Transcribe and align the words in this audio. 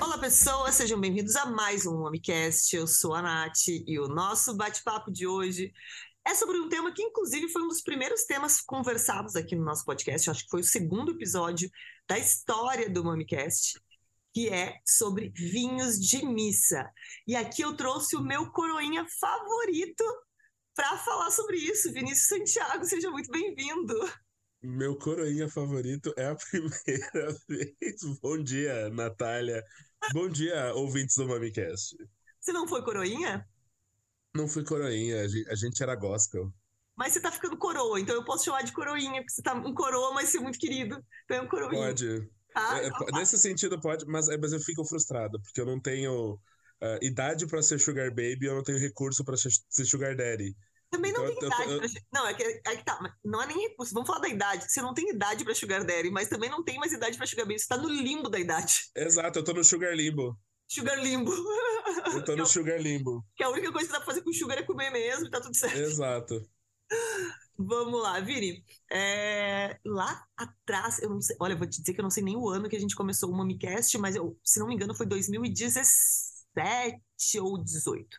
Olá, 0.00 0.18
pessoas, 0.18 0.74
sejam 0.74 0.98
bem-vindos 0.98 1.36
a 1.36 1.44
mais 1.46 1.84
um 1.84 2.02
Homecast. 2.02 2.74
Eu 2.74 2.86
sou 2.86 3.14
a 3.14 3.20
Nath 3.20 3.68
e 3.68 3.98
o 3.98 4.08
nosso 4.08 4.56
bate-papo 4.56 5.10
de 5.10 5.26
hoje 5.26 5.70
é 6.26 6.34
sobre 6.34 6.58
um 6.58 6.68
tema 6.68 6.92
que, 6.92 7.02
inclusive, 7.02 7.48
foi 7.48 7.62
um 7.62 7.68
dos 7.68 7.82
primeiros 7.82 8.24
temas 8.24 8.60
conversados 8.60 9.36
aqui 9.36 9.54
no 9.54 9.64
nosso 9.64 9.84
podcast. 9.84 10.30
acho 10.30 10.44
que 10.44 10.50
foi 10.50 10.60
o 10.60 10.64
segundo 10.64 11.12
episódio 11.12 11.70
da 12.08 12.18
história 12.18 12.88
do 12.88 13.04
Mamicast, 13.04 13.78
que 14.32 14.48
é 14.48 14.78
sobre 14.86 15.30
vinhos 15.34 15.98
de 15.98 16.24
missa. 16.24 16.90
E 17.26 17.36
aqui 17.36 17.62
eu 17.62 17.76
trouxe 17.76 18.16
o 18.16 18.22
meu 18.22 18.50
coroinha 18.50 19.06
favorito 19.20 20.04
para 20.74 20.96
falar 20.98 21.30
sobre 21.32 21.56
isso. 21.56 21.92
Vinícius 21.92 22.28
Santiago, 22.28 22.84
seja 22.84 23.10
muito 23.10 23.30
bem-vindo. 23.30 23.94
Meu 24.62 24.96
coroinha 24.96 25.48
favorito 25.48 26.12
é 26.16 26.26
a 26.26 26.34
primeira 26.50 27.36
vez. 27.48 28.18
Bom 28.20 28.42
dia, 28.42 28.90
Natália. 28.90 29.62
Bom 30.12 30.28
dia, 30.28 30.74
ouvintes 30.74 31.16
do 31.16 31.28
Mamicast. 31.28 31.96
Você 32.40 32.52
não 32.52 32.66
foi 32.66 32.82
coroinha? 32.82 33.46
Não 34.34 34.48
fui 34.48 34.64
coroinha, 34.64 35.22
a 35.22 35.54
gente 35.54 35.82
era 35.82 35.94
gospel. 35.94 36.52
Mas 36.96 37.12
você 37.12 37.20
tá 37.20 37.30
ficando 37.30 37.56
coroa, 37.56 38.00
então 38.00 38.14
eu 38.14 38.24
posso 38.24 38.44
chamar 38.44 38.62
de 38.62 38.72
coroinha, 38.72 39.20
porque 39.22 39.30
você 39.30 39.42
tá 39.42 39.54
um 39.54 39.72
coroa, 39.72 40.12
mas 40.12 40.30
ser 40.30 40.40
muito 40.40 40.58
querido. 40.58 41.00
Então 41.24 41.36
é 41.36 41.42
um 41.42 41.48
coroinha. 41.48 41.86
Pode. 41.86 42.28
Ah, 42.54 42.80
é, 42.80 42.88
então, 42.88 43.06
nesse 43.14 43.38
sentido 43.38 43.80
pode, 43.80 44.04
mas, 44.06 44.28
é, 44.28 44.36
mas 44.36 44.52
eu 44.52 44.58
fico 44.58 44.84
frustrado, 44.84 45.40
porque 45.40 45.60
eu 45.60 45.66
não 45.66 45.80
tenho 45.80 46.34
uh, 46.34 46.98
idade 47.00 47.46
para 47.46 47.62
ser 47.62 47.78
sugar 47.78 48.10
baby, 48.10 48.46
eu 48.46 48.56
não 48.56 48.64
tenho 48.64 48.78
recurso 48.78 49.24
para 49.24 49.36
ser 49.36 49.84
sugar 49.84 50.16
daddy. 50.16 50.56
Também 50.90 51.12
não 51.12 51.24
então, 51.24 51.36
tem 51.36 51.48
idade 51.48 51.72
eu, 51.72 51.80
pra... 51.80 51.88
Não, 52.12 52.26
é 52.26 52.34
que, 52.34 52.42
é 52.42 52.76
que 52.76 52.84
tá, 52.84 52.98
não 53.24 53.42
é 53.42 53.46
nem 53.46 53.68
recurso. 53.68 53.92
Vamos 53.92 54.06
falar 54.06 54.20
da 54.20 54.28
idade. 54.28 54.70
Você 54.70 54.80
não 54.80 54.94
tem 54.94 55.10
idade 55.10 55.44
pra 55.44 55.54
Sugar 55.54 55.84
Daddy, 55.84 56.10
mas 56.10 56.28
também 56.28 56.48
não 56.48 56.64
tem 56.64 56.78
mais 56.78 56.92
idade 56.92 57.18
pra 57.18 57.26
Sugar 57.26 57.44
Baby. 57.44 57.58
Você 57.58 57.68
tá 57.68 57.76
no 57.76 57.88
limbo 57.88 58.28
da 58.28 58.38
idade. 58.38 58.84
Exato, 58.96 59.38
eu 59.38 59.44
tô 59.44 59.52
no 59.52 59.62
Sugar 59.62 59.94
Limbo. 59.94 60.38
Sugar 60.66 60.98
Limbo. 61.02 61.32
Eu 62.12 62.24
tô 62.24 62.36
no 62.36 62.46
Sugar 62.46 62.80
Limbo. 62.80 63.24
Que 63.36 63.44
a 63.44 63.50
única 63.50 63.72
coisa 63.72 63.86
que 63.86 63.92
dá 63.92 63.98
pra 63.98 64.06
fazer 64.06 64.22
com 64.22 64.32
sugar 64.32 64.58
é 64.58 64.62
comer 64.62 64.90
mesmo 64.90 65.26
e 65.26 65.30
tá 65.30 65.40
tudo 65.40 65.56
certo. 65.56 65.78
Exato. 65.78 66.48
Vamos 67.58 68.02
lá, 68.02 68.20
Vini. 68.20 68.64
É, 68.90 69.78
lá 69.84 70.24
atrás, 70.36 71.02
eu 71.02 71.10
não 71.10 71.20
sei. 71.20 71.36
Olha, 71.40 71.54
eu 71.54 71.58
vou 71.58 71.68
te 71.68 71.80
dizer 71.80 71.92
que 71.92 72.00
eu 72.00 72.04
não 72.04 72.10
sei 72.10 72.22
nem 72.22 72.36
o 72.36 72.48
ano 72.48 72.68
que 72.68 72.76
a 72.76 72.80
gente 72.80 72.94
começou 72.94 73.30
o 73.30 73.36
MamiCast, 73.36 73.98
mas 73.98 74.14
eu, 74.14 74.38
se 74.44 74.60
não 74.60 74.68
me 74.68 74.74
engano, 74.74 74.94
foi 74.94 75.06
2017 75.06 77.40
ou 77.40 77.58
18. 77.62 78.16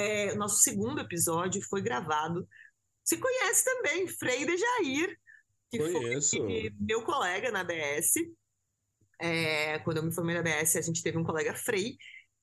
É, 0.00 0.34
nosso 0.34 0.62
segundo 0.62 1.00
episódio 1.00 1.60
foi 1.68 1.82
gravado. 1.82 2.48
Você 3.04 3.18
conhece 3.18 3.64
também, 3.64 4.08
Frei 4.08 4.46
de 4.46 4.56
Jair, 4.56 5.18
que 5.70 5.78
Conheço. 5.78 6.36
foi 6.38 6.74
meu 6.80 7.02
colega 7.02 7.50
na 7.50 7.62
BS. 7.62 8.14
É, 9.20 9.78
quando 9.80 9.98
eu 9.98 10.02
me 10.02 10.14
formei 10.14 10.34
na 10.34 10.42
BS, 10.42 10.78
a 10.78 10.82
gente 10.82 11.02
teve 11.02 11.18
um 11.18 11.24
colega 11.24 11.54
Frei 11.54 11.96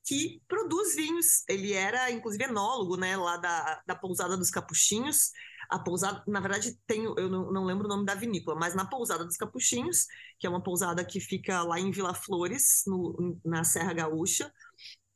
que 0.06 0.42
produz 0.48 0.96
vinhos. 0.96 1.44
Ele 1.50 1.74
era, 1.74 2.12
inclusive, 2.12 2.44
enólogo, 2.44 2.96
né, 2.96 3.18
lá 3.18 3.38
da, 3.38 3.82
da 3.88 3.96
Pousada 3.96 4.38
dos 4.38 4.52
Capuchinhos. 4.52 5.32
A 5.70 5.80
pousada, 5.80 6.24
na 6.28 6.40
verdade, 6.40 6.80
tem, 6.88 7.04
eu 7.04 7.28
não, 7.30 7.52
não, 7.52 7.66
lembro 7.66 7.88
o 7.88 7.90
nome 7.90 8.06
da 8.06 8.16
vinícola, 8.16 8.58
mas 8.58 8.74
na 8.74 8.86
Pousada 8.86 9.26
dos 9.26 9.36
Capuchinhos, 9.36 10.06
que 10.40 10.48
é 10.48 10.50
uma 10.50 10.64
pousada 10.64 11.04
que 11.04 11.20
fica 11.20 11.62
lá 11.64 11.78
em 11.78 11.92
Vila 11.92 12.14
Flores, 12.14 12.84
no, 12.88 13.38
na 13.44 13.66
Serra 13.66 13.92
Gaúcha, 13.92 14.50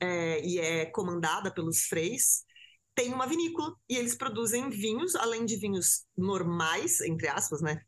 é, 0.02 0.44
e 0.46 0.60
é 0.60 0.86
comandada 0.88 1.54
pelos 1.54 1.86
freis, 1.86 2.44
tem 2.96 3.14
uma 3.14 3.28
vinícola 3.28 3.76
e 3.90 3.96
eles 3.96 4.16
produzem 4.16 4.70
vinhos, 4.70 5.16
além 5.16 5.46
de 5.46 5.56
vinhos 5.56 6.06
normais, 6.18 7.00
entre 7.02 7.28
aspas, 7.28 7.62
né? 7.62 7.82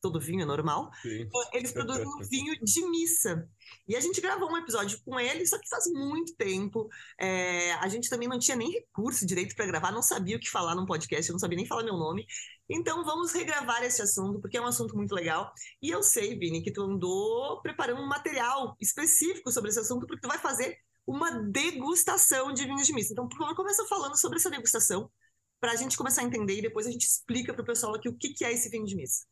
todo 0.00 0.20
vinho 0.20 0.42
é 0.42 0.44
normal, 0.44 0.90
Sim. 1.02 1.28
eles 1.52 1.72
produzem 1.72 2.06
um 2.06 2.18
vinho 2.28 2.54
de 2.62 2.88
missa. 2.88 3.48
E 3.86 3.96
a 3.96 4.00
gente 4.00 4.20
gravou 4.20 4.50
um 4.50 4.56
episódio 4.56 5.00
com 5.04 5.18
ele, 5.18 5.46
só 5.46 5.58
que 5.58 5.68
faz 5.68 5.84
muito 5.92 6.34
tempo. 6.36 6.88
É, 7.18 7.72
a 7.74 7.88
gente 7.88 8.08
também 8.08 8.28
não 8.28 8.38
tinha 8.38 8.56
nem 8.56 8.70
recurso 8.70 9.26
direito 9.26 9.54
para 9.54 9.66
gravar, 9.66 9.92
não 9.92 10.02
sabia 10.02 10.36
o 10.36 10.40
que 10.40 10.50
falar 10.50 10.74
num 10.74 10.86
podcast, 10.86 11.28
eu 11.28 11.34
não 11.34 11.40
sabia 11.40 11.56
nem 11.56 11.66
falar 11.66 11.82
meu 11.82 11.96
nome. 11.96 12.26
Então 12.68 13.04
vamos 13.04 13.32
regravar 13.32 13.82
esse 13.82 14.00
assunto, 14.02 14.40
porque 14.40 14.56
é 14.56 14.60
um 14.60 14.66
assunto 14.66 14.96
muito 14.96 15.14
legal. 15.14 15.52
E 15.82 15.90
eu 15.90 16.02
sei, 16.02 16.38
Vini, 16.38 16.62
que 16.62 16.72
tu 16.72 16.82
andou 16.82 17.60
preparando 17.62 18.00
um 18.00 18.08
material 18.08 18.76
específico 18.80 19.50
sobre 19.50 19.70
esse 19.70 19.80
assunto, 19.80 20.06
porque 20.06 20.20
tu 20.20 20.28
vai 20.28 20.38
fazer 20.38 20.78
uma 21.08 21.30
degustação 21.30 22.52
de 22.52 22.66
vinhos 22.66 22.86
de 22.86 22.92
missa. 22.92 23.14
Então, 23.14 23.26
por 23.26 23.38
favor, 23.38 23.56
começa 23.56 23.82
falando 23.86 24.14
sobre 24.14 24.36
essa 24.36 24.50
degustação, 24.50 25.10
para 25.58 25.72
a 25.72 25.76
gente 25.76 25.96
começar 25.96 26.20
a 26.20 26.24
entender 26.24 26.58
e 26.58 26.62
depois 26.62 26.86
a 26.86 26.90
gente 26.90 27.06
explica 27.06 27.54
para 27.54 27.62
o 27.62 27.66
pessoal 27.66 27.94
aqui 27.94 28.10
o 28.10 28.14
que, 28.14 28.34
que 28.34 28.44
é 28.44 28.52
esse 28.52 28.68
vinho 28.68 28.84
de 28.84 28.94
missa. 28.94 29.24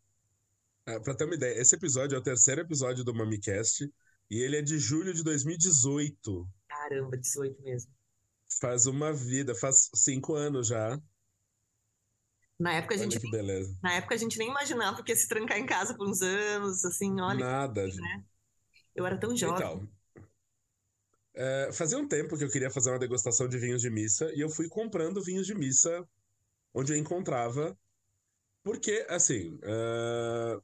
Ah, 0.87 0.98
pra 0.98 1.14
ter 1.14 1.25
uma 1.25 1.34
ideia, 1.34 1.60
esse 1.60 1.76
episódio 1.76 2.16
é 2.16 2.19
o 2.19 2.22
terceiro 2.22 2.62
episódio 2.62 3.04
do 3.04 3.14
MamiCast 3.14 3.92
e 4.31 4.38
ele 4.41 4.56
é 4.56 4.62
de 4.62 4.78
julho 4.78 5.12
de 5.12 5.22
2018. 5.22 6.48
Caramba, 6.66 7.16
18 7.19 7.62
mesmo. 7.62 7.93
Faz 8.58 8.87
uma 8.87 9.12
vida, 9.12 9.54
faz 9.54 9.91
cinco 9.94 10.34
anos 10.34 10.69
já. 10.69 10.98
Na 12.58 12.72
época 12.72 12.94
a 12.94 12.98
gente. 12.98 13.19
Beleza. 13.31 13.78
Na 13.82 13.93
época 13.93 14.14
a 14.14 14.19
gente 14.19 14.38
nem 14.38 14.48
imaginava 14.48 15.03
que 15.03 15.12
ia 15.12 15.16
se 15.16 15.28
trancar 15.28 15.58
em 15.58 15.66
casa 15.66 15.94
por 15.94 16.08
uns 16.08 16.22
anos, 16.22 16.87
assim, 16.87 17.20
olha. 17.20 17.44
Nada. 17.44 17.87
Né? 17.87 18.25
Eu 18.94 19.04
era 19.04 19.19
tão 19.19 19.37
jovem. 19.37 19.56
Então, 19.56 19.95
é, 21.36 21.70
fazia 21.72 21.98
um 21.98 22.08
tempo 22.08 22.36
que 22.36 22.44
eu 22.44 22.50
queria 22.50 22.70
fazer 22.70 22.91
uma 22.91 22.98
degustação 22.98 23.47
de 23.47 23.58
vinhos 23.58 23.82
de 23.82 23.91
missa 23.91 24.32
e 24.34 24.41
eu 24.41 24.48
fui 24.48 24.69
comprando 24.69 25.22
vinhos 25.22 25.47
de 25.47 25.54
missa 25.54 26.08
onde 26.74 26.92
eu 26.92 26.97
encontrava. 26.97 27.78
Porque, 28.62 29.06
assim, 29.08 29.54
uh, 29.62 30.62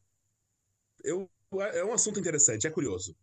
eu, 1.05 1.31
é 1.73 1.85
um 1.85 1.93
assunto 1.93 2.19
interessante, 2.19 2.67
é 2.67 2.71
curioso. 2.71 3.17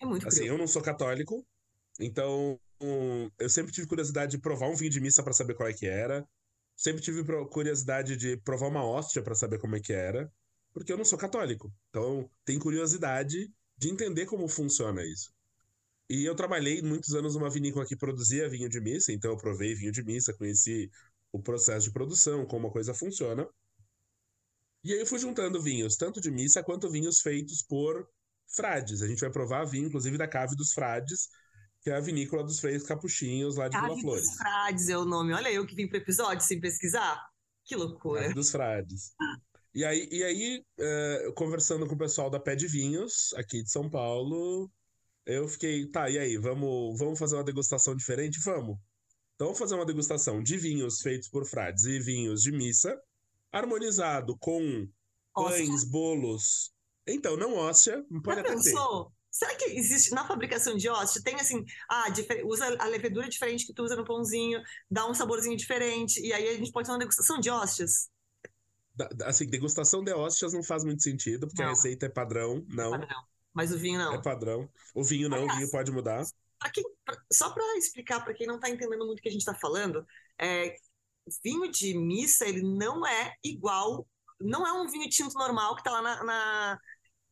É 0.00 0.04
muito 0.04 0.26
assim, 0.26 0.40
curioso. 0.40 0.54
eu 0.54 0.58
não 0.58 0.66
sou 0.66 0.82
católico, 0.82 1.46
então 1.98 2.60
um, 2.80 3.30
eu 3.38 3.48
sempre 3.48 3.72
tive 3.72 3.86
curiosidade 3.86 4.32
de 4.32 4.38
provar 4.38 4.68
um 4.68 4.74
vinho 4.74 4.90
de 4.90 5.00
missa 5.00 5.22
para 5.22 5.32
saber 5.32 5.54
qual 5.54 5.68
é 5.68 5.72
que 5.72 5.86
era. 5.86 6.28
Sempre 6.76 7.02
tive 7.02 7.24
curiosidade 7.48 8.16
de 8.16 8.36
provar 8.38 8.68
uma 8.68 8.84
hóstia 8.84 9.22
para 9.22 9.34
saber 9.34 9.58
como 9.58 9.74
é 9.74 9.80
que 9.80 9.92
era, 9.92 10.30
porque 10.72 10.92
eu 10.92 10.96
não 10.96 11.04
sou 11.04 11.18
católico. 11.18 11.72
Então, 11.88 12.30
tem 12.44 12.58
curiosidade 12.58 13.50
de 13.76 13.88
entender 13.88 14.26
como 14.26 14.46
funciona 14.46 15.04
isso. 15.04 15.32
E 16.08 16.24
eu 16.24 16.34
trabalhei 16.34 16.80
muitos 16.80 17.14
anos 17.14 17.34
numa 17.34 17.50
vinícola 17.50 17.86
que 17.86 17.96
produzia 17.96 18.48
vinho 18.48 18.68
de 18.68 18.80
missa, 18.80 19.12
então 19.12 19.30
eu 19.30 19.36
provei 19.36 19.74
vinho 19.74 19.92
de 19.92 20.02
missa, 20.02 20.32
conheci 20.32 20.90
o 21.30 21.42
processo 21.42 21.86
de 21.86 21.92
produção, 21.92 22.46
como 22.46 22.68
a 22.68 22.72
coisa 22.72 22.94
funciona. 22.94 23.46
E 24.82 24.92
aí 24.92 25.00
eu 25.00 25.06
fui 25.06 25.18
juntando 25.18 25.60
vinhos, 25.60 25.96
tanto 25.96 26.20
de 26.20 26.30
missa 26.30 26.62
quanto 26.62 26.90
vinhos 26.90 27.20
feitos 27.20 27.62
por 27.62 28.08
frades. 28.56 29.02
A 29.02 29.06
gente 29.06 29.20
vai 29.20 29.30
provar 29.30 29.64
vinho, 29.64 29.88
inclusive, 29.88 30.16
da 30.16 30.26
Cave 30.26 30.56
dos 30.56 30.72
Frades, 30.72 31.28
que 31.82 31.90
é 31.90 31.94
a 31.94 32.00
vinícola 32.00 32.42
dos 32.42 32.58
Freios 32.60 32.84
Capuchinhos, 32.84 33.56
lá 33.56 33.68
de 33.68 33.76
Cave 33.76 33.88
Vila 33.88 34.00
Flores. 34.00 34.26
dos 34.26 34.36
Frades 34.36 34.88
é 34.88 34.96
o 34.96 35.04
nome. 35.04 35.34
Olha 35.34 35.52
eu 35.52 35.66
que 35.66 35.74
vim 35.74 35.86
pro 35.86 35.98
episódio 35.98 36.44
sem 36.44 36.60
pesquisar. 36.60 37.22
Que 37.64 37.76
loucura. 37.76 38.22
Cave 38.22 38.34
dos 38.34 38.50
Frades. 38.50 39.12
E 39.74 39.84
aí, 39.84 40.08
e 40.10 40.24
aí 40.24 40.64
uh, 40.80 41.32
conversando 41.34 41.86
com 41.86 41.94
o 41.94 41.98
pessoal 41.98 42.30
da 42.30 42.40
Pé 42.40 42.56
de 42.56 42.66
Vinhos, 42.66 43.34
aqui 43.34 43.62
de 43.62 43.70
São 43.70 43.90
Paulo, 43.90 44.70
eu 45.28 45.46
fiquei, 45.46 45.86
tá, 45.86 46.08
e 46.08 46.18
aí, 46.18 46.38
vamos, 46.38 46.98
vamos 46.98 47.18
fazer 47.18 47.36
uma 47.36 47.44
degustação 47.44 47.94
diferente? 47.94 48.40
Vamos. 48.40 48.78
Então, 49.34 49.48
vamos 49.48 49.58
fazer 49.58 49.74
uma 49.74 49.84
degustação 49.84 50.42
de 50.42 50.56
vinhos 50.56 51.02
feitos 51.02 51.28
por 51.28 51.44
frades 51.44 51.84
e 51.84 52.00
vinhos 52.00 52.42
de 52.42 52.50
missa, 52.50 52.98
harmonizado 53.52 54.36
com 54.38 54.88
pães, 55.34 55.84
bolos. 55.84 56.72
Então, 57.06 57.36
não 57.36 57.50
não 58.10 58.22
pode 58.22 58.36
Já 58.36 58.40
até 58.40 58.54
pensou? 58.54 59.04
ter. 59.04 59.18
Será 59.30 59.54
que 59.54 59.64
existe 59.66 60.12
na 60.12 60.26
fabricação 60.26 60.74
de 60.78 60.88
óssea? 60.88 61.22
Tem 61.22 61.34
assim, 61.34 61.62
ah, 61.90 62.06
usa 62.46 62.76
a 62.78 62.86
levedura 62.86 63.28
diferente 63.28 63.66
que 63.66 63.74
tu 63.74 63.82
usa 63.82 63.94
no 63.94 64.06
pãozinho, 64.06 64.62
dá 64.90 65.06
um 65.08 65.12
saborzinho 65.12 65.58
diferente, 65.58 66.20
e 66.20 66.32
aí 66.32 66.48
a 66.48 66.54
gente 66.54 66.72
pode 66.72 66.88
ter 66.88 66.92
uma 66.92 66.98
degustação 66.98 67.38
de 67.38 67.50
ósseas? 67.50 68.08
Assim, 69.24 69.46
degustação 69.46 70.02
de 70.02 70.10
ósseas 70.12 70.54
não 70.54 70.62
faz 70.62 70.84
muito 70.84 71.02
sentido, 71.02 71.46
porque 71.46 71.62
não. 71.62 71.68
a 71.68 71.72
receita 71.74 72.06
é 72.06 72.08
padrão, 72.08 72.64
não. 72.66 72.94
É 72.94 72.98
padrão. 72.98 73.37
Mas 73.58 73.72
o 73.72 73.76
vinho 73.76 73.98
não. 73.98 74.14
É 74.14 74.22
padrão. 74.22 74.70
O 74.94 75.02
vinho 75.02 75.28
não, 75.28 75.38
Aliás, 75.38 75.54
o 75.54 75.56
vinho 75.58 75.70
pode 75.72 75.90
mudar. 75.90 76.24
Pra 76.60 76.70
quem, 76.70 76.84
pra, 77.04 77.20
só 77.32 77.50
para 77.50 77.76
explicar 77.76 78.24
para 78.24 78.32
quem 78.32 78.46
não 78.46 78.54
está 78.54 78.70
entendendo 78.70 79.04
muito 79.04 79.18
o 79.18 79.22
que 79.22 79.28
a 79.28 79.32
gente 79.32 79.40
está 79.40 79.52
falando, 79.52 80.06
é, 80.40 80.76
vinho 81.42 81.68
de 81.68 81.92
missa, 81.98 82.46
ele 82.46 82.62
não 82.62 83.04
é 83.04 83.34
igual, 83.42 84.06
não 84.40 84.64
é 84.64 84.72
um 84.72 84.86
vinho 84.88 85.08
tinto 85.08 85.34
normal 85.34 85.74
que 85.74 85.80
está 85.80 85.90
lá 85.90 86.00
na, 86.00 86.24
na, 86.24 86.78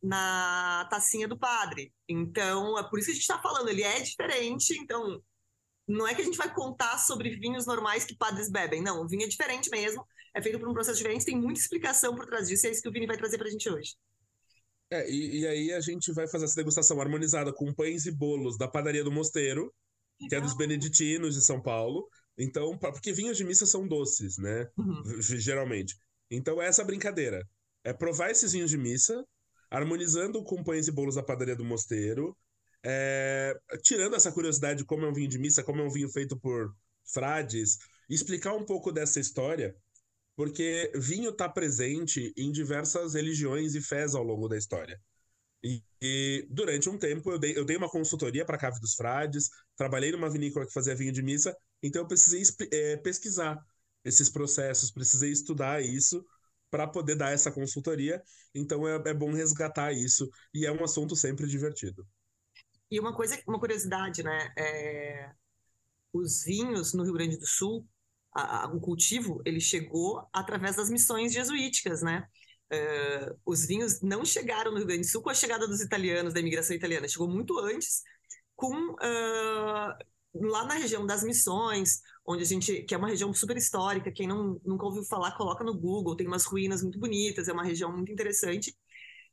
na, 0.03 0.87
tacinha 0.89 1.29
do 1.29 1.39
padre. 1.39 1.93
Então, 2.09 2.77
é 2.77 2.83
por 2.83 2.99
isso 2.99 3.05
que 3.05 3.11
a 3.13 3.15
gente 3.15 3.23
está 3.23 3.41
falando, 3.41 3.69
ele 3.69 3.83
é 3.83 4.01
diferente, 4.01 4.77
então 4.77 5.23
não 5.87 6.05
é 6.05 6.13
que 6.13 6.21
a 6.21 6.25
gente 6.25 6.37
vai 6.37 6.53
contar 6.53 6.97
sobre 6.97 7.37
vinhos 7.37 7.65
normais 7.65 8.03
que 8.03 8.17
padres 8.17 8.51
bebem, 8.51 8.81
não, 8.81 9.01
o 9.01 9.07
vinho 9.07 9.23
é 9.23 9.29
diferente 9.29 9.69
mesmo, 9.69 10.05
é 10.33 10.41
feito 10.41 10.59
por 10.59 10.67
um 10.67 10.73
processo 10.73 10.97
diferente, 10.97 11.23
tem 11.23 11.39
muita 11.39 11.61
explicação 11.61 12.13
por 12.13 12.25
trás 12.25 12.49
disso, 12.49 12.65
e 12.65 12.67
é 12.67 12.71
isso 12.73 12.81
que 12.81 12.89
o 12.89 12.91
Vini 12.91 13.07
vai 13.07 13.15
trazer 13.15 13.37
para 13.37 13.47
a 13.47 13.51
gente 13.51 13.69
hoje. 13.69 13.95
É, 14.89 15.09
e, 15.09 15.39
e, 15.39 15.47
aí 15.47 15.73
a 15.73 15.81
gente 15.81 16.11
vai 16.13 16.27
fazer 16.27 16.45
essa 16.45 16.55
degustação 16.55 17.01
harmonizada 17.01 17.51
com 17.51 17.73
pães 17.73 18.05
e 18.05 18.11
bolos 18.11 18.57
da 18.57 18.67
padaria 18.67 19.03
do 19.03 19.11
Mosteiro, 19.11 19.73
que 20.29 20.33
é 20.33 20.41
dos 20.41 20.55
beneditinos 20.55 21.35
de 21.35 21.41
São 21.41 21.61
Paulo, 21.61 22.07
então, 22.37 22.77
porque 22.77 23.11
vinhos 23.11 23.37
de 23.37 23.43
missa 23.43 23.65
são 23.65 23.87
doces, 23.87 24.37
né? 24.37 24.67
Uhum. 24.77 25.21
Geralmente. 25.21 25.97
Então, 26.29 26.61
essa 26.61 26.83
brincadeira. 26.83 27.41
é 27.83 27.93
provar 27.93 28.29
esses 28.29 28.51
vinhos 28.51 28.69
de 28.69 28.77
missa, 28.77 29.25
harmonizando 29.69 30.43
com 30.43 30.63
pães 30.63 30.87
e 30.87 30.91
bolos 30.91 31.15
da 31.15 31.23
padaria 31.23 31.55
do 31.55 31.65
mosteiro, 31.65 32.37
é, 32.83 33.53
tirando 33.81 34.15
essa 34.15 34.31
curiosidade 34.31 34.79
de 34.79 34.85
como 34.85 35.05
é 35.05 35.09
um 35.09 35.13
vinho 35.13 35.29
de 35.29 35.39
missa, 35.39 35.63
como 35.63 35.81
é 35.81 35.83
um 35.83 35.89
vinho 35.89 36.09
feito 36.09 36.37
por 36.39 36.73
frades, 37.05 37.77
explicar 38.09 38.53
um 38.53 38.65
pouco 38.65 38.91
dessa 38.91 39.19
história, 39.19 39.75
porque 40.37 40.91
vinho 40.93 41.31
está 41.31 41.49
presente 41.49 42.31
em 42.37 42.51
diversas 42.51 43.15
religiões 43.15 43.73
e 43.73 43.81
fés 43.81 44.13
ao 44.13 44.23
longo 44.23 44.47
da 44.47 44.55
história. 44.55 45.01
E, 45.63 45.83
e 45.99 46.47
durante 46.51 46.87
um 46.87 46.97
tempo 46.97 47.31
eu 47.31 47.39
dei, 47.39 47.57
eu 47.57 47.65
dei 47.65 47.75
uma 47.75 47.89
consultoria 47.89 48.45
para 48.45 48.55
a 48.55 48.59
Cave 48.59 48.79
dos 48.79 48.93
Frades, 48.93 49.49
trabalhei 49.75 50.11
numa 50.11 50.29
vinícola 50.29 50.67
que 50.67 50.71
fazia 50.71 50.95
vinho 50.95 51.11
de 51.11 51.23
missa, 51.23 51.57
então 51.81 52.03
eu 52.03 52.07
precisei 52.07 52.43
é, 52.71 52.97
pesquisar 52.97 53.59
esses 54.05 54.29
processos, 54.29 54.91
precisei 54.91 55.31
estudar 55.31 55.83
isso 55.83 56.23
para 56.69 56.85
poder 56.85 57.15
dar 57.15 57.33
essa 57.33 57.51
consultoria. 57.51 58.21
Então 58.53 58.87
é, 58.87 58.95
é 59.07 59.13
bom 59.15 59.31
resgatar 59.31 59.91
isso 59.91 60.29
e 60.53 60.67
é 60.67 60.71
um 60.71 60.83
assunto 60.83 61.15
sempre 61.15 61.47
divertido. 61.47 62.07
E 62.91 62.99
uma 62.99 63.13
coisa, 63.15 63.41
uma 63.47 63.59
curiosidade, 63.59 64.21
né? 64.21 64.53
É... 64.55 65.31
Os 66.13 66.43
vinhos 66.43 66.93
no 66.93 67.03
Rio 67.03 67.13
Grande 67.13 67.37
do 67.37 67.47
Sul, 67.47 67.87
a, 68.37 68.65
a, 68.65 68.67
o 68.67 68.79
cultivo, 68.79 69.41
ele 69.45 69.59
chegou 69.59 70.27
através 70.31 70.75
das 70.75 70.89
missões 70.89 71.33
jesuíticas, 71.33 72.01
né? 72.01 72.27
Uh, 72.71 73.39
os 73.45 73.65
vinhos 73.65 74.01
não 74.01 74.23
chegaram 74.25 74.71
no 74.71 74.77
Rio 74.77 74.87
Grande 74.87 75.01
do 75.01 75.07
Sul 75.07 75.21
com 75.21 75.29
a 75.29 75.33
chegada 75.33 75.67
dos 75.67 75.81
italianos, 75.81 76.33
da 76.33 76.39
imigração 76.39 76.75
italiana, 76.75 77.07
chegou 77.07 77.27
muito 77.27 77.57
antes, 77.59 78.03
com 78.55 78.91
uh, 78.91 79.97
lá 80.33 80.65
na 80.65 80.75
região 80.75 81.05
das 81.05 81.23
Missões, 81.23 82.01
onde 82.25 82.43
a 82.43 82.45
gente, 82.45 82.83
que 82.83 82.93
é 82.93 82.97
uma 82.97 83.07
região 83.07 83.33
super 83.33 83.57
histórica, 83.57 84.11
quem 84.11 84.27
não, 84.27 84.59
nunca 84.63 84.85
ouviu 84.85 85.03
falar, 85.03 85.35
coloca 85.37 85.63
no 85.63 85.73
Google, 85.73 86.15
tem 86.15 86.27
umas 86.27 86.45
ruínas 86.45 86.83
muito 86.83 86.99
bonitas, 86.99 87.47
é 87.47 87.53
uma 87.53 87.63
região 87.63 87.91
muito 87.91 88.11
interessante. 88.11 88.75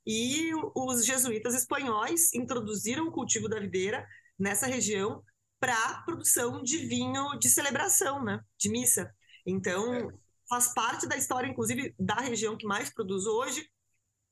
E 0.07 0.53
os 0.75 1.05
jesuítas 1.05 1.55
espanhóis 1.55 2.33
introduziram 2.33 3.09
o 3.09 3.13
cultivo 3.13 3.49
da 3.49 3.59
videira 3.59 4.07
nessa 4.39 4.67
região 4.67 5.23
para 5.65 6.03
produção 6.03 6.63
de 6.63 6.77
vinho 6.77 7.39
de 7.39 7.49
celebração, 7.49 8.23
né, 8.23 8.39
de 8.59 8.69
missa. 8.69 9.11
Então, 9.47 9.95
é. 9.95 10.09
faz 10.47 10.75
parte 10.75 11.09
da 11.09 11.17
história, 11.17 11.49
inclusive, 11.49 11.95
da 11.99 12.17
região 12.17 12.55
que 12.55 12.67
mais 12.67 12.93
produz 12.93 13.25
hoje, 13.25 13.67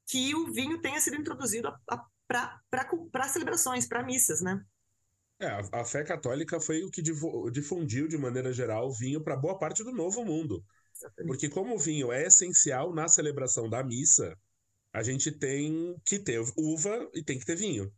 que 0.06 0.34
o 0.34 0.52
vinho 0.52 0.82
tenha 0.82 1.00
sido 1.00 1.16
introduzido 1.16 1.72
para 2.28 3.28
celebrações, 3.28 3.88
para 3.88 4.02
missas, 4.02 4.42
né? 4.42 4.62
É, 5.40 5.46
a, 5.46 5.80
a, 5.80 5.84
fé 5.86 6.04
católica 6.04 6.60
foi 6.60 6.82
o 6.82 6.90
que 6.90 7.02
difundiu, 7.50 8.06
de 8.06 8.18
maneira 8.18 8.52
geral, 8.52 8.88
o 8.88 8.92
vinho 8.92 9.22
para 9.22 9.34
boa 9.34 9.58
parte 9.58 9.82
do 9.82 9.90
Novo 9.90 10.22
Mundo. 10.22 10.62
Exatamente. 10.94 11.26
Porque, 11.26 11.48
como 11.48 11.74
o 11.74 11.78
vinho 11.78 12.12
é 12.12 12.26
essencial 12.26 12.92
na 12.94 13.08
celebração 13.08 13.70
da 13.70 13.82
missa, 13.82 14.38
a 14.92 15.02
gente 15.02 15.32
tem 15.32 15.96
que 16.04 16.18
ter 16.18 16.40
uva 16.58 17.10
e 17.14 17.24
tem 17.24 17.38
que 17.38 17.46
ter 17.46 17.56
vinho. 17.56 17.90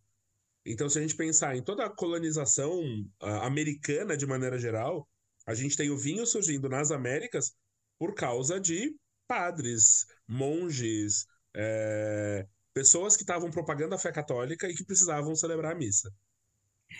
Então, 0.67 0.89
se 0.89 0.99
a 0.99 1.03
gente 1.03 1.17
pensar 1.17 1.57
em 1.57 1.63
toda 1.63 1.85
a 1.85 1.91
colonização 1.91 2.81
uh, 3.23 3.27
americana, 3.43 4.17
de 4.17 4.27
maneira 4.27 4.59
geral, 4.59 5.07
a 5.47 5.55
gente 5.55 5.77
tem 5.77 5.91
o 5.91 5.99
vinho 5.99 6.27
surgindo 6.27 6.69
nas 6.69 6.91
Américas 6.91 7.53
por 7.99 8.15
causa 8.15 8.59
de 8.59 8.97
padres, 9.27 10.07
monges, 10.27 11.27
é, 11.55 12.47
pessoas 12.73 13.17
que 13.17 13.23
estavam 13.23 13.51
propagando 13.51 13.95
a 13.95 13.99
fé 13.99 14.11
católica 14.11 14.69
e 14.69 14.75
que 14.75 14.85
precisavam 14.85 15.35
celebrar 15.35 15.73
a 15.73 15.75
missa. 15.75 16.11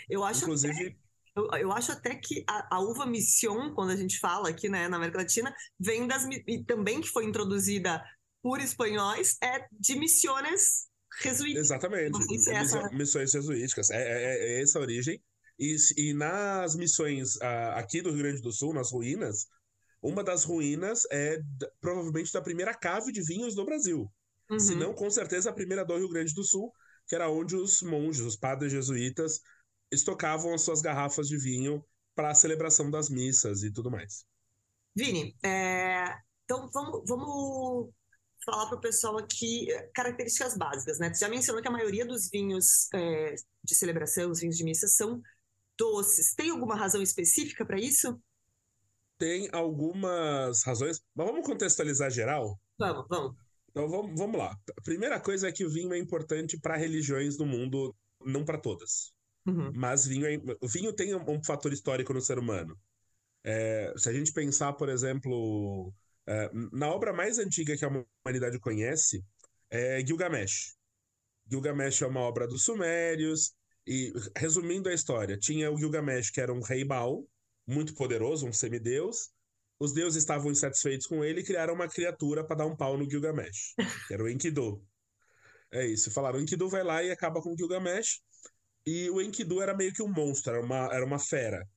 Eu 0.09 0.23
acho 0.23 0.43
Inclusive. 0.43 0.73
Até, 0.73 0.97
eu, 1.35 1.49
eu, 1.59 1.71
acho 1.71 1.91
até 1.91 2.15
que 2.15 2.43
a, 2.47 2.77
a, 2.77 2.79
uva 2.79 3.05
mission, 3.05 3.73
quando 3.73 3.91
a 3.91 3.95
gente 3.95 4.19
fala 4.19 4.49
aqui 4.49 4.69
né, 4.69 4.87
na 4.87 4.97
América 4.97 5.19
Latina, 5.19 5.53
vem 5.79 6.07
das. 6.07 6.25
E 6.47 6.63
também 6.63 7.01
que 7.01 7.09
foi 7.09 7.25
introduzida 7.25 8.01
por 8.41 8.59
espanhóis, 8.59 9.37
é 9.41 9.67
de 9.71 9.97
missiones 9.97 10.87
jesuíticas. 11.21 11.65
Exatamente. 11.65 12.49
É 12.49 12.53
essa... 12.55 12.89
Missões 12.89 13.31
jesuíticas. 13.31 13.89
É, 13.89 13.97
é, 13.97 14.57
é, 14.57 14.61
essa 14.61 14.79
a 14.79 14.81
origem. 14.81 15.21
E, 15.57 15.75
e 15.97 16.13
nas 16.13 16.75
missões 16.75 17.35
uh, 17.37 17.75
aqui 17.75 18.01
do 18.01 18.11
Rio 18.11 18.23
Grande 18.23 18.41
do 18.41 18.51
Sul, 18.51 18.73
nas 18.73 18.91
ruínas, 18.91 19.47
uma 20.01 20.23
das 20.23 20.43
ruínas 20.43 21.01
é 21.11 21.39
provavelmente 21.79 22.31
da 22.31 22.41
primeira 22.41 22.73
cave 22.73 23.11
de 23.11 23.21
vinhos 23.21 23.55
do 23.55 23.65
Brasil. 23.65 24.11
Uhum. 24.49 24.59
Se 24.59 24.75
não, 24.75 24.93
com 24.93 25.09
certeza, 25.09 25.49
a 25.49 25.53
primeira 25.53 25.83
do 25.83 25.97
Rio 25.97 26.09
Grande 26.09 26.33
do 26.33 26.43
Sul, 26.43 26.71
que 27.07 27.15
era 27.15 27.29
onde 27.29 27.55
os 27.55 27.81
monges, 27.81 28.21
os 28.21 28.35
padres 28.35 28.71
jesuítas, 28.71 29.39
estocavam 29.91 30.53
as 30.53 30.61
suas 30.61 30.81
garrafas 30.81 31.27
de 31.27 31.37
vinho 31.37 31.83
para 32.13 32.31
a 32.31 32.35
celebração 32.35 32.91
das 32.91 33.09
missas 33.09 33.63
e 33.63 33.71
tudo 33.71 33.89
mais. 33.89 34.25
Vini, 34.95 35.35
é... 35.43 36.15
então 36.43 36.69
vamos, 36.71 37.03
vamos 37.07 37.89
falar 38.45 38.67
para 38.67 38.77
o 38.77 38.81
pessoal 38.81 39.17
aqui 39.17 39.71
é, 39.71 39.89
características 39.93 40.55
básicas, 40.55 40.99
né? 40.99 41.13
Você 41.13 41.25
já 41.25 41.29
mencionou 41.29 41.61
que 41.61 41.67
a 41.67 41.71
maioria 41.71 42.05
dos 42.05 42.29
vinhos 42.29 42.87
é, 42.93 43.35
de 43.63 43.75
celebração, 43.75 44.29
os 44.29 44.39
vinhos 44.39 44.55
de 44.55 44.63
missa, 44.63 44.87
são 44.87 45.21
doces. 45.77 46.33
Tem 46.35 46.51
alguma 46.51 46.75
razão 46.75 47.01
específica 47.01 47.65
para 47.65 47.79
isso? 47.79 48.19
Tem 49.17 49.49
algumas 49.51 50.63
razões, 50.63 51.01
mas 51.15 51.27
vamos 51.27 51.45
contextualizar 51.45 52.11
geral? 52.11 52.59
Vamos, 52.77 53.05
vamos. 53.09 53.35
Então 53.69 53.89
vamos, 53.89 54.17
vamos 54.17 54.37
lá. 54.37 54.57
A 54.77 54.81
primeira 54.81 55.19
coisa 55.19 55.49
é 55.49 55.51
que 55.51 55.65
o 55.65 55.69
vinho 55.69 55.93
é 55.93 55.97
importante 55.97 56.57
para 56.59 56.77
religiões 56.77 57.35
do 57.35 57.45
mundo, 57.45 57.95
não 58.25 58.45
para 58.45 58.57
todas. 58.57 59.13
Uhum. 59.45 59.71
Mas 59.75 60.05
vinho, 60.05 60.25
é, 60.25 60.37
o 60.61 60.67
vinho 60.67 60.93
tem 60.93 61.15
um, 61.15 61.29
um, 61.29 61.43
fator 61.43 61.71
histórico 61.71 62.13
no 62.13 62.21
ser 62.21 62.39
humano. 62.39 62.77
É, 63.43 63.93
se 63.97 64.09
a 64.09 64.13
gente 64.13 64.33
pensar, 64.33 64.73
por 64.73 64.89
exemplo, 64.89 65.93
na 66.71 66.89
obra 66.89 67.13
mais 67.13 67.37
antiga 67.39 67.77
que 67.77 67.85
a 67.85 68.05
humanidade 68.25 68.59
conhece, 68.59 69.23
é 69.69 70.05
Gilgamesh. 70.05 70.75
Gilgamesh 71.49 72.01
é 72.01 72.07
uma 72.07 72.21
obra 72.21 72.47
dos 72.47 72.63
Sumérios, 72.63 73.53
e 73.87 74.11
resumindo 74.35 74.89
a 74.89 74.93
história, 74.93 75.37
tinha 75.37 75.71
o 75.71 75.77
Gilgamesh, 75.77 76.31
que 76.31 76.41
era 76.41 76.51
um 76.51 76.61
rei 76.61 76.83
Baal, 76.83 77.23
muito 77.67 77.93
poderoso, 77.93 78.47
um 78.47 78.53
semideus. 78.53 79.29
Os 79.79 79.93
deuses 79.93 80.23
estavam 80.23 80.51
insatisfeitos 80.51 81.05
com 81.05 81.23
ele 81.23 81.41
e 81.41 81.43
criaram 81.43 81.73
uma 81.73 81.87
criatura 81.87 82.43
para 82.43 82.57
dar 82.57 82.65
um 82.65 82.75
pau 82.75 82.97
no 82.97 83.09
Gilgamesh, 83.09 83.73
que 84.07 84.13
era 84.13 84.23
o 84.23 84.29
Enkidu. 84.29 84.83
É 85.71 85.85
isso, 85.85 86.09
falaram: 86.11 86.39
Enkidu 86.39 86.69
vai 86.69 86.83
lá 86.83 87.03
e 87.03 87.11
acaba 87.11 87.41
com 87.41 87.53
o 87.53 87.57
Gilgamesh. 87.57 88.21
E 88.87 89.09
o 89.09 89.21
Enkidu 89.21 89.61
era 89.61 89.75
meio 89.75 89.93
que 89.93 90.01
um 90.01 90.11
monstro, 90.11 90.53
era 90.53 90.63
uma, 90.63 90.85
era 90.93 91.05
uma 91.05 91.19
fera. 91.19 91.67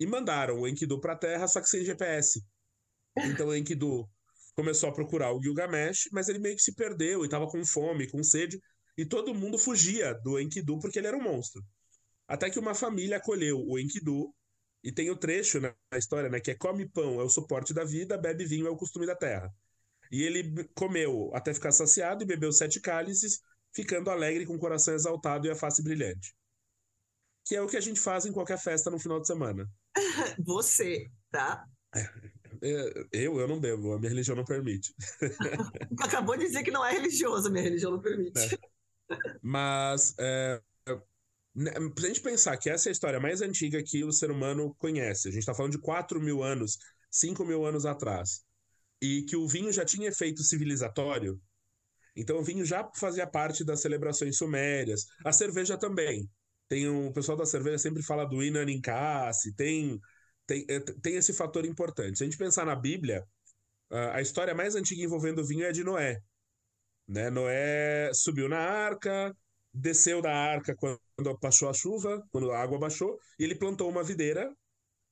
E 0.00 0.06
mandaram 0.06 0.60
o 0.60 0.66
Enkidu 0.66 1.00
pra 1.00 1.16
Terra, 1.16 1.46
só 1.46 1.60
que 1.60 1.68
sem 1.68 1.84
GPS. 1.84 2.42
Então 3.16 3.48
o 3.48 3.56
Enkidu 3.56 4.08
começou 4.54 4.88
a 4.88 4.92
procurar 4.92 5.32
o 5.32 5.42
Gilgamesh, 5.42 6.08
mas 6.12 6.28
ele 6.28 6.38
meio 6.38 6.56
que 6.56 6.62
se 6.62 6.74
perdeu 6.74 7.24
e 7.24 7.28
tava 7.28 7.46
com 7.46 7.64
fome, 7.64 8.10
com 8.10 8.22
sede. 8.22 8.60
E 8.96 9.06
todo 9.06 9.34
mundo 9.34 9.58
fugia 9.58 10.14
do 10.22 10.38
Enkidu 10.38 10.78
porque 10.78 10.98
ele 10.98 11.08
era 11.08 11.16
um 11.16 11.22
monstro. 11.22 11.62
Até 12.28 12.50
que 12.50 12.58
uma 12.58 12.74
família 12.74 13.16
acolheu 13.16 13.58
o 13.58 13.78
Enkidu. 13.78 14.34
E 14.84 14.90
tem 14.90 15.10
o 15.10 15.16
trecho 15.16 15.60
na 15.60 15.74
história, 15.94 16.28
né? 16.28 16.40
Que 16.40 16.50
é 16.50 16.54
come 16.56 16.88
pão 16.88 17.20
é 17.20 17.24
o 17.24 17.28
suporte 17.28 17.72
da 17.72 17.84
vida, 17.84 18.18
bebe 18.18 18.44
vinho 18.44 18.66
é 18.66 18.70
o 18.70 18.76
costume 18.76 19.06
da 19.06 19.14
terra. 19.14 19.48
E 20.10 20.22
ele 20.22 20.68
comeu 20.74 21.30
até 21.34 21.54
ficar 21.54 21.72
saciado 21.72 22.24
e 22.24 22.26
bebeu 22.26 22.52
sete 22.52 22.80
cálices, 22.80 23.40
ficando 23.72 24.10
alegre 24.10 24.44
com 24.44 24.54
o 24.54 24.58
coração 24.58 24.92
exaltado 24.94 25.46
e 25.46 25.50
a 25.50 25.54
face 25.54 25.82
brilhante 25.82 26.34
que 27.44 27.56
é 27.56 27.62
o 27.62 27.66
que 27.68 27.76
a 27.76 27.80
gente 27.80 28.00
faz 28.00 28.24
em 28.24 28.32
qualquer 28.32 28.58
festa 28.58 28.90
no 28.90 28.98
final 28.98 29.20
de 29.20 29.26
semana. 29.26 29.68
Você, 30.44 31.10
tá? 31.30 31.64
É, 32.62 33.06
eu, 33.12 33.40
eu 33.40 33.48
não 33.48 33.58
bebo, 33.58 33.92
a 33.92 33.98
minha 33.98 34.10
religião 34.10 34.36
não 34.36 34.44
permite. 34.44 34.94
Acabou 36.00 36.36
de 36.36 36.46
dizer 36.46 36.62
que 36.62 36.70
não 36.70 36.84
é 36.86 36.92
religioso, 36.92 37.48
a 37.48 37.50
minha 37.50 37.64
religião 37.64 37.90
não 37.90 38.00
permite. 38.00 38.38
É. 38.38 38.58
Mas, 39.42 40.14
é, 40.18 40.60
né, 41.54 41.72
a 41.76 42.00
gente 42.06 42.20
pensar 42.20 42.56
que 42.56 42.70
essa 42.70 42.88
é 42.88 42.90
a 42.90 42.92
história 42.92 43.18
mais 43.18 43.42
antiga 43.42 43.82
que 43.82 44.04
o 44.04 44.12
ser 44.12 44.30
humano 44.30 44.74
conhece, 44.78 45.28
a 45.28 45.30
gente 45.32 45.40
está 45.40 45.54
falando 45.54 45.72
de 45.72 45.80
4 45.80 46.20
mil 46.20 46.42
anos, 46.42 46.78
5 47.10 47.44
mil 47.44 47.66
anos 47.66 47.84
atrás, 47.84 48.42
e 49.00 49.22
que 49.22 49.36
o 49.36 49.48
vinho 49.48 49.72
já 49.72 49.84
tinha 49.84 50.08
efeito 50.08 50.42
civilizatório, 50.42 51.40
então 52.14 52.38
o 52.38 52.44
vinho 52.44 52.64
já 52.64 52.88
fazia 52.94 53.26
parte 53.26 53.64
das 53.64 53.80
celebrações 53.80 54.36
sumérias, 54.36 55.06
a 55.24 55.32
cerveja 55.32 55.76
também. 55.76 56.30
Tem 56.68 56.88
um, 56.88 57.08
o 57.08 57.12
pessoal 57.12 57.36
da 57.36 57.44
cerveja 57.44 57.78
sempre 57.78 58.02
fala 58.02 58.24
do 58.24 58.42
Inan 58.42 58.70
Incasse, 58.70 59.54
tem, 59.54 60.00
tem, 60.46 60.64
é, 60.68 60.80
tem 60.80 61.16
esse 61.16 61.32
fator 61.32 61.64
importante. 61.64 62.18
Se 62.18 62.24
a 62.24 62.26
gente 62.26 62.38
pensar 62.38 62.64
na 62.64 62.74
Bíblia, 62.74 63.26
a 63.90 64.22
história 64.22 64.54
mais 64.54 64.74
antiga 64.74 65.02
envolvendo 65.02 65.44
vinho 65.44 65.64
é 65.64 65.72
de 65.72 65.84
Noé. 65.84 66.18
Né? 67.06 67.28
Noé 67.28 68.10
subiu 68.14 68.48
na 68.48 68.58
arca, 68.58 69.36
desceu 69.72 70.22
da 70.22 70.32
arca 70.32 70.74
quando 70.76 71.38
baixou 71.38 71.68
a 71.68 71.74
chuva, 71.74 72.22
quando 72.30 72.50
a 72.50 72.58
água 72.58 72.78
baixou, 72.78 73.18
e 73.38 73.44
ele 73.44 73.54
plantou 73.54 73.90
uma 73.90 74.02
videira, 74.02 74.50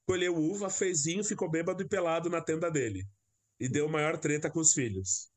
colheu 0.07 0.35
uva, 0.35 0.71
fez 0.71 1.05
vinho, 1.05 1.23
ficou 1.23 1.51
bêbado 1.51 1.83
e 1.83 1.89
pelado 1.89 2.31
na 2.31 2.41
tenda 2.41 2.71
dele. 2.71 3.07
E 3.59 3.69
deu 3.69 3.89
maior 3.89 4.17
treta 4.19 4.51
com 4.51 4.61
os 4.61 4.73
filhos. 4.73 5.31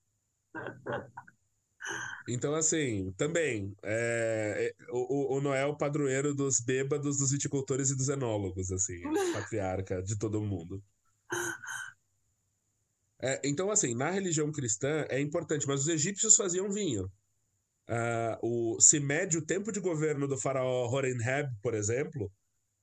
Então, 2.28 2.54
assim, 2.56 3.12
também, 3.18 3.76
é, 3.84 4.74
é 4.80 4.86
o, 4.92 5.38
o 5.38 5.42
Noel 5.42 5.76
padroeiro 5.76 6.34
dos 6.34 6.60
bêbados, 6.62 7.18
dos 7.18 7.32
viticultores 7.32 7.90
e 7.90 7.98
dos 7.98 8.10
enólogos, 8.10 8.72
assim, 8.72 9.02
patriarca 9.34 10.02
de 10.02 10.18
todo 10.18 10.42
mundo. 10.42 10.82
É, 13.22 13.42
então, 13.44 13.72
assim, 13.72 13.96
na 13.96 14.10
religião 14.10 14.52
cristã 14.52 15.06
é 15.10 15.20
importante, 15.20 15.68
mas 15.68 15.82
os 15.82 15.88
egípcios 15.88 16.36
faziam 16.36 16.70
vinho. 16.72 17.10
Uh, 17.90 18.76
o, 18.76 18.82
se 18.82 19.00
mede 19.00 19.38
o 19.38 19.46
tempo 19.46 19.72
de 19.72 19.80
governo 19.80 20.28
do 20.28 20.38
faraó 20.38 20.90
Horemheb, 20.90 21.50
por 21.62 21.74
exemplo, 21.74 22.32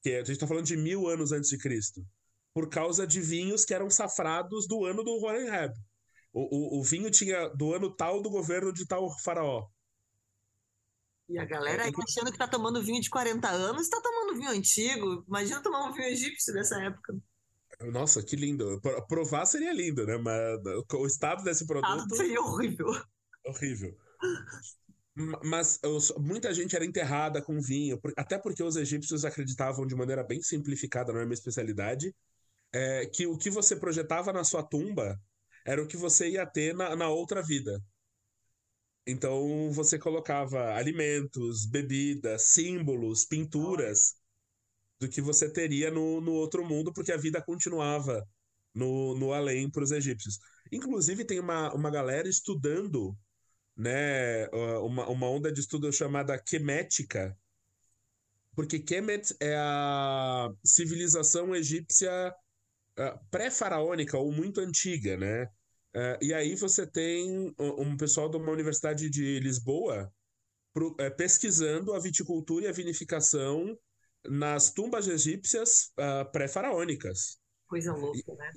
que 0.02 0.11
a 0.11 0.19
gente 0.19 0.33
está 0.33 0.47
falando 0.47 0.66
de 0.66 0.76
mil 0.76 1.09
anos 1.09 1.33
antes 1.33 1.49
de 1.49 1.59
Cristo, 1.59 2.04
por 2.54 2.69
causa 2.69 3.07
de 3.07 3.21
vinhos 3.21 3.64
que 3.64 3.75
eram 3.75 3.88
safrados 3.90 4.66
do 4.66 4.85
ano 4.85 5.02
do 5.02 5.12
Horemheb. 5.23 5.73
O, 6.32 6.78
o, 6.78 6.80
o 6.80 6.84
vinho 6.84 7.10
tinha 7.10 7.49
do 7.49 7.75
ano 7.75 7.94
tal 7.94 8.22
do 8.22 8.30
governo 8.30 8.72
de 8.72 8.87
tal 8.87 9.10
faraó. 9.18 9.68
E 11.28 11.38
a 11.38 11.44
galera 11.44 11.84
aí 11.84 11.92
achando 11.96 12.32
que 12.32 12.38
tá 12.38 12.49
tomando 12.49 12.82
vinho 12.82 13.00
de 13.00 13.08
40 13.08 13.49
anos, 13.49 13.88
tá 13.88 14.00
tomando 14.02 14.37
vinho 14.37 14.50
antigo. 14.50 15.25
Imagina 15.28 15.62
tomar 15.62 15.88
um 15.88 15.92
vinho 15.92 16.08
egípcio 16.08 16.52
dessa 16.52 16.80
época. 16.82 17.16
Nossa, 17.92 18.22
que 18.22 18.34
lindo. 18.34 18.80
Provar 19.08 19.46
seria 19.46 19.72
lindo, 19.72 20.04
né? 20.04 20.18
Mas 20.18 20.60
o 20.92 21.06
estado 21.06 21.44
desse 21.44 21.66
produto. 21.66 22.16
seria 22.16 22.40
horrível. 22.40 22.88
Horrível. 23.46 23.96
Mas 25.44 25.78
muita 26.18 26.52
gente 26.52 26.75
era 26.75 26.84
enterrada 26.84 27.42
com 27.42 27.60
vinho, 27.60 28.00
até 28.16 28.38
porque 28.38 28.62
os 28.62 28.76
egípcios 28.76 29.25
acreditavam 29.25 29.87
de 29.87 29.94
maneira 29.94 30.25
bem 30.25 30.42
simplificada, 30.42 31.12
não 31.12 31.20
é 31.20 31.25
minha 31.25 31.34
especialidade, 31.34 32.14
é, 32.72 33.06
que 33.06 33.26
o 33.26 33.37
que 33.37 33.50
você 33.50 33.76
projetava 33.76 34.32
na 34.32 34.44
sua 34.44 34.62
tumba 34.62 35.20
era 35.64 35.83
o 35.83 35.87
que 35.87 35.97
você 35.97 36.31
ia 36.31 36.47
ter 36.47 36.75
na, 36.75 36.97
na 36.97 37.09
outra 37.09 37.43
vida. 37.43 37.81
Então 39.07 39.71
você 39.73 39.99
colocava 39.99 40.75
alimentos, 40.75 41.67
bebidas, 41.67 42.49
símbolos, 42.52 43.25
pinturas 43.25 44.14
do 45.00 45.09
que 45.09 45.21
você 45.21 45.50
teria 45.50 45.90
no, 45.90 46.21
no 46.21 46.33
outro 46.33 46.64
mundo, 46.64 46.93
porque 46.93 47.12
a 47.12 47.17
vida 47.17 47.43
continuava 47.43 48.26
no, 48.75 49.17
no 49.17 49.33
além 49.33 49.71
para 49.71 49.83
os 49.83 49.90
egípcios. 49.90 50.38
Inclusive, 50.71 51.25
tem 51.25 51.40
uma, 51.40 51.75
uma 51.75 51.90
galera 51.90 52.29
estudando 52.29 53.17
né, 53.76 54.47
uma, 54.83 55.09
uma 55.09 55.29
onda 55.29 55.50
de 55.50 55.61
estudo 55.61 55.90
chamada 55.93 56.38
Kemética, 56.38 57.37
porque 58.55 58.79
Kemet 58.79 59.35
é 59.40 59.57
a 59.57 60.49
civilização 60.64 61.55
egípcia 61.55 62.35
pré-faraônica 63.30 64.18
ou 64.18 64.32
muito 64.32 64.61
antiga, 64.61 65.16
né? 65.16 65.44
Uh, 65.94 66.23
e 66.23 66.32
aí 66.32 66.54
você 66.54 66.87
tem 66.87 67.52
um 67.59 67.97
pessoal 67.97 68.28
de 68.28 68.37
uma 68.37 68.52
universidade 68.52 69.11
de 69.11 69.40
Lisboa 69.40 70.12
pro, 70.73 70.94
é, 71.00 71.11
pesquisando 71.11 71.92
a 71.92 71.99
viticultura 71.99 72.66
e 72.66 72.68
a 72.68 72.73
vinificação 72.73 73.76
nas 74.25 74.70
tumbas 74.70 75.09
egípcias 75.09 75.90
uh, 75.99 76.30
pré-faraônicas. 76.30 77.38
Coisa 77.66 77.92
louca, 77.92 78.35
né? 78.35 78.52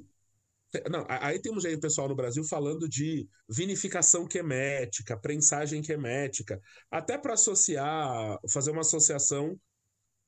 Não, 0.89 1.05
aí 1.07 1.39
temos 1.39 1.65
aí 1.65 1.75
o 1.75 1.79
pessoal 1.79 2.09
no 2.09 2.15
Brasil 2.15 2.43
falando 2.43 2.89
de 2.89 3.27
vinificação 3.47 4.27
quemética, 4.27 5.15
prensagem 5.15 5.83
quemética, 5.83 6.59
até 6.89 7.15
para 7.15 7.33
associar, 7.33 8.39
fazer 8.49 8.71
uma 8.71 8.81
associação 8.81 9.55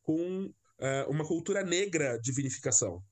com 0.03 0.45
uh, 0.45 1.09
uma 1.09 1.25
cultura 1.25 1.63
negra 1.63 2.19
de 2.19 2.31
vinificação. 2.31 3.03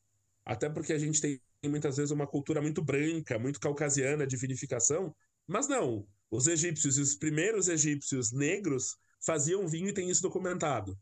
Até 0.46 0.70
porque 0.70 0.94
a 0.94 1.00
gente 1.00 1.22
tem 1.22 1.42
muitas 1.66 1.98
vezes 1.98 2.12
uma 2.12 2.28
cultura 2.28 2.62
muito 2.62 2.84
branca, 2.84 3.40
muito 3.40 3.60
caucasiana 3.60 4.28
de 4.28 4.36
vinificação, 4.36 5.16
mas 5.48 5.68
não. 5.68 6.08
Os 6.30 6.48
egípcios, 6.48 6.98
os 6.98 7.16
primeiros 7.16 7.68
egípcios 7.68 8.32
negros 8.32 8.98
faziam 9.26 9.68
vinho 9.68 9.90
e 9.90 9.94
tem 9.94 10.10
isso 10.10 10.22
documentado. 10.22 10.98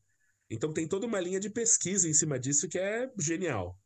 Então 0.49 0.73
tem 0.73 0.87
toda 0.87 1.07
uma 1.07 1.19
linha 1.19 1.39
de 1.39 1.49
pesquisa 1.49 2.07
em 2.07 2.13
cima 2.13 2.37
disso 2.37 2.67
que 2.67 2.77
é 2.77 3.09
genial. 3.17 3.79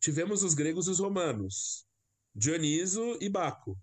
Tivemos 0.00 0.42
os 0.42 0.54
gregos 0.54 0.86
e 0.86 0.90
os 0.90 0.98
romanos, 0.98 1.86
Dioniso 2.34 3.18
e 3.20 3.28
Baco. 3.28 3.78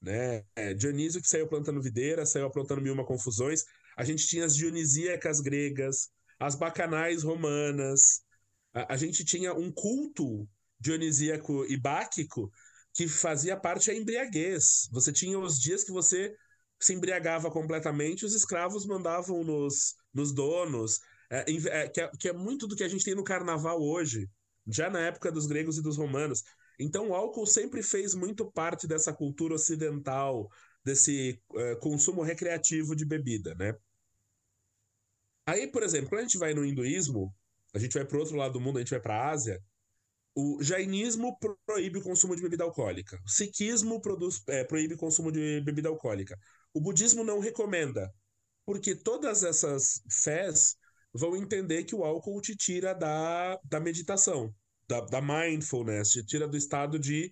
Né? 0.00 0.44
É, 0.54 0.72
Dioniso 0.72 1.20
que 1.20 1.28
saiu 1.28 1.48
plantando 1.48 1.82
videira, 1.82 2.24
saiu 2.24 2.50
plantando 2.50 2.80
mil 2.80 2.92
uma 2.92 3.04
confusões. 3.04 3.64
A 3.96 4.04
gente 4.04 4.26
tinha 4.26 4.44
as 4.44 4.54
dionisíacas 4.54 5.40
gregas, 5.40 6.10
as 6.38 6.54
bacanais 6.54 7.22
romanas, 7.22 8.22
a, 8.76 8.92
a 8.92 8.96
gente 8.96 9.24
tinha 9.24 9.54
um 9.54 9.72
culto 9.72 10.46
dionisíaco 10.78 11.64
e 11.64 11.76
báquico 11.78 12.52
que 12.92 13.08
fazia 13.08 13.56
parte 13.56 13.86
da 13.86 13.94
embriaguez. 13.96 14.88
Você 14.92 15.10
tinha 15.12 15.38
os 15.38 15.58
dias 15.58 15.82
que 15.82 15.90
você 15.90 16.36
se 16.78 16.92
embriagava 16.92 17.50
completamente, 17.50 18.26
os 18.26 18.34
escravos 18.34 18.84
mandavam 18.84 19.42
nos, 19.42 19.94
nos 20.12 20.30
donos, 20.32 21.00
é, 21.30 21.40
é, 21.50 21.88
que, 21.88 22.00
é, 22.00 22.10
que 22.18 22.28
é 22.28 22.32
muito 22.34 22.66
do 22.66 22.76
que 22.76 22.84
a 22.84 22.88
gente 22.88 23.04
tem 23.04 23.14
no 23.14 23.24
carnaval 23.24 23.82
hoje, 23.82 24.28
já 24.66 24.90
na 24.90 25.00
época 25.00 25.32
dos 25.32 25.46
gregos 25.46 25.78
e 25.78 25.82
dos 25.82 25.96
romanos. 25.96 26.42
Então, 26.78 27.08
o 27.08 27.14
álcool 27.14 27.46
sempre 27.46 27.82
fez 27.82 28.14
muito 28.14 28.50
parte 28.52 28.86
dessa 28.86 29.10
cultura 29.10 29.54
ocidental, 29.54 30.50
desse 30.84 31.42
uh, 31.52 31.80
consumo 31.80 32.22
recreativo 32.22 32.94
de 32.94 33.06
bebida, 33.06 33.54
né? 33.54 33.74
Aí, 35.46 35.66
por 35.66 35.82
exemplo, 35.82 36.10
quando 36.10 36.20
a 36.20 36.24
gente 36.24 36.36
vai 36.36 36.52
no 36.52 36.64
hinduísmo, 36.64 37.34
a 37.76 37.78
gente 37.78 37.94
vai 37.94 38.04
para 38.04 38.16
o 38.16 38.20
outro 38.20 38.36
lado 38.36 38.54
do 38.54 38.60
mundo, 38.60 38.78
a 38.78 38.80
gente 38.80 38.90
vai 38.90 39.00
para 39.00 39.14
a 39.14 39.30
Ásia, 39.30 39.62
o 40.34 40.62
jainismo 40.62 41.38
proíbe 41.64 41.98
o 41.98 42.02
consumo 42.02 42.36
de 42.36 42.42
bebida 42.42 42.64
alcoólica. 42.64 43.18
O 43.24 43.28
sikhismo 43.28 44.00
produz, 44.00 44.42
é, 44.48 44.64
proíbe 44.64 44.94
o 44.94 44.98
consumo 44.98 45.32
de 45.32 45.62
bebida 45.62 45.88
alcoólica. 45.88 46.38
O 46.74 46.80
budismo 46.80 47.24
não 47.24 47.38
recomenda, 47.38 48.12
porque 48.66 48.94
todas 48.94 49.42
essas 49.42 50.02
fés 50.10 50.76
vão 51.12 51.36
entender 51.36 51.84
que 51.84 51.94
o 51.94 52.04
álcool 52.04 52.40
te 52.40 52.54
tira 52.54 52.92
da, 52.92 53.58
da 53.64 53.80
meditação, 53.80 54.54
da, 54.86 55.00
da 55.00 55.22
mindfulness, 55.22 56.10
te 56.10 56.24
tira 56.26 56.46
do 56.46 56.56
estado 56.56 56.98
de 56.98 57.30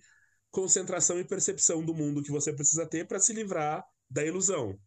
concentração 0.49 1.19
e 1.19 1.27
percepção 1.27 1.85
do 1.85 1.93
mundo 1.93 2.23
que 2.23 2.31
você 2.31 2.53
precisa 2.53 2.87
ter 2.87 3.07
para 3.07 3.19
se 3.19 3.33
livrar 3.33 3.83
da 4.09 4.25
ilusão. 4.25 4.79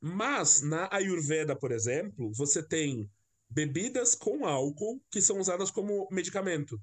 Mas 0.00 0.62
na 0.62 0.88
Ayurveda, 0.92 1.56
por 1.56 1.72
exemplo, 1.72 2.32
você 2.32 2.62
tem 2.62 3.10
bebidas 3.50 4.14
com 4.14 4.46
álcool 4.46 5.00
que 5.10 5.20
são 5.20 5.38
usadas 5.38 5.70
como 5.70 6.08
medicamento. 6.10 6.80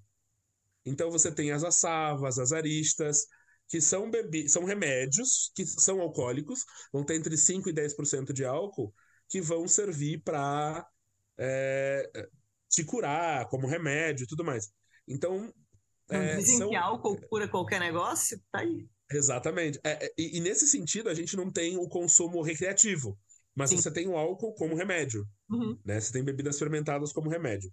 Então 0.86 1.10
você 1.10 1.32
tem 1.32 1.52
as 1.52 1.64
assavas, 1.64 2.38
as 2.38 2.52
aristas, 2.52 3.26
que 3.68 3.82
são, 3.82 4.10
bebi 4.10 4.48
são 4.48 4.64
remédios 4.64 5.52
que 5.56 5.66
são 5.66 6.00
alcoólicos, 6.00 6.64
vão 6.94 7.04
ter 7.04 7.16
entre 7.16 7.36
5 7.36 7.70
e 7.70 7.74
10% 7.74 8.32
de 8.32 8.46
álcool, 8.46 8.94
que 9.28 9.42
vão 9.42 9.68
servir 9.68 10.22
para 10.22 10.88
é, 11.38 12.10
te 12.70 12.84
curar 12.84 13.48
como 13.48 13.68
remédio 13.68 14.24
e 14.24 14.28
tudo 14.28 14.44
mais. 14.44 14.72
Então. 15.08 15.52
Não 16.10 16.20
é, 16.20 16.38
dizem 16.38 16.58
são... 16.60 16.70
que 16.70 16.76
álcool 16.76 17.20
cura 17.28 17.48
qualquer 17.48 17.80
negócio? 17.80 18.40
Tá 18.52 18.60
aí. 18.60 18.88
Exatamente. 19.12 19.80
É, 19.84 20.06
é, 20.06 20.14
e, 20.18 20.38
e, 20.38 20.40
nesse 20.40 20.68
sentido, 20.68 21.10
a 21.10 21.14
gente 21.14 21.36
não 21.36 21.52
tem 21.52 21.78
o 21.78 21.88
consumo 21.88 22.42
recreativo. 22.42 23.18
Mas 23.56 23.70
Sim. 23.70 23.78
você 23.78 23.90
tem 23.90 24.08
o 24.08 24.18
álcool 24.18 24.54
como 24.54 24.76
remédio. 24.76 25.26
Uhum. 25.50 25.80
Né? 25.86 26.00
Você 26.00 26.12
tem 26.12 26.24
bebidas 26.24 26.60
fermentadas 26.60 27.14
como 27.14 27.30
remédio. 27.30 27.72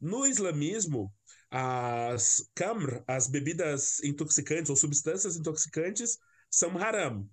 No 0.00 0.26
islamismo, 0.26 1.12
as 1.50 2.48
kamr, 2.54 3.02
as 3.06 3.26
bebidas 3.26 4.02
intoxicantes 4.02 4.70
ou 4.70 4.76
substâncias 4.76 5.36
intoxicantes, 5.36 6.18
são 6.50 6.78
haram. 6.78 7.28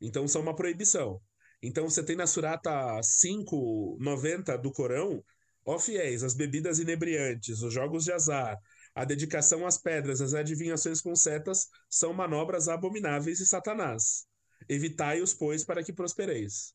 Então 0.00 0.26
são 0.26 0.40
uma 0.42 0.56
proibição. 0.56 1.20
Então 1.62 1.88
você 1.88 2.02
tem 2.02 2.16
na 2.16 2.26
Surata 2.26 3.00
590 3.20 4.56
do 4.58 4.72
Corão, 4.72 5.22
ó 5.64 5.78
fiéis, 5.78 6.24
as 6.24 6.34
bebidas 6.34 6.78
inebriantes, 6.78 7.62
os 7.62 7.72
jogos 7.72 8.04
de 8.04 8.12
azar, 8.12 8.58
a 8.94 9.04
dedicação 9.04 9.66
às 9.66 9.78
pedras, 9.78 10.20
as 10.20 10.34
adivinhações 10.34 11.00
com 11.00 11.14
setas 11.14 11.68
são 11.88 12.12
manobras 12.12 12.68
abomináveis 12.68 13.38
de 13.38 13.46
Satanás. 13.46 14.26
Evitai-os, 14.68 15.32
pois, 15.34 15.64
para 15.64 15.82
que 15.82 15.92
prospereis. 15.92 16.74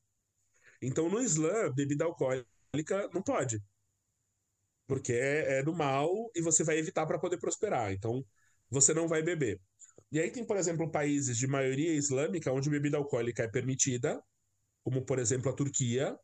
Então, 0.82 1.10
no 1.10 1.22
Islã, 1.22 1.72
bebida 1.74 2.06
alcoólica 2.06 3.10
não 3.14 3.22
pode. 3.24 3.62
Porque 4.88 5.14
é, 5.14 5.60
é 5.60 5.64
do 5.64 5.74
mal 5.74 6.10
e 6.36 6.42
você 6.42 6.64
vai 6.64 6.78
evitar 6.78 7.06
para 7.06 7.20
poder 7.20 7.38
prosperar. 7.38 7.92
Então, 7.92 8.26
você 8.70 8.94
não 8.94 9.08
vai 9.08 9.22
beber. 9.22 9.60
E 10.12 10.20
aí 10.20 10.32
tem, 10.32 10.46
por 10.46 10.58
exemplo, 10.58 10.90
países 10.92 11.38
de 11.38 11.48
maioria 11.48 11.94
islâmica 11.94 12.52
onde 12.52 12.70
bebida 12.70 12.98
alcoólica 12.98 13.44
é 13.44 13.48
permitida, 13.48 14.22
como, 14.84 15.06
por 15.06 15.20
exemplo, 15.20 15.52
a 15.52 15.56
Turquia. 15.56 16.18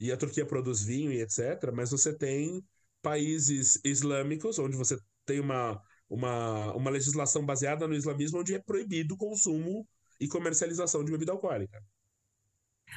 E 0.00 0.12
a 0.12 0.16
Turquia 0.16 0.46
produz 0.46 0.82
vinho 0.84 1.12
e 1.12 1.22
etc. 1.22 1.72
Mas 1.74 1.90
você 1.90 2.16
tem 2.16 2.64
países 3.02 3.80
islâmicos 3.84 4.58
onde 4.58 4.76
você 4.76 4.98
tem 5.24 5.40
uma, 5.40 5.80
uma, 6.08 6.74
uma 6.74 6.90
legislação 6.90 7.44
baseada 7.46 7.86
no 7.88 7.94
islamismo 7.94 8.40
onde 8.40 8.54
é 8.54 8.58
proibido 8.60 9.14
o 9.14 9.18
consumo 9.18 9.86
e 10.20 10.28
comercialização 10.28 11.04
de 11.04 11.12
bebida 11.12 11.32
alcoólica. 11.32 11.82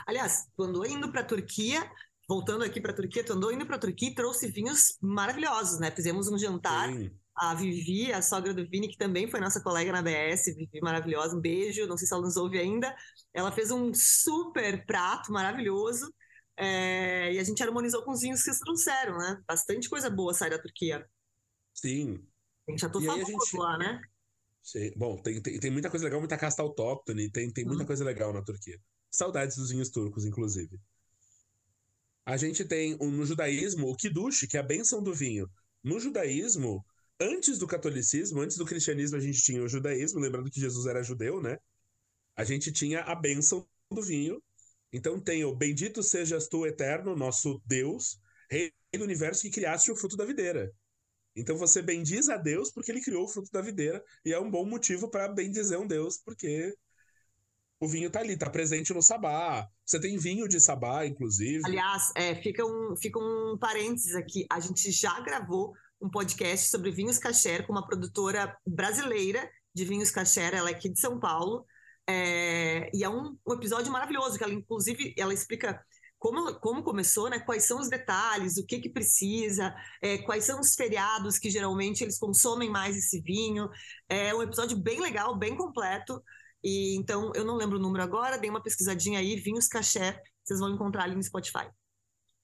Aliás, 0.08 0.48
tu 0.56 0.64
andou 0.64 0.86
indo 0.86 1.12
para 1.12 1.22
a 1.22 1.26
Turquia, 1.26 1.90
voltando 2.28 2.64
aqui 2.64 2.82
para 2.82 2.92
a 2.92 2.96
Turquia, 2.96 3.24
tu 3.24 3.34
andou 3.34 3.52
indo 3.52 3.66
para 3.66 3.76
a 3.76 3.80
Turquia 3.80 4.10
e 4.10 4.16
trouxe 4.16 4.48
vinhos 4.52 4.98
maravilhosos, 5.02 5.80
né? 5.80 5.92
Fizemos 5.92 6.28
um 6.28 6.38
jantar. 6.38 6.90
Sim. 6.90 7.12
A 7.38 7.54
Vivi, 7.54 8.14
a 8.14 8.22
sogra 8.22 8.54
do 8.54 8.66
Vini, 8.66 8.88
que 8.88 8.98
também 8.98 9.30
foi 9.30 9.42
nossa 9.42 9.62
colega 9.62 9.92
na 9.92 10.02
BS, 10.02 10.56
Vivi 10.56 10.80
maravilhosa, 10.82 11.36
um 11.36 11.42
beijo, 11.42 11.86
não 11.86 11.98
sei 11.98 12.08
se 12.08 12.14
ela 12.14 12.24
nos 12.24 12.38
ouve 12.38 12.58
ainda. 12.58 12.96
Ela 13.34 13.52
fez 13.52 13.72
um 13.72 13.94
super 13.94 14.86
prato 14.86 15.34
maravilhoso 15.34 16.10
é, 16.58 17.34
e 17.34 17.40
a 17.40 17.44
gente 17.44 17.62
harmonizou 17.62 18.04
com 18.04 18.12
os 18.12 18.22
vinhos 18.22 18.42
que 18.42 18.50
eles 18.50 18.60
trouxeram, 18.60 19.18
né? 19.18 19.42
Bastante 19.48 19.90
coisa 19.90 20.10
boa 20.10 20.34
sai 20.34 20.50
da 20.50 20.62
Turquia. 20.62 21.06
Sim. 21.74 22.26
A 22.68 22.72
gente 22.72 22.82
já 22.82 22.90
tô 22.90 23.02
falando 23.02 23.26
gente... 23.26 23.58
lá, 23.58 23.78
né? 23.78 24.02
Sim. 24.64 24.92
Bom, 24.96 25.18
tem, 25.18 25.42
tem, 25.42 25.60
tem, 25.60 25.70
muita 25.70 25.90
coisa 25.90 26.06
legal, 26.06 26.20
muita 26.20 26.38
casta 26.38 26.64
autóctone, 26.64 27.30
tem, 27.30 27.52
tem 27.52 27.66
muita 27.66 27.84
hum. 27.84 27.88
coisa 27.88 28.04
legal 28.04 28.34
na 28.34 28.42
Turquia. 28.42 28.80
Saudades 29.16 29.56
dos 29.56 29.72
vinhos 29.72 29.90
turcos, 29.90 30.26
inclusive. 30.26 30.80
A 32.26 32.38
gente 32.38 32.66
tem 32.66 32.98
no 32.98 33.26
judaísmo 33.26 33.90
o 33.90 33.96
kiddush, 33.96 34.48
que 34.48 34.58
é 34.58 34.60
a 34.60 34.64
benção 34.64 35.02
do 35.02 35.14
vinho. 35.14 35.50
No 35.84 36.00
judaísmo, 36.00 36.84
antes 37.20 37.60
do 37.60 37.68
catolicismo, 37.68 38.42
antes 38.42 38.58
do 38.58 38.66
cristianismo, 38.66 39.18
a 39.18 39.20
gente 39.20 39.42
tinha 39.42 39.62
o 39.62 39.68
judaísmo, 39.68 40.20
lembrando 40.20 40.50
que 40.50 40.60
Jesus 40.60 40.88
era 40.88 41.04
judeu, 41.04 41.42
né? 41.42 41.58
A 42.36 42.44
gente 42.44 42.72
tinha 42.72 43.02
a 43.02 43.14
benção 43.14 43.68
do 43.92 44.02
vinho. 44.02 44.42
Então 44.92 45.20
tem 45.20 45.44
o 45.46 45.56
bendito 45.56 46.02
sejas 46.02 46.48
tu 46.48 46.66
eterno, 46.66 47.16
nosso 47.16 47.62
Deus, 47.66 48.20
rei 48.50 48.74
do 48.98 49.04
universo 49.04 49.44
que 49.44 49.52
criaste 49.52 49.92
o 49.92 49.96
fruto 49.96 50.18
da 50.18 50.26
videira. 50.26 50.72
Então 51.36 51.58
você 51.58 51.82
bendiz 51.82 52.30
a 52.30 52.38
Deus 52.38 52.72
porque 52.72 52.92
ele 52.92 53.02
criou 53.02 53.26
o 53.26 53.28
fruto 53.28 53.52
da 53.52 53.62
videira 53.62 54.04
e 54.24 54.32
é 54.32 54.40
um 54.40 54.50
bom 54.50 54.66
motivo 54.66 55.10
para 55.10 55.28
bendizer 55.28 55.78
um 55.78 55.86
Deus, 55.86 56.18
porque 56.18 56.74
o 57.86 57.88
vinho 57.88 58.10
tá 58.10 58.20
ali, 58.20 58.36
tá 58.36 58.50
presente 58.50 58.94
no 58.94 59.02
sabá. 59.02 59.68
Você 59.86 60.00
tem 60.00 60.18
vinho 60.18 60.48
de 60.48 60.60
sabá, 60.60 61.06
inclusive. 61.06 61.62
Aliás, 61.66 62.12
é, 62.16 62.36
fica, 62.36 62.66
um, 62.66 62.96
fica 62.98 63.20
um 63.20 63.58
parênteses 63.58 64.16
aqui. 64.16 64.46
A 64.52 64.60
gente 64.60 64.92
já 64.92 65.20
gravou 65.22 65.74
um 66.02 66.10
podcast 66.10 66.70
sobre 66.70 66.92
vinhos 66.92 67.18
kasher 67.18 67.66
com 67.66 67.72
uma 67.72 67.86
produtora 67.86 68.58
brasileira 68.66 69.48
de 69.74 69.86
vinhos 69.86 70.10
kasher, 70.10 70.54
ela 70.54 70.70
é 70.70 70.74
aqui 70.74 70.90
de 70.90 71.00
São 71.00 71.20
Paulo. 71.20 71.66
É, 72.08 72.90
e 72.94 73.04
é 73.04 73.10
um, 73.10 73.38
um, 73.48 73.54
episódio 73.54 73.92
maravilhoso, 73.92 74.38
que 74.38 74.44
ela, 74.44 74.54
inclusive, 74.54 75.14
ela 75.18 75.34
explica 75.34 75.80
como, 76.18 76.56
como 76.60 76.84
começou, 76.84 77.30
né? 77.30 77.40
Quais 77.40 77.66
são 77.66 77.80
os 77.80 77.90
detalhes, 77.90 78.58
o 78.58 78.66
que 78.66 78.80
que 78.80 78.90
precisa, 78.90 79.76
é, 80.02 80.18
quais 80.20 80.44
são 80.44 80.60
os 80.60 80.74
feriados 80.74 81.38
que 81.38 81.50
geralmente 81.50 82.04
eles 82.04 82.18
consomem 82.18 82.70
mais 82.70 82.96
esse 82.96 83.22
vinho. 83.22 83.70
É 84.10 84.34
um 84.34 84.42
episódio 84.42 84.78
bem 84.78 85.00
legal, 85.02 85.38
bem 85.38 85.56
completo. 85.56 86.22
E 86.66 86.96
então 86.96 87.32
eu 87.36 87.46
não 87.46 87.56
lembro 87.56 87.78
o 87.78 87.80
número 87.80 88.04
agora, 88.04 88.40
dei 88.40 88.50
uma 88.50 88.62
pesquisadinha 88.62 89.20
aí, 89.20 89.36
vinhos 89.36 89.68
caché, 89.68 90.20
vocês 90.44 90.60
vão 90.60 90.74
encontrar 90.74 91.04
ali 91.04 91.14
no 91.14 91.22
Spotify. 91.22 91.70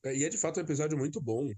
É, 0.03 0.15
e 0.15 0.23
é 0.23 0.29
de 0.29 0.37
fato 0.37 0.59
um 0.59 0.63
episódio 0.63 0.95
muito 0.95 1.19
bom. 1.19 1.51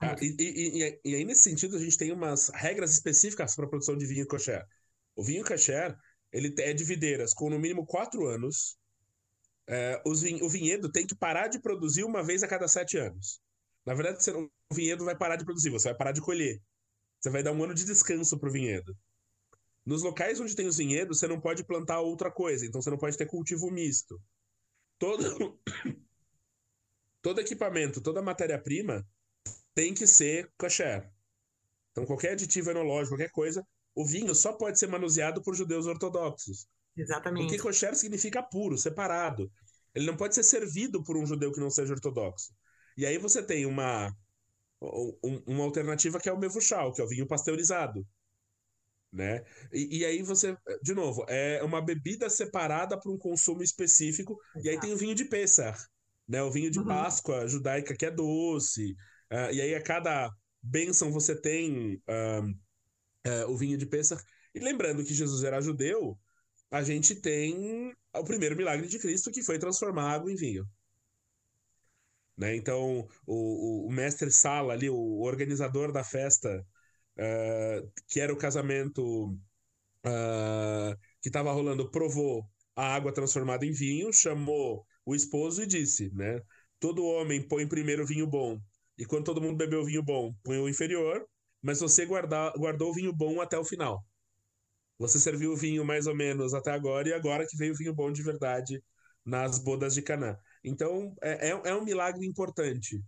Ah, 0.00 0.16
e, 0.20 0.34
e, 0.36 1.00
e, 1.04 1.14
aí, 1.14 1.24
nesse 1.24 1.42
sentido, 1.42 1.76
a 1.76 1.78
gente 1.78 1.96
tem 1.96 2.10
umas 2.10 2.48
regras 2.48 2.92
específicas 2.92 3.54
para 3.54 3.66
a 3.66 3.68
produção 3.68 3.96
de 3.96 4.04
vinho 4.04 4.26
kosher. 4.26 4.66
O 5.14 5.22
vinho 5.22 5.44
kosher, 5.44 5.96
ele 6.32 6.52
é 6.58 6.72
de 6.72 6.82
videiras 6.82 7.32
com 7.32 7.48
no 7.48 7.58
mínimo 7.58 7.86
quatro 7.86 8.26
anos, 8.26 8.76
é, 9.68 10.02
vin 10.04 10.42
o 10.42 10.48
vinhedo 10.48 10.90
tem 10.90 11.06
que 11.06 11.14
parar 11.14 11.46
de 11.46 11.60
produzir 11.60 12.02
uma 12.02 12.22
vez 12.22 12.42
a 12.42 12.48
cada 12.48 12.66
sete 12.66 12.96
anos. 12.98 13.40
Na 13.86 13.94
verdade, 13.94 14.24
você 14.24 14.32
não, 14.32 14.50
o 14.70 14.74
vinhedo 14.74 15.04
vai 15.04 15.16
parar 15.16 15.36
de 15.36 15.44
produzir, 15.44 15.70
você 15.70 15.88
vai 15.88 15.96
parar 15.96 16.12
de 16.12 16.20
colher. 16.20 16.60
Você 17.20 17.30
vai 17.30 17.44
dar 17.44 17.52
um 17.52 17.62
ano 17.62 17.74
de 17.74 17.84
descanso 17.84 18.38
para 18.40 18.48
o 18.48 18.52
vinhedo. 18.52 18.96
Nos 19.88 20.02
locais 20.02 20.38
onde 20.38 20.54
tem 20.54 20.66
os 20.66 20.76
vinhedos, 20.76 21.18
você 21.18 21.26
não 21.26 21.40
pode 21.40 21.64
plantar 21.64 22.00
outra 22.00 22.30
coisa, 22.30 22.66
então 22.66 22.82
você 22.82 22.90
não 22.90 22.98
pode 22.98 23.16
ter 23.16 23.24
cultivo 23.24 23.70
misto. 23.70 24.20
Todo, 24.98 25.58
todo 27.22 27.40
equipamento, 27.40 28.02
toda 28.02 28.20
matéria-prima 28.20 29.02
tem 29.74 29.94
que 29.94 30.06
ser 30.06 30.52
kosher. 30.58 31.10
Então, 31.90 32.04
qualquer 32.04 32.32
aditivo 32.32 32.70
enológico, 32.70 33.16
qualquer 33.16 33.32
coisa, 33.32 33.66
o 33.94 34.04
vinho 34.04 34.34
só 34.34 34.52
pode 34.52 34.78
ser 34.78 34.88
manuseado 34.88 35.40
por 35.40 35.54
judeus 35.54 35.86
ortodoxos. 35.86 36.68
Exatamente. 36.94 37.46
Porque 37.46 37.62
kosher 37.62 37.96
significa 37.96 38.42
puro, 38.42 38.76
separado. 38.76 39.50
Ele 39.94 40.04
não 40.04 40.18
pode 40.18 40.34
ser 40.34 40.42
servido 40.42 41.02
por 41.02 41.16
um 41.16 41.24
judeu 41.24 41.50
que 41.50 41.60
não 41.60 41.70
seja 41.70 41.94
ortodoxo. 41.94 42.52
E 42.94 43.06
aí 43.06 43.16
você 43.16 43.42
tem 43.42 43.64
uma, 43.64 44.14
uma 45.46 45.64
alternativa 45.64 46.20
que 46.20 46.28
é 46.28 46.32
o 46.32 46.38
mevuchal, 46.38 46.92
que 46.92 47.00
é 47.00 47.04
o 47.04 47.08
vinho 47.08 47.26
pasteurizado. 47.26 48.06
Né? 49.12 49.42
E, 49.72 50.00
e, 50.00 50.04
aí 50.04 50.22
você, 50.22 50.56
de 50.82 50.94
novo, 50.94 51.24
é 51.28 51.62
uma 51.62 51.80
bebida 51.80 52.28
separada 52.28 52.98
para 53.00 53.10
um 53.10 53.16
consumo 53.16 53.62
específico. 53.62 54.38
Exato. 54.54 54.66
E 54.66 54.70
aí 54.70 54.80
tem 54.80 54.92
o 54.92 54.98
vinho 54.98 55.14
de 55.14 55.24
Pesach, 55.24 55.78
né? 56.28 56.42
o 56.42 56.50
vinho 56.50 56.70
de 56.70 56.78
uhum. 56.78 56.86
Páscoa 56.86 57.48
judaica 57.48 57.96
que 57.96 58.04
é 58.04 58.10
doce. 58.10 58.92
Uh, 59.32 59.52
e 59.52 59.60
aí 59.62 59.74
a 59.74 59.82
cada 59.82 60.30
bênção 60.62 61.10
você 61.10 61.34
tem 61.34 61.94
uh, 62.06 62.46
uh, 63.26 63.50
o 63.50 63.56
vinho 63.56 63.78
de 63.78 63.86
Pesach. 63.86 64.22
E 64.54 64.60
lembrando 64.60 65.04
que 65.04 65.14
Jesus 65.14 65.42
era 65.42 65.60
judeu, 65.60 66.18
a 66.70 66.82
gente 66.82 67.14
tem 67.14 67.94
o 68.14 68.24
primeiro 68.24 68.56
milagre 68.56 68.86
de 68.86 68.98
Cristo, 68.98 69.30
que 69.30 69.42
foi 69.42 69.58
transformar 69.58 70.12
água 70.12 70.30
em 70.30 70.36
vinho. 70.36 70.66
Né? 72.36 72.54
Então, 72.54 73.08
o, 73.26 73.86
o, 73.86 73.90
mestre 73.90 74.30
Sala, 74.30 74.72
ali, 74.72 74.88
o 74.88 75.20
organizador 75.22 75.90
da 75.90 76.04
festa, 76.04 76.64
uh, 77.18 77.92
que 78.08 78.20
era 78.20 78.32
o 78.32 78.36
casamento 78.38 79.28
uh, 80.06 80.96
que 81.20 81.28
estava 81.28 81.52
rolando, 81.52 81.90
provou 81.90 82.44
a 82.76 82.94
água 82.94 83.12
transformada 83.12 83.66
em 83.66 83.72
vinho, 83.72 84.12
chamou 84.12 84.86
o 85.04 85.14
esposo 85.14 85.62
e 85.62 85.66
disse, 85.66 86.10
né? 86.14 86.40
Todo 86.80 87.04
homem 87.04 87.46
põe 87.46 87.66
primeiro 87.66 88.06
vinho 88.06 88.26
bom, 88.26 88.60
e 88.96 89.04
quando 89.04 89.24
todo 89.24 89.40
mundo 89.40 89.56
bebeu 89.56 89.84
vinho 89.84 90.02
bom, 90.02 90.34
põe 90.44 90.58
o 90.58 90.68
inferior, 90.68 91.26
mas 91.62 91.80
você 91.80 92.06
guarda, 92.06 92.52
guardou 92.56 92.90
o 92.90 92.94
vinho 92.94 93.12
bom 93.12 93.40
até 93.40 93.58
o 93.58 93.64
final. 93.64 94.04
Você 94.98 95.18
serviu 95.18 95.52
o 95.52 95.56
vinho 95.56 95.84
mais 95.84 96.06
ou 96.06 96.14
menos 96.14 96.54
até 96.54 96.72
agora, 96.72 97.08
e 97.08 97.12
agora 97.12 97.46
que 97.48 97.56
veio 97.56 97.72
o 97.72 97.76
vinho 97.76 97.94
bom 97.94 98.12
de 98.12 98.22
verdade 98.22 98.82
nas 99.24 99.58
bodas 99.58 99.94
de 99.94 100.02
Caná. 100.02 100.38
Então, 100.64 101.14
é, 101.22 101.50
é, 101.50 101.50
é 101.50 101.74
um 101.74 101.84
milagre 101.84 102.26
importante. 102.26 103.00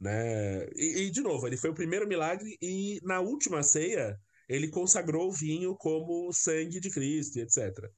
Né? 0.00 0.66
E, 0.74 1.02
e, 1.02 1.10
de 1.10 1.20
novo, 1.20 1.46
ele 1.46 1.56
foi 1.56 1.70
o 1.70 1.74
primeiro 1.74 2.08
milagre, 2.08 2.56
e 2.60 3.00
na 3.02 3.20
última 3.20 3.62
ceia, 3.62 4.18
ele 4.48 4.68
consagrou 4.68 5.28
o 5.28 5.32
vinho 5.32 5.76
como 5.76 6.32
sangue 6.32 6.80
de 6.80 6.90
Cristo, 6.90 7.38
etc. 7.38 7.90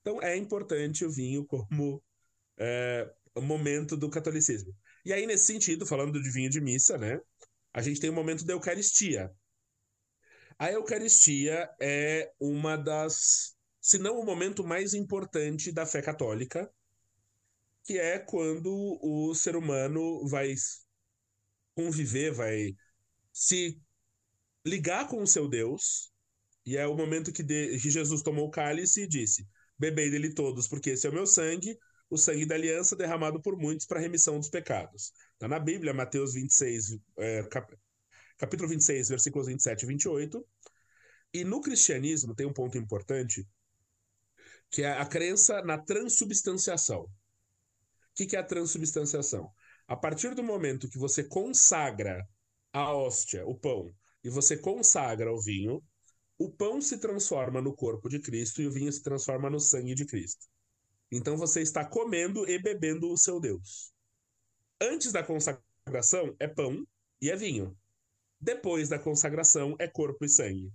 Então, 0.00 0.20
é 0.22 0.36
importante 0.36 1.04
o 1.04 1.10
vinho 1.10 1.46
como 1.46 2.02
é, 2.58 3.10
momento 3.40 3.96
do 3.96 4.10
catolicismo. 4.10 4.74
E 5.04 5.12
aí, 5.12 5.26
nesse 5.26 5.46
sentido, 5.46 5.86
falando 5.86 6.20
de 6.22 6.30
vinho 6.30 6.50
de 6.50 6.60
missa, 6.60 6.98
né? 6.98 7.20
A 7.72 7.82
gente 7.82 8.00
tem 8.00 8.10
o 8.10 8.12
momento 8.12 8.44
da 8.44 8.52
Eucaristia, 8.52 9.30
a 10.58 10.70
Eucaristia 10.70 11.68
é 11.80 12.32
uma 12.38 12.76
das, 12.76 13.56
se 13.80 13.98
não 13.98 14.20
o 14.20 14.24
momento 14.24 14.64
mais 14.64 14.94
importante 14.94 15.72
da 15.72 15.84
fé 15.84 16.00
católica, 16.00 16.70
que 17.84 17.98
é 17.98 18.18
quando 18.18 18.98
o 19.02 19.34
ser 19.34 19.56
humano 19.56 20.26
vai 20.28 20.54
conviver, 21.74 22.32
vai 22.32 22.74
se 23.32 23.80
ligar 24.64 25.08
com 25.08 25.22
o 25.22 25.26
seu 25.26 25.48
Deus, 25.48 26.12
e 26.64 26.76
é 26.76 26.86
o 26.86 26.96
momento 26.96 27.32
que, 27.32 27.42
de, 27.42 27.78
que 27.78 27.90
Jesus 27.90 28.22
tomou 28.22 28.46
o 28.46 28.50
cálice 28.50 29.02
e 29.02 29.08
disse: 29.08 29.46
Bebei 29.78 30.10
dele 30.10 30.32
todos, 30.32 30.66
porque 30.68 30.90
esse 30.90 31.06
é 31.06 31.10
o 31.10 31.12
meu 31.12 31.26
sangue, 31.26 31.78
o 32.08 32.16
sangue 32.16 32.46
da 32.46 32.54
aliança 32.54 32.96
derramado 32.96 33.40
por 33.42 33.56
muitos 33.56 33.86
para 33.86 34.00
remissão 34.00 34.38
dos 34.38 34.48
pecados. 34.48 35.12
Está 35.32 35.48
na 35.48 35.58
Bíblia, 35.58 35.92
Mateus 35.92 36.32
26, 36.32 36.98
é, 37.18 37.42
cap 37.44 37.74
capítulo 38.36 38.68
26, 38.68 39.08
versículos 39.08 39.46
27 39.46 39.82
e 39.82 39.86
28. 39.86 40.46
E 41.34 41.44
no 41.44 41.60
cristianismo 41.60 42.34
tem 42.34 42.46
um 42.46 42.52
ponto 42.52 42.78
importante, 42.78 43.46
que 44.70 44.82
é 44.82 44.92
a 44.92 45.04
crença 45.04 45.62
na 45.62 45.78
transubstanciação. 45.78 47.02
O 47.02 47.10
que, 48.14 48.26
que 48.26 48.36
é 48.36 48.38
a 48.38 48.44
transubstanciação? 48.44 49.50
A 49.86 49.96
partir 49.96 50.34
do 50.34 50.42
momento 50.42 50.88
que 50.88 50.98
você 50.98 51.22
consagra 51.22 52.26
a 52.72 52.92
hóstia, 52.92 53.46
o 53.46 53.54
pão, 53.54 53.94
e 54.22 54.30
você 54.30 54.56
consagra 54.56 55.32
o 55.32 55.40
vinho, 55.40 55.82
o 56.38 56.50
pão 56.50 56.80
se 56.80 56.98
transforma 56.98 57.60
no 57.60 57.74
corpo 57.74 58.08
de 58.08 58.18
Cristo 58.18 58.62
e 58.62 58.66
o 58.66 58.72
vinho 58.72 58.90
se 58.90 59.02
transforma 59.02 59.50
no 59.50 59.60
sangue 59.60 59.94
de 59.94 60.06
Cristo. 60.06 60.46
Então 61.12 61.36
você 61.36 61.60
está 61.60 61.84
comendo 61.84 62.48
e 62.48 62.58
bebendo 62.58 63.12
o 63.12 63.16
seu 63.16 63.38
Deus. 63.38 63.92
Antes 64.80 65.12
da 65.12 65.22
consagração 65.22 66.34
é 66.40 66.48
pão 66.48 66.84
e 67.20 67.30
é 67.30 67.36
vinho. 67.36 67.76
Depois 68.40 68.88
da 68.88 68.98
consagração 68.98 69.76
é 69.78 69.86
corpo 69.86 70.24
e 70.24 70.28
sangue. 70.28 70.72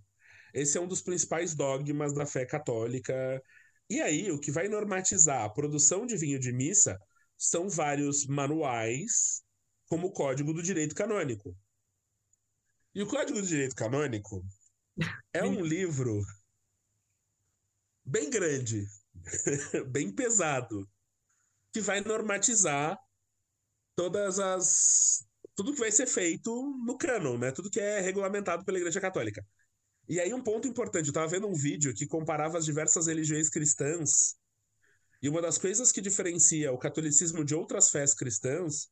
Esse 0.53 0.77
é 0.77 0.81
um 0.81 0.87
dos 0.87 1.01
principais 1.01 1.53
dogmas 1.53 2.13
da 2.13 2.25
fé 2.25 2.45
católica. 2.45 3.41
E 3.89 4.01
aí, 4.01 4.31
o 4.31 4.39
que 4.39 4.51
vai 4.51 4.67
normatizar 4.67 5.43
a 5.43 5.49
produção 5.49 6.05
de 6.05 6.15
vinho 6.15 6.39
de 6.39 6.51
missa 6.51 6.97
são 7.39 7.69
vários 7.69 8.27
manuais, 8.27 9.41
como 9.87 10.07
o 10.07 10.11
Código 10.11 10.53
do 10.53 10.61
Direito 10.61 10.93
Canônico. 10.93 11.55
E 12.93 13.01
o 13.01 13.07
Código 13.07 13.39
do 13.39 13.47
Direito 13.47 13.75
Canônico 13.75 14.45
é 15.33 15.43
um 15.45 15.63
livro 15.63 16.21
bem 18.03 18.29
grande, 18.29 18.85
bem 19.89 20.13
pesado, 20.13 20.85
que 21.71 21.79
vai 21.79 22.01
normatizar 22.01 22.99
todas 23.95 24.37
as 24.37 25.25
tudo 25.55 25.73
que 25.73 25.79
vai 25.79 25.91
ser 25.91 26.07
feito 26.07 26.49
no 26.85 26.97
cânon, 26.97 27.37
né? 27.37 27.51
Tudo 27.51 27.69
que 27.69 27.79
é 27.79 27.99
regulamentado 27.99 28.63
pela 28.63 28.77
Igreja 28.77 29.01
Católica. 29.01 29.45
E 30.07 30.19
aí 30.19 30.33
um 30.33 30.41
ponto 30.41 30.67
importante, 30.67 31.07
eu 31.07 31.11
estava 31.11 31.27
vendo 31.27 31.47
um 31.47 31.53
vídeo 31.53 31.93
que 31.93 32.07
comparava 32.07 32.57
as 32.57 32.65
diversas 32.65 33.07
religiões 33.07 33.49
cristãs, 33.49 34.35
e 35.21 35.27
uma 35.27 35.41
das 35.41 35.57
coisas 35.57 35.91
que 35.91 36.01
diferencia 36.01 36.71
o 36.71 36.77
catolicismo 36.77 37.43
de 37.43 37.53
outras 37.53 37.89
fés 37.89 38.13
cristãs 38.13 38.87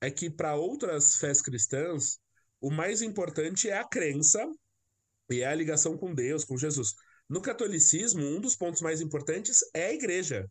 é 0.00 0.10
que 0.10 0.30
para 0.30 0.54
outras 0.54 1.16
fés 1.16 1.42
cristãs, 1.42 2.18
o 2.60 2.70
mais 2.70 3.02
importante 3.02 3.68
é 3.68 3.78
a 3.78 3.86
crença 3.86 4.44
e 5.30 5.40
é 5.40 5.46
a 5.46 5.54
ligação 5.54 5.96
com 5.96 6.14
Deus, 6.14 6.44
com 6.44 6.56
Jesus. 6.56 6.94
No 7.28 7.40
catolicismo, 7.40 8.22
um 8.22 8.40
dos 8.40 8.56
pontos 8.56 8.82
mais 8.82 9.00
importantes 9.00 9.58
é 9.74 9.86
a 9.86 9.92
igreja. 9.92 10.46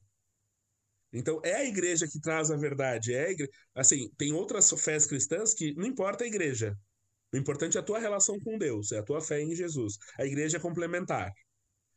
Então, 1.12 1.40
é 1.44 1.54
a 1.54 1.66
igreja 1.66 2.08
que 2.08 2.20
traz 2.20 2.50
a 2.50 2.58
verdade. 2.58 3.14
É 3.14 3.26
a 3.26 3.32
igre... 3.32 3.50
Assim, 3.76 4.10
tem 4.18 4.34
outras 4.34 4.70
fés 4.72 5.06
cristãs 5.06 5.54
que 5.54 5.74
não 5.76 5.86
importa 5.86 6.24
a 6.24 6.28
igreja. 6.28 6.76
O 7.32 7.38
importante 7.38 7.78
é 7.78 7.80
a 7.80 7.84
tua 7.84 8.00
relação 8.00 8.40
com 8.40 8.58
Deus, 8.58 8.92
é 8.92 9.00
a 9.00 9.04
tua 9.04 9.22
fé 9.22 9.42
em 9.42 9.56
Jesus. 9.56 9.98
A 10.20 10.26
igreja 10.26 10.58
é 10.58 10.60
complementar. 10.60 11.32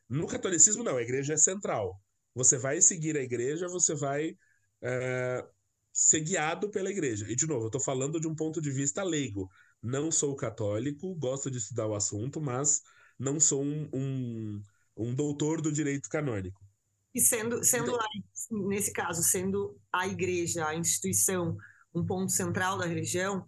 No 0.09 0.27
catolicismo, 0.27 0.85
não, 0.85 0.97
a 0.99 1.03
igreja 1.03 1.35
é 1.35 1.37
central. 1.37 1.99
Você 2.37 2.59
vai 2.59 2.83
seguir 2.83 3.17
a 3.17 3.23
igreja, 3.23 3.67
você 3.67 3.95
vai 3.95 4.37
é, 4.83 5.43
ser 5.91 6.21
guiado 6.21 6.71
pela 6.71 6.91
igreja. 6.91 7.27
E, 7.31 7.35
de 7.35 7.47
novo, 7.47 7.63
eu 7.63 7.69
estou 7.69 7.81
falando 7.81 8.21
de 8.21 8.29
um 8.29 8.35
ponto 8.35 8.61
de 8.61 8.71
vista 8.71 9.03
leigo. 9.03 9.49
Não 9.83 10.13
sou 10.13 10.37
católico, 10.37 11.15
gosto 11.15 11.51
de 11.51 11.57
estudar 11.57 11.87
o 11.87 11.95
assunto, 11.95 12.39
mas 12.39 12.83
não 13.19 13.41
sou 13.41 13.65
um, 13.65 13.89
um, 13.91 14.63
um 14.99 15.15
doutor 15.15 15.63
do 15.63 15.73
direito 15.73 16.11
canônico. 16.11 16.61
E 17.15 17.21
sendo, 17.23 17.65
sendo 17.65 17.93
então, 17.93 17.99
a, 17.99 18.69
nesse 18.69 18.93
caso, 18.93 19.23
sendo 19.23 19.75
a 19.91 20.07
igreja, 20.07 20.67
a 20.69 20.75
instituição, 20.75 21.57
um 21.95 22.05
ponto 22.05 22.31
central 22.31 22.77
da 22.77 22.85
religião, 22.85 23.47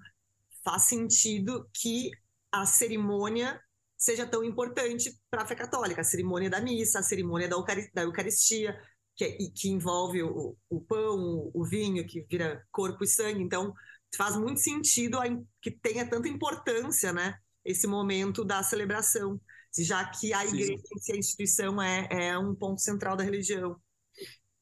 faz 0.65 0.85
sentido 0.85 1.69
que 1.75 2.11
a 2.51 2.65
cerimônia 2.65 3.61
seja 3.99 4.25
tão 4.25 4.45
importante 4.45 5.13
para 5.29 5.43
a 5.43 5.47
fé 5.47 5.57
católica, 5.57 6.01
a 6.01 6.05
cerimônia 6.05 6.49
da 6.49 6.61
missa, 6.61 7.01
a 7.01 7.03
cerimônia 7.03 7.49
da, 7.49 8.03
Eucaristia, 8.03 8.81
que, 9.17 9.25
é, 9.25 9.37
que 9.53 9.69
envolve 9.69 10.23
o, 10.23 10.57
o 10.71 10.81
pão, 10.81 11.51
o 11.53 11.65
vinho, 11.65 12.07
que 12.07 12.25
vira 12.31 12.65
corpo 12.71 13.03
e 13.03 13.09
sangue. 13.09 13.43
Então, 13.43 13.75
faz 14.17 14.37
muito 14.37 14.61
sentido 14.61 15.19
que 15.61 15.73
tenha 15.73 16.09
tanta 16.09 16.29
importância, 16.29 17.13
né, 17.13 17.35
esse 17.65 17.87
momento 17.87 18.45
da 18.45 18.63
celebração, 18.63 19.41
já 19.77 20.09
que 20.09 20.33
a 20.33 20.47
igreja, 20.47 20.75
a 21.13 21.17
instituição, 21.17 21.83
é, 21.83 22.09
é 22.11 22.39
um 22.39 22.55
ponto 22.55 22.81
central 22.81 23.17
da 23.17 23.25
religião. 23.25 23.77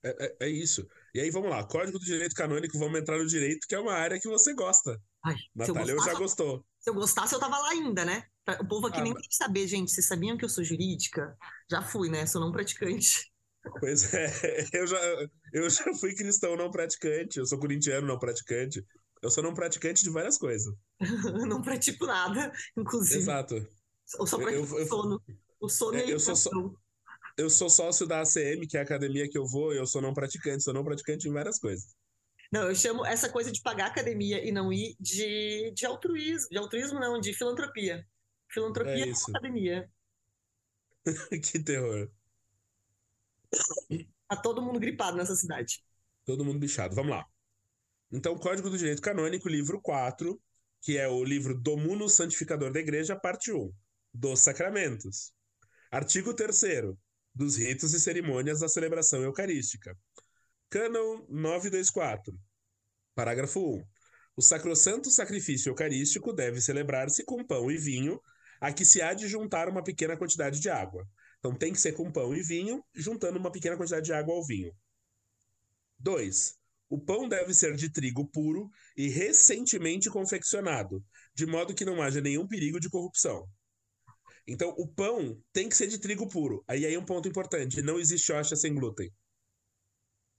É, 0.03 0.27
é, 0.27 0.37
é, 0.47 0.49
isso. 0.49 0.87
E 1.15 1.21
aí, 1.21 1.31
vamos 1.31 1.51
lá, 1.51 1.65
Código 1.65 1.99
do 1.99 2.05
Direito 2.05 2.35
Canônico, 2.35 2.79
vamos 2.79 2.99
entrar 2.99 3.19
no 3.19 3.27
direito, 3.27 3.67
que 3.69 3.75
é 3.75 3.79
uma 3.79 3.95
área 3.95 4.19
que 4.19 4.29
você 4.29 4.55
gosta. 4.55 5.01
Ai, 5.25 5.37
Natália, 5.55 5.93
eu, 5.93 5.97
gostasse, 5.97 6.09
eu 6.09 6.15
já 6.15 6.19
gostou. 6.19 6.67
Se 6.81 6.91
eu 6.91 6.95
gostasse, 6.95 7.35
eu 7.35 7.41
tava 7.41 7.59
lá 7.59 7.71
ainda, 7.71 8.05
né? 8.05 8.25
O 8.61 8.67
povo 8.67 8.87
aqui 8.87 9.01
ah, 9.01 9.03
nem 9.03 9.13
mas... 9.13 9.27
quer 9.27 9.35
saber, 9.35 9.67
gente. 9.67 9.91
Vocês 9.91 10.07
sabiam 10.07 10.37
que 10.37 10.45
eu 10.45 10.49
sou 10.49 10.63
jurídica? 10.63 11.37
Já 11.71 11.83
fui, 11.83 12.09
né? 12.09 12.27
Sou 12.27 12.41
não 12.41 12.53
praticante. 12.53 13.33
Pois 13.81 14.15
é, 14.15 14.27
eu 14.73 14.87
já, 14.87 14.99
eu 15.53 15.69
já 15.69 15.93
fui 15.95 16.15
cristão 16.15 16.57
não 16.57 16.71
praticante, 16.71 17.39
eu 17.39 17.47
sou 17.47 17.59
corintiano 17.59 18.07
não 18.07 18.19
praticante. 18.19 18.85
Eu 19.23 19.31
sou 19.31 19.43
não 19.43 19.55
praticante 19.55 20.05
de 20.05 20.11
várias 20.11 20.39
coisas. 20.39 20.73
não 21.49 21.63
pratico 21.63 22.07
nada, 22.07 22.53
inclusive. 22.77 23.19
Exato. 23.19 23.55
Eu 24.19 24.27
só 24.27 24.39
pratico 24.39 24.75
eu, 24.75 24.79
eu, 24.79 24.87
sono. 24.87 25.23
O 25.59 25.69
sono 25.69 25.97
é, 25.97 26.13
eu 26.13 26.21
sou, 26.21 26.37
só, 26.37 26.51
eu 27.37 27.51
sou 27.51 27.69
sócio 27.69 28.07
da 28.07 28.21
ACM, 28.21 28.67
que 28.69 28.77
é 28.77 28.81
a 28.81 28.83
academia 28.83 29.29
que 29.29 29.39
eu 29.39 29.47
vou, 29.47 29.75
e 29.75 29.79
eu 29.79 29.87
sou 29.87 30.01
não 30.01 30.15
praticante, 30.15 30.63
sou 30.63 30.75
não 30.75 30.85
praticante 30.85 31.29
em 31.29 31.33
várias 31.33 31.59
coisas. 31.59 31.97
Não, 32.53 32.69
eu 32.69 32.75
chamo 32.75 33.05
essa 33.05 33.29
coisa 33.29 33.51
de 33.51 33.61
pagar 33.61 33.87
academia 33.87 34.47
e 34.47 34.53
não 34.53 34.73
ir 34.73 34.95
de, 35.01 35.73
de 35.75 35.85
altruísmo. 35.85 36.49
De 36.51 36.59
altruísmo, 36.59 37.01
não, 37.01 37.19
de 37.19 37.33
filantropia. 37.33 38.07
Filantropia 38.49 39.05
é, 39.05 39.09
isso. 39.09 39.31
academia. 39.31 39.91
que 41.43 41.63
terror. 41.63 42.11
Tá 44.29 44.37
todo 44.37 44.63
mundo 44.63 44.81
gripado 44.81 45.17
nessa 45.17 45.35
cidade. 45.35 45.85
Todo 46.25 46.45
mundo 46.45 46.59
bichado. 46.59 46.95
Vamos 46.95 47.13
lá. 47.13 47.25
Então, 48.11 48.37
Código 48.37 48.71
do 48.71 48.79
Direito 48.79 49.03
Canônico, 49.03 49.49
livro 49.49 49.81
4, 49.81 50.41
que 50.81 50.97
é 50.97 51.09
o 51.09 51.25
livro 51.25 51.59
Domuno 51.61 52.09
Santificador 52.09 52.73
da 52.73 52.81
Igreja, 52.81 53.17
parte 53.17 53.53
1, 53.53 53.73
dos 54.13 54.41
sacramentos. 54.41 55.33
Artigo 55.91 56.35
3 56.35 56.95
dos 57.35 57.57
ritos 57.57 57.93
e 57.93 58.01
cerimônias 58.01 58.61
da 58.61 58.69
celebração 58.69 59.23
eucarística. 59.23 59.97
Cânon 60.71 61.27
924. 61.29 62.33
Parágrafo 63.15 63.61
1. 63.61 63.85
O 64.37 64.43
sacrossanto 64.43 65.11
sacrifício 65.11 65.71
eucarístico 65.71 66.33
deve 66.33 66.61
celebrar-se 66.61 67.25
com 67.25 67.45
pão 67.45 67.71
e 67.71 67.77
vinho, 67.77 68.21
a 68.61 68.73
que 68.73 68.85
se 68.85 69.03
há 69.03 69.15
de 69.15 69.29
juntar 69.29 69.69
uma 69.69 69.83
pequena 69.83 70.17
quantidade 70.17 70.61
de 70.61 70.69
água. 70.69 71.07
Então 71.39 71.55
tem 71.55 71.73
que 71.73 71.81
ser 71.81 71.93
com 71.93 72.11
pão 72.11 72.35
e 72.35 72.43
vinho, 72.43 72.83
juntando 72.95 73.39
uma 73.39 73.53
pequena 73.53 73.77
quantidade 73.77 74.07
de 74.07 74.13
água 74.13 74.35
ao 74.35 74.45
vinho. 74.45 74.73
2. 75.99 76.55
O 76.89 77.01
pão 77.01 77.29
deve 77.29 77.53
ser 77.53 77.75
de 77.75 77.91
trigo 77.91 78.27
puro 78.29 78.71
e 78.97 79.09
recentemente 79.09 80.09
confeccionado, 80.09 81.05
de 81.35 81.47
modo 81.47 81.75
que 81.75 81.85
não 81.85 82.01
haja 82.01 82.21
nenhum 82.21 82.47
perigo 82.47 82.79
de 82.79 82.89
corrupção. 82.89 83.49
Então, 84.47 84.71
o 84.79 84.87
pão 84.87 85.43
tem 85.53 85.69
que 85.69 85.77
ser 85.77 85.89
de 85.89 85.99
trigo 85.99 86.29
puro. 86.29 86.65
Aí 86.69 86.87
aí 86.87 86.95
é 86.95 86.99
um 86.99 87.05
ponto 87.05 87.29
importante: 87.29 87.83
não 87.83 87.99
existe 87.99 88.33
hoxa 88.33 88.55
sem 88.55 88.75
glúten. 88.75 89.13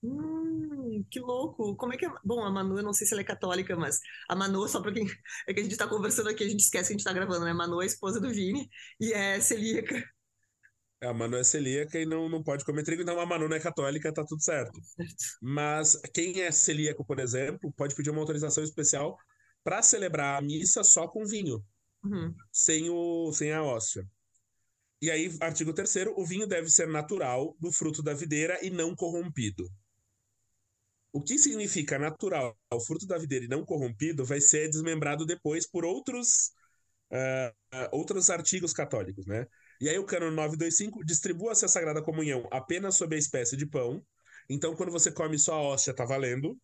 Hum, 0.02 0.77
que 1.10 1.20
louco! 1.20 1.76
Como 1.76 1.92
é 1.92 1.96
que 1.96 2.06
é? 2.06 2.10
Bom, 2.24 2.44
a 2.44 2.50
Manu, 2.50 2.78
eu 2.78 2.82
não 2.82 2.92
sei 2.92 3.06
se 3.06 3.14
ela 3.14 3.20
é 3.20 3.24
católica, 3.24 3.76
mas 3.76 3.98
a 4.28 4.34
Manu, 4.34 4.66
só 4.68 4.80
para 4.80 4.92
quem. 4.92 5.06
É 5.46 5.54
que 5.54 5.60
a 5.60 5.62
gente 5.62 5.72
está 5.72 5.86
conversando 5.86 6.28
aqui, 6.28 6.44
a 6.44 6.48
gente 6.48 6.60
esquece 6.60 6.88
que 6.88 6.92
a 6.92 6.96
gente 6.96 7.00
está 7.00 7.12
gravando, 7.12 7.44
né? 7.44 7.50
A 7.50 7.54
Manu 7.54 7.80
é 7.80 7.84
a 7.84 7.86
esposa 7.86 8.20
do 8.20 8.30
Vini 8.30 8.68
e 9.00 9.12
é 9.12 9.40
celíaca. 9.40 10.02
A 11.00 11.14
Manu 11.14 11.36
é 11.36 11.44
celíaca 11.44 11.98
e 11.98 12.04
não, 12.04 12.28
não 12.28 12.42
pode 12.42 12.64
comer 12.64 12.82
trigo, 12.82 13.02
então 13.02 13.20
a 13.20 13.26
Manu 13.26 13.48
não 13.48 13.56
é 13.56 13.60
católica, 13.60 14.12
tá 14.12 14.24
tudo 14.24 14.42
certo. 14.42 14.80
certo. 14.96 15.14
Mas 15.40 16.00
quem 16.12 16.40
é 16.40 16.50
celíaco, 16.50 17.04
por 17.04 17.20
exemplo, 17.20 17.72
pode 17.76 17.94
pedir 17.94 18.10
uma 18.10 18.20
autorização 18.20 18.64
especial 18.64 19.16
para 19.62 19.80
celebrar 19.82 20.38
a 20.38 20.42
missa 20.42 20.82
só 20.82 21.06
com 21.06 21.24
vinho, 21.24 21.64
uhum. 22.02 22.34
sem, 22.52 22.90
o, 22.90 23.32
sem 23.32 23.52
a 23.52 23.62
hóstia. 23.62 24.04
E 25.00 25.10
aí, 25.10 25.30
artigo 25.40 25.72
3 25.72 26.08
o 26.16 26.26
vinho 26.26 26.46
deve 26.46 26.68
ser 26.68 26.88
natural, 26.88 27.56
do 27.60 27.70
fruto 27.70 28.02
da 28.02 28.12
videira 28.12 28.58
e 28.62 28.70
não 28.70 28.96
corrompido. 28.96 29.70
O 31.12 31.22
que 31.22 31.38
significa 31.38 31.98
natural, 31.98 32.56
o 32.72 32.80
fruto 32.80 33.06
da 33.06 33.18
videira 33.18 33.46
e 33.46 33.48
não 33.48 33.64
corrompido, 33.64 34.24
vai 34.24 34.40
ser 34.40 34.68
desmembrado 34.68 35.24
depois 35.24 35.66
por 35.66 35.84
outros, 35.84 36.52
uh, 37.10 37.88
outros 37.92 38.28
artigos 38.28 38.72
católicos, 38.72 39.26
né? 39.26 39.46
E 39.80 39.88
aí 39.88 39.98
o 39.98 40.04
cano 40.04 40.30
925 40.30 41.04
distribua-se 41.04 41.64
a 41.64 41.68
Sagrada 41.68 42.02
Comunhão 42.02 42.46
apenas 42.50 42.96
sob 42.96 43.14
a 43.14 43.18
espécie 43.18 43.56
de 43.56 43.66
pão. 43.66 44.04
Então, 44.50 44.74
quando 44.74 44.90
você 44.90 45.10
come 45.10 45.38
só 45.38 45.54
a 45.54 45.62
hóstia, 45.62 45.94
tá 45.94 46.04
valendo. 46.04 46.58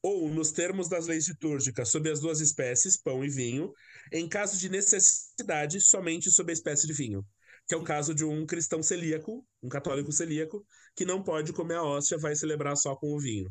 Ou, 0.00 0.30
nos 0.30 0.52
termos 0.52 0.88
das 0.88 1.06
leis 1.08 1.26
litúrgicas, 1.28 1.88
sob 1.90 2.08
as 2.08 2.20
duas 2.20 2.40
espécies, 2.40 2.96
pão 2.96 3.24
e 3.24 3.28
vinho. 3.28 3.72
Em 4.12 4.28
caso 4.28 4.56
de 4.56 4.68
necessidade, 4.68 5.80
somente 5.80 6.30
sob 6.30 6.52
a 6.52 6.54
espécie 6.54 6.86
de 6.86 6.92
vinho. 6.92 7.26
Que 7.66 7.74
é 7.74 7.76
o 7.76 7.82
caso 7.82 8.14
de 8.14 8.24
um 8.24 8.46
cristão 8.46 8.82
celíaco, 8.82 9.44
um 9.62 9.68
católico 9.68 10.12
celíaco, 10.12 10.64
que 10.98 11.04
não 11.04 11.22
pode 11.22 11.52
comer 11.52 11.76
a 11.76 11.82
hóstia, 11.84 12.18
vai 12.18 12.34
celebrar 12.34 12.76
só 12.76 12.96
com 12.96 13.14
o 13.14 13.20
vinho. 13.20 13.48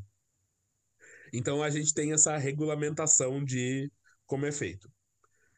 Então 1.32 1.64
a 1.64 1.70
gente 1.70 1.94
tem 1.94 2.12
essa 2.12 2.36
regulamentação 2.36 3.42
de 3.42 3.90
como 4.26 4.46
é 4.46 4.52
feito. 4.52 4.92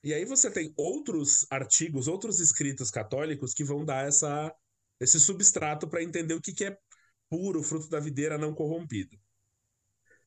E 0.04 0.14
aí 0.14 0.24
você 0.24 0.52
tem 0.52 0.72
outros 0.78 1.48
artigos, 1.50 2.08
outros 2.08 2.40
escritos 2.40 2.92
católicos 2.92 3.56
que 3.56 3.64
vão 3.64 3.84
dar 3.84 4.08
essa, 4.08 4.54
esse 5.00 5.20
substrato 5.20 5.90
para 5.90 6.04
entender 6.04 6.36
o 6.36 6.42
que, 6.42 6.54
que 6.54 6.66
é 6.66 6.78
puro, 7.28 7.64
fruto 7.64 7.90
da 7.90 8.00
videira 8.00 8.38
não 8.38 8.54
corrompido. 8.54 9.18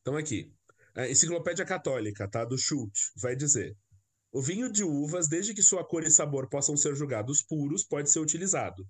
Então 0.00 0.16
aqui, 0.16 0.52
a 0.96 1.08
Enciclopédia 1.08 1.64
Católica, 1.64 2.28
tá, 2.28 2.44
do 2.44 2.58
Schultz, 2.58 3.12
vai 3.14 3.36
dizer: 3.36 3.76
o 4.32 4.42
vinho 4.42 4.70
de 4.70 4.82
uvas, 4.82 5.28
desde 5.28 5.54
que 5.54 5.62
sua 5.62 5.86
cor 5.86 6.02
e 6.02 6.10
sabor 6.10 6.48
possam 6.48 6.76
ser 6.76 6.96
julgados 6.96 7.40
puros, 7.40 7.84
pode 7.84 8.10
ser 8.10 8.18
utilizado. 8.18 8.84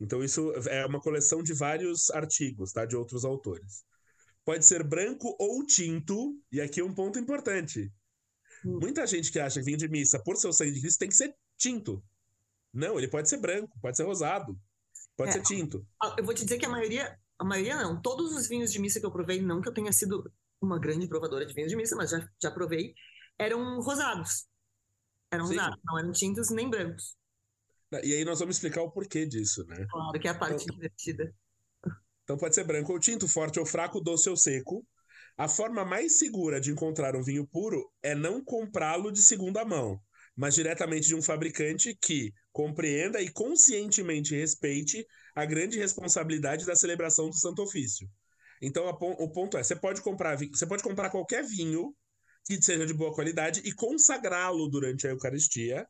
Então 0.00 0.24
isso 0.24 0.52
é 0.68 0.86
uma 0.86 1.00
coleção 1.00 1.42
de 1.42 1.52
vários 1.52 2.10
artigos, 2.10 2.72
tá, 2.72 2.86
de 2.86 2.96
outros 2.96 3.24
autores. 3.24 3.84
Pode 4.44 4.64
ser 4.64 4.82
branco 4.82 5.36
ou 5.38 5.64
tinto, 5.66 6.34
e 6.50 6.60
aqui 6.60 6.80
é 6.80 6.84
um 6.84 6.94
ponto 6.94 7.18
importante. 7.18 7.92
Hum. 8.64 8.78
Muita 8.80 9.06
gente 9.06 9.30
que 9.30 9.38
acha 9.38 9.60
que 9.60 9.66
vinho 9.66 9.76
de 9.76 9.88
missa, 9.88 10.18
por 10.18 10.36
seu 10.36 10.52
sangue 10.52 10.72
de 10.72 10.80
Cristo, 10.80 10.98
tem 10.98 11.08
que 11.08 11.14
ser 11.14 11.34
tinto. 11.56 12.02
Não, 12.72 12.98
ele 12.98 13.08
pode 13.08 13.28
ser 13.28 13.36
branco, 13.36 13.78
pode 13.80 13.96
ser 13.96 14.04
rosado, 14.04 14.58
pode 15.16 15.30
é, 15.30 15.32
ser 15.34 15.42
tinto. 15.42 15.86
Eu 16.16 16.24
vou 16.24 16.32
te 16.32 16.44
dizer 16.44 16.58
que 16.58 16.64
a 16.64 16.70
maioria, 16.70 17.18
a 17.38 17.44
maioria 17.44 17.76
não, 17.76 18.00
todos 18.00 18.34
os 18.34 18.48
vinhos 18.48 18.72
de 18.72 18.78
missa 18.78 19.00
que 19.00 19.06
eu 19.06 19.12
provei, 19.12 19.42
não 19.42 19.60
que 19.60 19.68
eu 19.68 19.74
tenha 19.74 19.92
sido 19.92 20.32
uma 20.60 20.78
grande 20.78 21.08
provadora 21.08 21.44
de 21.44 21.52
vinhos 21.52 21.70
de 21.70 21.76
missa, 21.76 21.96
mas 21.96 22.10
já, 22.10 22.26
já 22.42 22.50
provei, 22.50 22.94
eram 23.38 23.80
rosados. 23.80 24.46
Eram 25.30 25.46
Sim. 25.46 25.56
rosados, 25.56 25.80
não 25.84 25.98
eram 25.98 26.12
tintos 26.12 26.50
nem 26.50 26.70
brancos. 26.70 27.16
E 28.02 28.14
aí 28.14 28.24
nós 28.24 28.38
vamos 28.38 28.56
explicar 28.56 28.82
o 28.82 28.90
porquê 28.90 29.26
disso, 29.26 29.64
né? 29.66 29.84
Claro, 29.90 30.20
que 30.20 30.28
é 30.28 30.30
a 30.30 30.34
parte 30.34 30.64
então, 30.64 30.76
divertida. 30.76 31.34
Então 32.22 32.36
pode 32.36 32.54
ser 32.54 32.64
branco 32.64 32.92
ou 32.92 33.00
tinto, 33.00 33.26
forte 33.26 33.58
ou 33.58 33.66
fraco, 33.66 34.00
doce 34.00 34.28
ou 34.28 34.36
seco. 34.36 34.86
A 35.36 35.48
forma 35.48 35.84
mais 35.84 36.18
segura 36.18 36.60
de 36.60 36.70
encontrar 36.70 37.16
um 37.16 37.22
vinho 37.22 37.46
puro 37.46 37.90
é 38.02 38.14
não 38.14 38.44
comprá-lo 38.44 39.10
de 39.10 39.22
segunda 39.22 39.64
mão, 39.64 40.00
mas 40.36 40.54
diretamente 40.54 41.08
de 41.08 41.14
um 41.14 41.22
fabricante 41.22 41.96
que 42.00 42.32
compreenda 42.52 43.20
e 43.20 43.30
conscientemente 43.32 44.36
respeite 44.36 45.04
a 45.34 45.44
grande 45.44 45.78
responsabilidade 45.78 46.66
da 46.66 46.76
celebração 46.76 47.28
do 47.28 47.36
Santo 47.36 47.62
Ofício. 47.62 48.08
Então 48.62 48.86
o 48.86 49.32
ponto 49.32 49.56
é, 49.56 49.62
você 49.62 49.74
pode 49.74 50.02
comprar, 50.02 50.36
você 50.36 50.66
pode 50.66 50.82
comprar 50.82 51.10
qualquer 51.10 51.44
vinho 51.44 51.94
que 52.44 52.60
seja 52.62 52.86
de 52.86 52.92
boa 52.94 53.14
qualidade 53.14 53.60
e 53.64 53.72
consagrá-lo 53.72 54.68
durante 54.68 55.06
a 55.06 55.10
Eucaristia, 55.10 55.86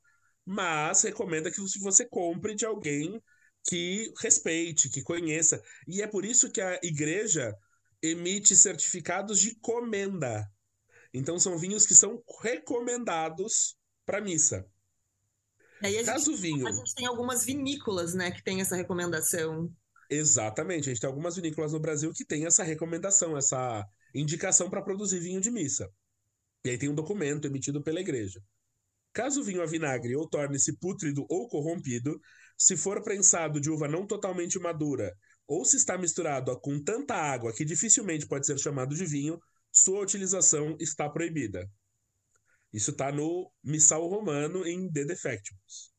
mas 0.50 1.02
recomenda 1.02 1.48
que 1.48 1.60
você 1.80 2.04
compre 2.04 2.56
de 2.56 2.66
alguém 2.66 3.22
que 3.68 4.12
respeite, 4.20 4.90
que 4.90 5.00
conheça. 5.00 5.62
E 5.86 6.02
é 6.02 6.08
por 6.08 6.24
isso 6.24 6.50
que 6.50 6.60
a 6.60 6.76
igreja 6.82 7.54
emite 8.02 8.56
certificados 8.56 9.38
de 9.38 9.54
comenda. 9.60 10.44
Então 11.14 11.38
são 11.38 11.56
vinhos 11.56 11.86
que 11.86 11.94
são 11.94 12.20
recomendados 12.42 13.76
para 14.04 14.20
missa. 14.20 14.66
Caso 16.04 16.32
gente, 16.32 16.40
vinho. 16.40 16.66
A 16.66 16.72
gente 16.72 16.94
tem 16.96 17.06
algumas 17.06 17.44
vinícolas, 17.44 18.12
né, 18.12 18.32
que 18.32 18.42
tem 18.42 18.60
essa 18.60 18.74
recomendação. 18.74 19.72
Exatamente, 20.10 20.90
a 20.90 20.92
gente 20.92 21.00
tem 21.00 21.08
algumas 21.08 21.36
vinícolas 21.36 21.72
no 21.72 21.78
Brasil 21.78 22.12
que 22.12 22.24
tem 22.24 22.44
essa 22.44 22.64
recomendação, 22.64 23.36
essa 23.36 23.86
indicação 24.12 24.68
para 24.68 24.82
produzir 24.82 25.20
vinho 25.20 25.40
de 25.40 25.50
missa. 25.50 25.88
E 26.64 26.70
aí 26.70 26.76
tem 26.76 26.88
um 26.88 26.94
documento 26.94 27.46
emitido 27.46 27.80
pela 27.80 28.00
igreja. 28.00 28.42
Caso 29.12 29.40
o 29.40 29.44
vinho 29.44 29.62
a 29.62 29.66
vinagre 29.66 30.14
ou 30.14 30.28
torne-se 30.28 30.76
pútrido 30.78 31.26
ou 31.28 31.48
corrompido, 31.48 32.20
se 32.56 32.76
for 32.76 33.02
prensado 33.02 33.60
de 33.60 33.70
uva 33.70 33.88
não 33.88 34.06
totalmente 34.06 34.58
madura, 34.58 35.12
ou 35.46 35.64
se 35.64 35.76
está 35.76 35.98
misturado 35.98 36.58
com 36.60 36.80
tanta 36.82 37.14
água 37.14 37.52
que 37.52 37.64
dificilmente 37.64 38.26
pode 38.26 38.46
ser 38.46 38.58
chamado 38.58 38.94
de 38.94 39.04
vinho, 39.04 39.38
sua 39.72 40.00
utilização 40.00 40.76
está 40.78 41.08
proibida. 41.08 41.68
Isso 42.72 42.92
está 42.92 43.10
no 43.10 43.50
Missal 43.64 44.06
Romano 44.06 44.64
em 44.64 44.88
De 44.88 45.04
Defectibus. 45.04 45.92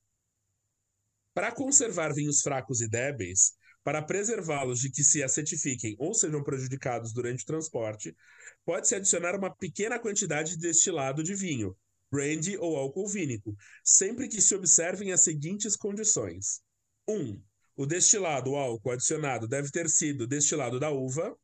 Para 1.34 1.52
conservar 1.52 2.14
vinhos 2.14 2.42
fracos 2.42 2.80
e 2.80 2.88
débeis, 2.88 3.54
para 3.84 4.02
preservá-los 4.02 4.80
de 4.80 4.90
que 4.90 5.04
se 5.04 5.24
acetifiquem 5.24 5.96
ou 6.00 6.14
sejam 6.14 6.44
prejudicados 6.44 7.14
durante 7.14 7.44
o 7.44 7.48
transporte, 7.48 8.16
pode-se 8.64 8.96
adicionar 8.96 9.36
uma 9.36 9.54
pequena 9.54 10.00
quantidade 10.00 10.52
de 10.52 10.60
destilado 10.60 11.24
de 11.24 11.34
vinho, 11.34 11.76
brandy 12.12 12.58
ou 12.58 12.76
álcool 12.76 13.08
vínico, 13.08 13.56
sempre 13.84 14.28
que 14.28 14.42
se 14.42 14.54
observem 14.54 15.12
as 15.12 15.22
seguintes 15.22 15.76
condições: 15.76 16.62
1. 17.08 17.14
Um, 17.14 17.42
o 17.76 17.86
destilado, 17.86 18.52
o 18.52 18.58
álcool 18.58 18.92
adicionado, 18.92 19.48
deve 19.48 19.72
ter 19.72 19.90
sido 19.90 20.28
destilado 20.28 20.80
da 20.80 20.92
uva. 20.92 21.36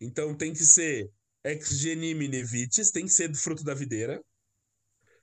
Então 0.00 0.34
tem 0.34 0.52
que 0.52 0.64
ser 0.64 1.10
ex 1.44 1.68
genimine 1.78 2.42
vitis, 2.42 2.90
tem 2.90 3.04
que 3.04 3.12
ser 3.12 3.28
do 3.28 3.36
fruto 3.36 3.62
da 3.62 3.74
videira. 3.74 4.22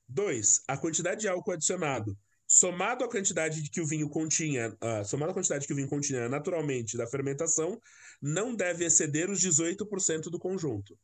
2. 0.08 0.64
A 0.68 0.78
quantidade 0.78 1.22
de 1.22 1.28
álcool 1.28 1.52
adicionado, 1.52 2.18
somado 2.48 3.04
à 3.04 3.10
quantidade 3.10 3.70
que 3.70 3.82
o 3.82 3.86
vinho 3.86 4.10
continha, 4.10 4.70
uh, 4.70 5.04
somado 5.04 5.32
à 5.32 5.34
quantidade 5.34 5.68
que 5.68 5.74
o 5.74 5.76
vinho 5.76 5.90
continha 5.90 6.30
naturalmente 6.30 6.96
da 6.96 7.08
fermentação, 7.08 7.80
não 8.22 8.56
deve 8.56 8.86
exceder 8.86 9.30
os 9.30 9.42
18% 9.42 10.30
do 10.30 10.40
conjunto. 10.40 10.98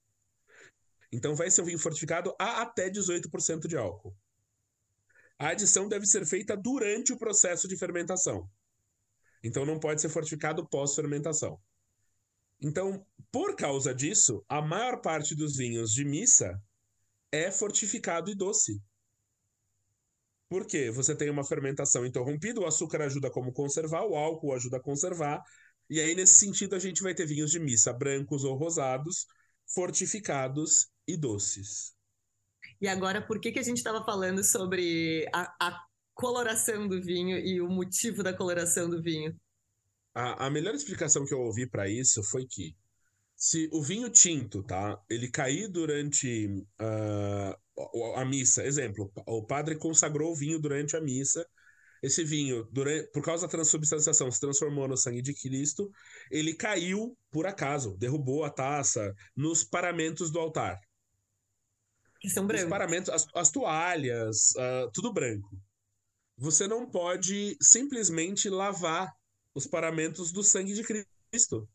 Então 1.13 1.35
vai 1.35 1.51
ser 1.51 1.61
um 1.61 1.65
vinho 1.65 1.77
fortificado 1.77 2.35
a 2.39 2.63
até 2.63 2.89
18% 2.89 3.67
de 3.67 3.77
álcool. 3.77 4.15
A 5.37 5.49
adição 5.49 5.87
deve 5.87 6.07
ser 6.07 6.25
feita 6.25 6.57
durante 6.57 7.13
o 7.13 7.17
processo 7.17 7.67
de 7.67 7.77
fermentação. 7.77 8.49
Então 9.43 9.63
não 9.63 9.79
pode 9.79 10.01
ser 10.01 10.09
fortificado 10.09 10.67
pós-fermentação. 10.67 11.61
Então, 12.59 13.05
por 13.31 13.55
causa 13.55 13.93
disso, 13.93 14.43
a 14.49 14.59
maior 14.61 15.01
parte 15.01 15.35
dos 15.35 15.55
vinhos 15.55 15.91
de 15.91 16.03
missa 16.03 16.59
é 17.31 17.51
fortificado 17.51 18.31
e 18.31 18.35
doce. 18.35 18.81
Por 20.49 20.65
quê? 20.65 20.89
Você 20.89 21.15
tem 21.15 21.29
uma 21.29 21.43
fermentação 21.43 22.05
interrompida, 22.05 22.59
o 22.59 22.65
açúcar 22.65 23.01
ajuda 23.03 23.29
como 23.29 23.51
conservar, 23.51 24.03
o 24.05 24.15
álcool 24.15 24.53
ajuda 24.53 24.77
a 24.77 24.81
conservar, 24.81 25.43
e 25.89 25.99
aí 25.99 26.15
nesse 26.15 26.37
sentido 26.37 26.75
a 26.75 26.79
gente 26.79 27.03
vai 27.03 27.13
ter 27.13 27.25
vinhos 27.27 27.51
de 27.51 27.59
missa 27.59 27.91
brancos 27.91 28.43
ou 28.43 28.55
rosados, 28.55 29.27
fortificados 29.73 30.92
e 31.07 31.17
doces. 31.17 31.93
E 32.81 32.87
agora, 32.87 33.21
por 33.25 33.39
que, 33.39 33.51
que 33.51 33.59
a 33.59 33.63
gente 33.63 33.77
estava 33.77 34.03
falando 34.03 34.43
sobre 34.43 35.27
a, 35.33 35.53
a 35.59 35.79
coloração 36.13 36.87
do 36.87 37.01
vinho 37.01 37.37
e 37.37 37.61
o 37.61 37.67
motivo 37.69 38.23
da 38.23 38.33
coloração 38.33 38.89
do 38.89 39.01
vinho? 39.01 39.35
A, 40.13 40.47
a 40.47 40.49
melhor 40.49 40.75
explicação 40.75 41.25
que 41.25 41.33
eu 41.33 41.39
ouvi 41.39 41.67
para 41.67 41.89
isso 41.89 42.23
foi 42.23 42.45
que 42.45 42.75
se 43.35 43.69
o 43.73 43.81
vinho 43.81 44.09
tinto, 44.09 44.63
tá, 44.63 44.97
ele 45.09 45.29
cair 45.29 45.67
durante 45.67 46.47
uh, 46.79 48.15
a 48.15 48.23
missa, 48.23 48.63
exemplo, 48.63 49.11
o 49.27 49.45
padre 49.45 49.75
consagrou 49.75 50.31
o 50.31 50.35
vinho 50.35 50.59
durante 50.59 50.95
a 50.95 51.01
missa, 51.01 51.45
esse 52.01 52.23
vinho, 52.23 52.67
durante, 52.71 53.09
por 53.11 53.23
causa 53.23 53.47
da 53.47 53.51
transubstanciação, 53.51 54.29
se 54.29 54.39
transformou 54.39 54.87
no 54.87 54.97
sangue 54.97 55.21
de 55.21 55.33
Cristo, 55.33 55.89
ele 56.29 56.53
caiu 56.53 57.17
por 57.31 57.47
acaso, 57.47 57.97
derrubou 57.97 58.43
a 58.43 58.49
taça 58.49 59.13
nos 59.35 59.63
paramentos 59.63 60.29
do 60.29 60.39
altar. 60.39 60.79
Que 62.23 62.29
são 62.29 62.47
brancos. 62.47 62.63
Os 62.63 62.69
paramentos, 62.69 63.09
as, 63.09 63.27
as 63.35 63.51
toalhas, 63.51 64.51
uh, 64.51 64.89
tudo 64.93 65.11
branco. 65.11 65.59
Você 66.37 66.69
não 66.69 66.89
pode 66.89 67.57
simplesmente 67.61 68.49
lavar 68.49 69.13
os 69.53 69.67
paramentos 69.67 70.31
do 70.31 70.41
sangue 70.41 70.73
de 70.73 70.83
Cristo. 70.83 71.67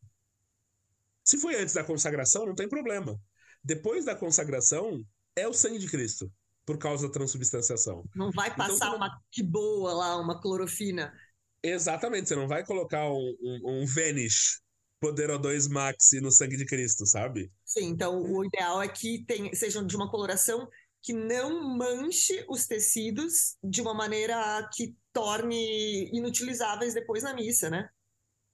Se 1.23 1.37
foi 1.37 1.61
antes 1.61 1.75
da 1.75 1.85
consagração, 1.85 2.47
não 2.47 2.55
tem 2.55 2.67
problema. 2.67 3.21
Depois 3.63 4.07
da 4.07 4.17
consagração, 4.17 5.05
é 5.37 5.47
o 5.47 5.53
sangue 5.53 5.79
de 5.79 5.87
Cristo, 5.87 6.33
por 6.65 6.79
causa 6.79 7.07
da 7.07 7.13
transubstanciação. 7.13 8.03
Não 8.17 8.33
vai 8.33 8.49
então, 8.49 8.57
passar 8.57 8.87
então, 8.87 8.97
uma 8.97 9.21
que 9.31 9.43
boa 9.43 9.93
lá, 9.93 10.17
uma 10.17 10.41
clorofina. 10.41 11.13
Exatamente, 11.63 12.27
você 12.27 12.37
não 12.37 12.49
vai 12.49 12.65
colocar 12.65 13.07
um, 13.13 13.37
um, 13.43 13.83
um 13.83 13.87
Vanish 13.87 14.63
Poder 14.99 15.29
O2 15.29 15.71
Maxi 15.71 16.23
no 16.23 16.33
sangue 16.33 16.57
de 16.57 16.65
Cristo, 16.65 17.05
sabe? 17.05 17.53
Sim, 17.69 17.85
então 17.85 18.23
o 18.23 18.43
ideal 18.47 18.81
é 18.81 18.89
que 18.89 19.27
tem, 19.27 19.55
sejam 19.55 19.87
de 19.87 19.95
uma 19.95 20.11
coloração 20.11 20.67
que 21.03 21.13
não 21.13 21.77
manche 21.77 22.43
os 22.49 22.67
tecidos 22.67 23.59
de 23.63 23.83
uma 23.83 23.93
maneira 23.93 24.67
que 24.75 24.97
torne 25.13 26.09
inutilizáveis 26.11 26.95
depois 26.95 27.23
na 27.23 27.35
missa, 27.35 27.69
né? 27.69 27.87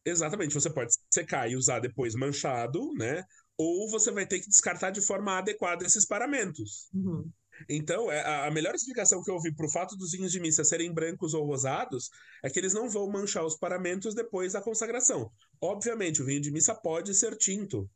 Exatamente, 0.04 0.52
você 0.52 0.68
pode 0.68 0.92
secar 1.08 1.48
e 1.48 1.54
usar 1.54 1.78
depois 1.78 2.16
manchado, 2.16 2.92
né? 2.94 3.22
Ou 3.56 3.88
você 3.88 4.10
vai 4.10 4.26
ter 4.26 4.40
que 4.40 4.48
descartar 4.48 4.90
de 4.90 5.00
forma 5.00 5.38
adequada 5.38 5.86
esses 5.86 6.04
paramentos. 6.04 6.90
Uhum. 6.92 7.30
Então, 7.68 8.10
é, 8.10 8.48
a 8.48 8.50
melhor 8.50 8.74
explicação 8.74 9.22
que 9.22 9.30
eu 9.30 9.36
ouvi 9.36 9.54
para 9.54 9.64
o 9.66 9.70
fato 9.70 9.96
dos 9.96 10.10
vinhos 10.10 10.32
de 10.32 10.40
missa 10.40 10.64
serem 10.64 10.92
brancos 10.92 11.34
ou 11.34 11.46
rosados 11.46 12.10
é 12.42 12.50
que 12.50 12.58
eles 12.58 12.74
não 12.74 12.90
vão 12.90 13.08
manchar 13.08 13.46
os 13.46 13.56
paramentos 13.56 14.12
depois 14.12 14.54
da 14.54 14.60
consagração. 14.60 15.30
Obviamente, 15.60 16.20
o 16.20 16.26
vinho 16.26 16.40
de 16.40 16.50
missa 16.50 16.74
pode 16.74 17.14
ser 17.14 17.36
tinto, 17.36 17.88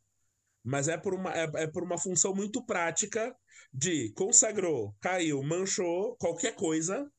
mas 0.68 0.86
é 0.86 0.96
por 0.96 1.14
uma, 1.14 1.32
é, 1.32 1.50
é 1.54 1.66
por 1.66 1.82
uma 1.82 1.98
função 1.98 2.34
muito 2.34 2.62
prática 2.64 3.34
de 3.72 4.12
consagrou, 4.12 4.94
caiu, 5.00 5.42
manchou, 5.42 6.16
qualquer 6.16 6.54
coisa, 6.54 7.10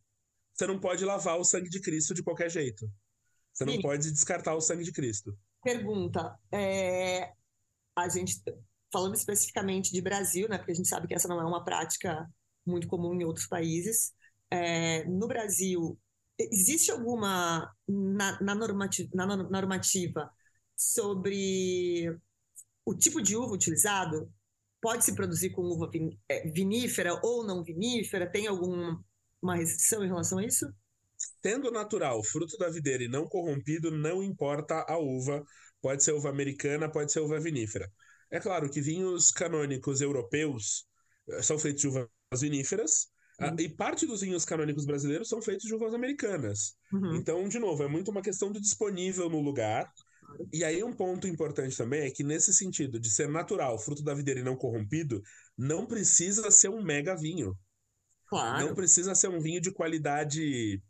você 0.54 0.68
não 0.68 0.80
pode 0.80 1.04
lavar 1.04 1.40
o 1.40 1.44
sangue 1.44 1.70
de 1.70 1.82
Cristo 1.82 2.14
de 2.14 2.24
qualquer 2.24 2.50
jeito. 2.50 2.90
Você 3.52 3.66
não 3.66 3.74
Sim. 3.74 3.82
pode 3.82 4.12
descartar 4.12 4.56
o 4.56 4.62
sangue 4.62 4.84
de 4.84 4.92
Cristo. 4.92 5.36
Pergunta: 5.64 6.38
é, 6.52 7.34
a 7.96 8.08
gente, 8.08 8.42
falando 8.92 9.16
especificamente 9.16 9.92
de 9.92 10.02
Brasil, 10.02 10.48
né, 10.48 10.58
porque 10.58 10.72
a 10.72 10.76
gente 10.76 10.88
sabe 10.88 11.08
que 11.08 11.16
essa 11.16 11.28
não 11.28 11.42
é 11.42 11.46
uma 11.46 11.64
prática 11.64 12.28
muito 12.66 12.88
comum 12.88 13.14
em 13.14 13.24
outros 13.24 13.48
países. 13.48 14.14
É, 14.52 15.06
no 15.06 15.28
Brasil, 15.28 16.00
existe 16.38 16.92
alguma 16.92 17.74
na, 17.88 18.42
na, 18.42 18.56
normativa, 18.56 19.10
na 19.14 19.26
normativa 19.26 20.32
sobre 20.76 22.16
o 22.90 22.98
tipo 22.98 23.22
de 23.22 23.36
uva 23.36 23.54
utilizado? 23.54 24.32
pode 24.82 25.06
se 25.06 25.14
produzir 25.14 25.52
com 25.52 25.62
uva 25.64 25.90
é, 26.30 26.50
vinífera 26.50 27.20
ou 27.24 27.46
não 27.46 27.64
vinífera? 27.64 28.30
Tem 28.30 28.48
alguma 28.48 29.04
restrição 29.56 30.04
em 30.04 30.08
relação 30.08 30.40
a 30.40 30.46
isso? 30.46 30.66
Tendo 31.42 31.72
natural, 31.72 32.24
fruto 32.24 32.58
da 32.58 32.70
videira 32.70 33.04
e 33.04 33.10
não 33.10 33.28
corrompido, 33.28 33.92
não 33.92 34.24
importa 34.24 34.86
a 34.88 34.98
uva. 34.98 35.44
Pode 35.82 36.04
ser 36.04 36.14
uva 36.14 36.30
americana, 36.30 36.90
pode 36.90 37.12
ser 37.12 37.20
uva 37.20 37.40
vinífera. 37.40 37.90
É 38.32 38.40
claro 38.40 38.70
que 38.70 38.82
vinhos 38.82 39.32
canônicos 39.32 40.02
europeus 40.02 40.86
eh, 41.30 41.42
são 41.42 41.58
feitos 41.58 41.82
de 41.82 41.88
uvas 41.88 42.08
viníferas, 42.42 43.08
ah, 43.40 43.52
Uhum. 43.52 43.56
E 43.58 43.70
parte 43.70 44.06
dos 44.06 44.20
vinhos 44.20 44.44
canônicos 44.44 44.86
brasileiros 44.86 45.30
são 45.30 45.42
feitos 45.42 45.66
de 45.66 45.74
uvas 45.74 45.94
americanas. 45.94 46.76
Uhum. 46.92 47.16
Então, 47.16 47.48
de 47.48 47.58
novo, 47.58 47.82
é 47.82 47.88
muito 47.88 48.12
uma 48.12 48.22
questão 48.22 48.52
do 48.52 48.60
disponível 48.60 49.30
no 49.30 49.40
lugar. 49.40 49.90
E 50.52 50.64
aí 50.64 50.84
um 50.84 50.94
ponto 50.94 51.28
importante 51.28 51.76
também 51.78 52.02
é 52.02 52.12
que 52.12 52.24
nesse 52.24 52.54
sentido 52.54 53.00
de 53.00 53.10
ser 53.10 53.30
natural, 53.30 53.78
fruto 53.80 54.04
da 54.04 54.14
videira 54.14 54.40
e 54.40 54.44
não 54.44 54.56
corrompido, 54.56 55.22
não 55.58 55.86
precisa 55.86 56.50
ser 56.52 56.70
um 56.70 56.84
mega 56.84 57.16
vinho. 57.16 57.58
Claro. 58.28 58.66
Não 58.66 58.76
precisa 58.76 59.16
ser 59.16 59.30
um 59.30 59.42
vinho 59.42 59.60
de 59.60 59.72
qualidade 59.72 60.82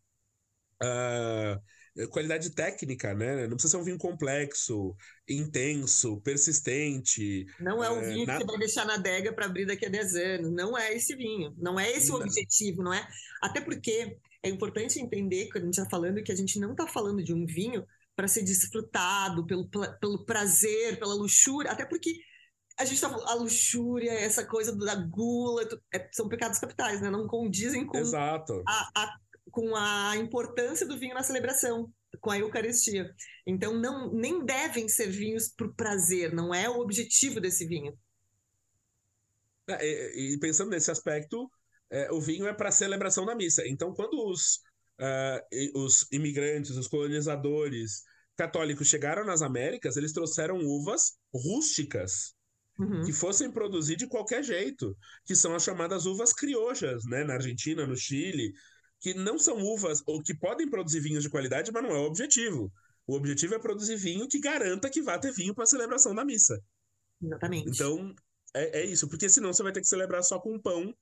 uh, 0.84 2.08
qualidade 2.08 2.52
técnica, 2.52 3.14
né? 3.14 3.48
Não 3.48 3.56
precisa 3.56 3.72
ser 3.72 3.78
um 3.78 3.84
vinho 3.84 3.98
complexo, 3.98 4.96
intenso, 5.28 6.22
persistente. 6.22 7.46
Não 7.60 7.84
é 7.84 7.90
o 7.90 8.02
vinho 8.02 8.26
na... 8.26 8.38
que 8.38 8.44
você 8.44 8.52
vai 8.52 8.60
deixar 8.60 8.86
na 8.86 8.96
adega 8.96 9.34
para 9.34 9.46
abrir 9.46 9.66
daqui 9.66 9.86
a 9.86 9.90
10 9.90 10.16
anos. 10.16 10.52
Não 10.52 10.78
é 10.78 10.94
esse 10.94 11.16
vinho. 11.16 11.54
Não 11.58 11.80
é 11.80 11.90
esse 11.92 12.12
o 12.12 12.16
objetivo, 12.16 12.84
não 12.84 12.94
é? 12.94 13.06
Até 13.42 13.60
porque 13.60 14.18
é 14.44 14.50
importante 14.50 15.00
entender, 15.00 15.50
quando 15.50 15.64
a 15.64 15.66
gente 15.66 15.78
está 15.78 15.90
falando, 15.90 16.24
que 16.24 16.32
a 16.32 16.36
gente 16.36 16.60
não 16.60 16.72
está 16.72 16.88
falando 16.88 17.24
de 17.24 17.34
um 17.34 17.46
vinho 17.46 17.86
para 18.20 18.28
ser 18.28 18.44
desfrutado, 18.44 19.46
pelo, 19.46 19.70
pelo 19.70 20.26
prazer, 20.26 21.00
pela 21.00 21.14
luxúria, 21.14 21.72
até 21.72 21.86
porque 21.86 22.20
a 22.78 22.84
gente 22.84 23.00
tá 23.00 23.08
a 23.08 23.34
luxúria, 23.34 24.12
essa 24.12 24.46
coisa 24.46 24.76
da 24.76 24.94
gula, 24.94 25.66
é, 25.94 26.10
são 26.12 26.28
pecados 26.28 26.60
capitais, 26.60 27.00
né? 27.00 27.10
Não 27.10 27.28
condizem 27.28 27.86
com 27.86 27.98
Exato. 27.98 28.62
A, 28.68 28.90
a, 28.94 29.18
com 29.50 29.74
a 29.74 30.18
importância 30.18 30.86
do 30.86 31.00
vinho 31.00 31.14
na 31.14 31.24
celebração. 31.24 31.90
com 32.20 32.30
a 32.30 32.38
Eucaristia. 32.38 33.10
Então, 33.48 33.80
não, 33.80 34.12
nem 34.12 34.44
devem 34.44 34.90
ser 34.90 35.08
vinhos 35.08 35.48
por 35.48 35.74
prazer, 35.74 36.34
não 36.34 36.54
é 36.54 36.70
o 36.70 36.82
objetivo 36.82 37.40
desse 37.40 37.66
vinho. 37.66 37.98
É, 39.70 40.20
e, 40.20 40.34
e 40.34 40.40
pensando 40.40 40.72
nesse 40.72 40.92
aspecto, 40.92 41.50
é, 41.90 42.12
o 42.12 42.20
vinho 42.20 42.48
é 42.48 42.54
para 42.54 42.70
celebração 42.70 43.26
da 43.26 43.34
missa. 43.34 43.66
Então, 43.66 43.94
quando 43.94 44.28
os, 44.28 44.58
uh, 45.00 45.80
os 45.80 46.06
imigrantes, 46.12 46.76
os 46.76 46.90
colonizadores 46.90 48.09
católicos 48.40 48.88
chegaram 48.88 49.26
nas 49.26 49.42
Américas, 49.42 49.98
eles 49.98 50.14
trouxeram 50.14 50.60
uvas 50.60 51.18
rústicas. 51.34 52.34
Uhum. 52.80 53.04
Que 53.04 53.12
fossem 53.12 53.52
produzir 53.52 53.98
de 53.98 54.08
qualquer 54.08 54.42
jeito, 54.42 54.96
que 55.26 55.36
são 55.36 55.54
as 55.54 55.64
chamadas 55.64 56.06
uvas 56.06 56.32
criojas, 56.32 57.04
né? 57.04 57.26
Na 57.26 57.34
Argentina, 57.34 57.86
no 57.86 57.98
Chile, 57.98 58.54
que 59.02 59.14
não 59.14 59.38
são 59.38 59.58
uvas, 59.62 60.02
ou 60.06 60.24
que 60.24 60.34
podem 60.34 60.70
produzir 60.70 61.02
vinhos 61.02 61.22
de 61.22 61.30
qualidade, 61.30 61.70
mas 61.74 61.84
não 61.84 61.90
é 61.90 62.00
o 62.00 62.06
objetivo. 62.06 62.72
O 63.06 63.16
objetivo 63.16 63.56
é 63.56 63.60
produzir 63.60 63.98
vinho 63.98 64.30
que 64.30 64.40
garanta 64.40 64.90
que 64.90 65.02
vá 65.02 65.20
ter 65.20 65.34
vinho 65.34 65.54
para 65.54 65.66
a 65.66 65.68
celebração 65.68 66.16
da 66.16 66.24
missa. 66.24 66.58
Exatamente. 67.22 67.70
Então, 67.70 68.16
é, 68.56 68.80
é, 68.80 68.86
isso, 68.86 69.10
porque 69.10 69.28
senão 69.28 69.52
você 69.52 69.62
vai 69.62 69.74
ter 69.74 69.82
que 69.82 69.88
celebrar 69.88 70.24
só 70.24 70.40
com 70.40 70.58
pão. 70.58 70.96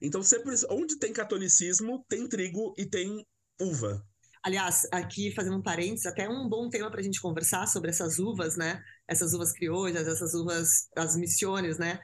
Então, 0.00 0.22
sempre, 0.22 0.54
onde 0.70 0.98
tem 0.98 1.12
catolicismo, 1.12 2.06
tem 2.08 2.26
trigo 2.26 2.74
e 2.78 2.86
tem 2.86 3.26
uva. 3.60 4.02
Aliás, 4.42 4.86
aqui 4.92 5.32
fazendo 5.34 5.56
um 5.56 5.62
parênteses, 5.62 6.06
até 6.06 6.28
um 6.28 6.48
bom 6.48 6.68
tema 6.68 6.90
para 6.90 7.00
a 7.00 7.02
gente 7.02 7.20
conversar 7.20 7.66
sobre 7.66 7.90
essas 7.90 8.18
uvas, 8.18 8.56
né? 8.56 8.82
Essas 9.06 9.32
uvas 9.32 9.52
crioujas, 9.52 10.06
essas 10.06 10.34
uvas, 10.34 10.88
as 10.96 11.16
missiones, 11.16 11.78
né? 11.78 12.00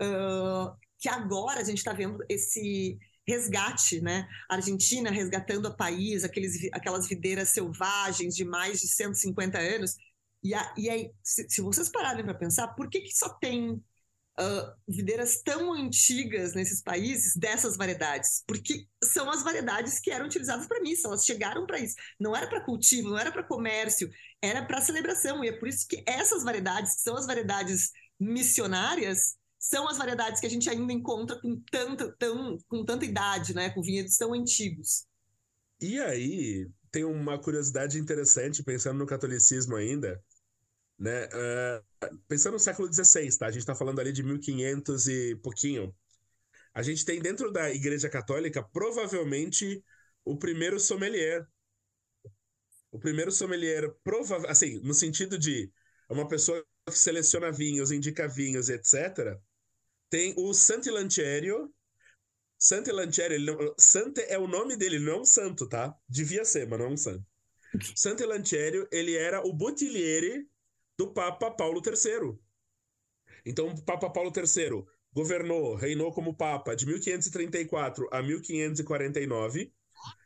Uh, 0.00 0.76
que 0.98 1.08
agora 1.08 1.60
a 1.60 1.64
gente 1.64 1.78
está 1.78 1.92
vendo 1.92 2.18
esse 2.28 2.98
resgate, 3.26 4.00
né? 4.00 4.26
A 4.48 4.56
Argentina 4.56 5.10
resgatando 5.10 5.66
o 5.66 5.76
país, 5.76 6.24
aqueles, 6.24 6.68
aquelas 6.72 7.08
videiras 7.08 7.50
selvagens 7.50 8.34
de 8.34 8.44
mais 8.44 8.80
de 8.80 8.88
150 8.88 9.58
anos. 9.58 9.96
E, 10.42 10.54
a, 10.54 10.74
e 10.76 10.88
aí, 10.88 11.10
se, 11.22 11.48
se 11.48 11.60
vocês 11.60 11.88
pararem 11.90 12.24
para 12.24 12.34
pensar, 12.34 12.68
por 12.68 12.88
que, 12.88 13.00
que 13.00 13.16
só 13.16 13.28
tem 13.28 13.82
uh, 14.38 14.72
videiras 14.86 15.42
tão 15.42 15.72
antigas 15.72 16.54
nesses 16.54 16.82
países 16.82 17.36
dessas 17.36 17.76
variedades, 17.76 18.44
porque 18.46 18.86
são 19.02 19.28
as 19.30 19.42
variedades 19.42 19.98
que 19.98 20.10
eram 20.10 20.26
utilizadas 20.26 20.66
para 20.66 20.80
missa, 20.80 21.08
elas 21.08 21.24
chegaram 21.24 21.66
para 21.66 21.80
isso. 21.80 21.96
Não 22.18 22.34
era 22.34 22.46
para 22.48 22.64
cultivo, 22.64 23.10
não 23.10 23.18
era 23.18 23.32
para 23.32 23.42
comércio, 23.42 24.08
era 24.40 24.64
para 24.64 24.80
celebração. 24.80 25.44
E 25.44 25.48
é 25.48 25.52
por 25.52 25.68
isso 25.68 25.86
que 25.86 26.02
essas 26.06 26.44
variedades, 26.44 26.96
que 26.96 27.02
são 27.02 27.16
as 27.16 27.26
variedades 27.26 27.90
missionárias, 28.18 29.36
são 29.58 29.88
as 29.88 29.98
variedades 29.98 30.40
que 30.40 30.46
a 30.46 30.50
gente 30.50 30.70
ainda 30.70 30.92
encontra 30.92 31.40
com 31.40 31.60
tanta, 31.70 32.14
tão, 32.18 32.58
com 32.68 32.84
tanta 32.84 33.04
idade, 33.04 33.54
né? 33.54 33.70
com 33.70 33.82
vinhedos 33.82 34.16
tão 34.16 34.32
antigos. 34.32 35.06
E 35.80 35.98
aí, 35.98 36.68
tem 36.90 37.04
uma 37.04 37.38
curiosidade 37.38 37.98
interessante, 37.98 38.62
pensando 38.62 38.98
no 38.98 39.06
catolicismo 39.06 39.76
ainda, 39.76 40.22
né? 40.98 41.26
Uh, 41.26 42.18
pensando 42.26 42.54
no 42.54 42.58
século 42.58 42.92
XVI, 42.92 43.38
tá? 43.38 43.46
A 43.46 43.50
gente 43.50 43.60
está 43.60 43.74
falando 43.74 44.00
ali 44.00 44.12
de 44.12 44.22
1500 44.22 45.06
e 45.06 45.36
pouquinho. 45.36 45.94
A 46.74 46.82
gente 46.82 47.04
tem 47.04 47.20
dentro 47.20 47.52
da 47.52 47.70
Igreja 47.70 48.08
Católica 48.08 48.62
provavelmente 48.62 49.82
o 50.24 50.36
primeiro 50.36 50.80
sommelier. 50.80 51.46
O 52.90 52.98
primeiro 52.98 53.30
sommelier, 53.30 53.90
prova 54.02 54.50
assim, 54.50 54.80
no 54.80 54.94
sentido 54.94 55.38
de 55.38 55.70
uma 56.08 56.26
pessoa 56.26 56.64
que 56.86 56.98
seleciona 56.98 57.52
vinhos, 57.52 57.92
indica 57.92 58.26
vinhos, 58.26 58.68
etc. 58.68 59.38
Tem 60.08 60.34
o 60.38 60.54
ele 63.34 63.44
não, 63.44 63.74
Sante 63.78 64.20
é 64.22 64.38
o 64.38 64.48
nome 64.48 64.76
dele, 64.76 64.98
não 64.98 65.12
é 65.12 65.20
um 65.20 65.24
santo, 65.24 65.68
tá? 65.68 65.94
Devia 66.08 66.44
ser, 66.44 66.66
mas 66.66 66.78
não 66.78 66.86
é 66.86 66.90
um 66.90 66.96
santo. 66.96 67.24
Santilancerio, 67.94 68.88
ele 68.90 69.14
era 69.14 69.46
o 69.46 69.52
bottigliere 69.52 70.48
do 70.98 71.12
Papa 71.12 71.50
Paulo 71.52 71.80
III. 71.80 72.36
Então, 73.46 73.68
o 73.68 73.82
Papa 73.82 74.10
Paulo 74.10 74.32
III 74.36 74.84
governou, 75.12 75.76
reinou 75.76 76.12
como 76.12 76.36
Papa 76.36 76.74
de 76.74 76.84
1534 76.84 78.08
a 78.12 78.20
1549, 78.20 79.72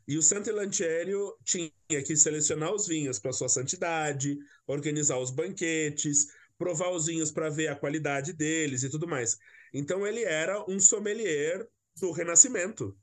e 0.08 0.18
o 0.18 0.22
Santo 0.22 0.50
Elantério 0.50 1.36
tinha 1.44 1.70
que 1.88 2.16
selecionar 2.16 2.74
os 2.74 2.86
vinhos 2.86 3.18
para 3.18 3.32
sua 3.32 3.48
santidade, 3.48 4.36
organizar 4.66 5.18
os 5.18 5.30
banquetes, 5.30 6.26
provar 6.58 6.90
os 6.90 7.06
vinhos 7.06 7.30
para 7.30 7.48
ver 7.48 7.68
a 7.68 7.76
qualidade 7.76 8.32
deles 8.32 8.82
e 8.82 8.90
tudo 8.90 9.06
mais. 9.06 9.38
Então 9.72 10.06
ele 10.06 10.24
era 10.24 10.64
um 10.68 10.78
sommelier 10.80 11.66
do 12.00 12.10
Renascimento. 12.10 12.96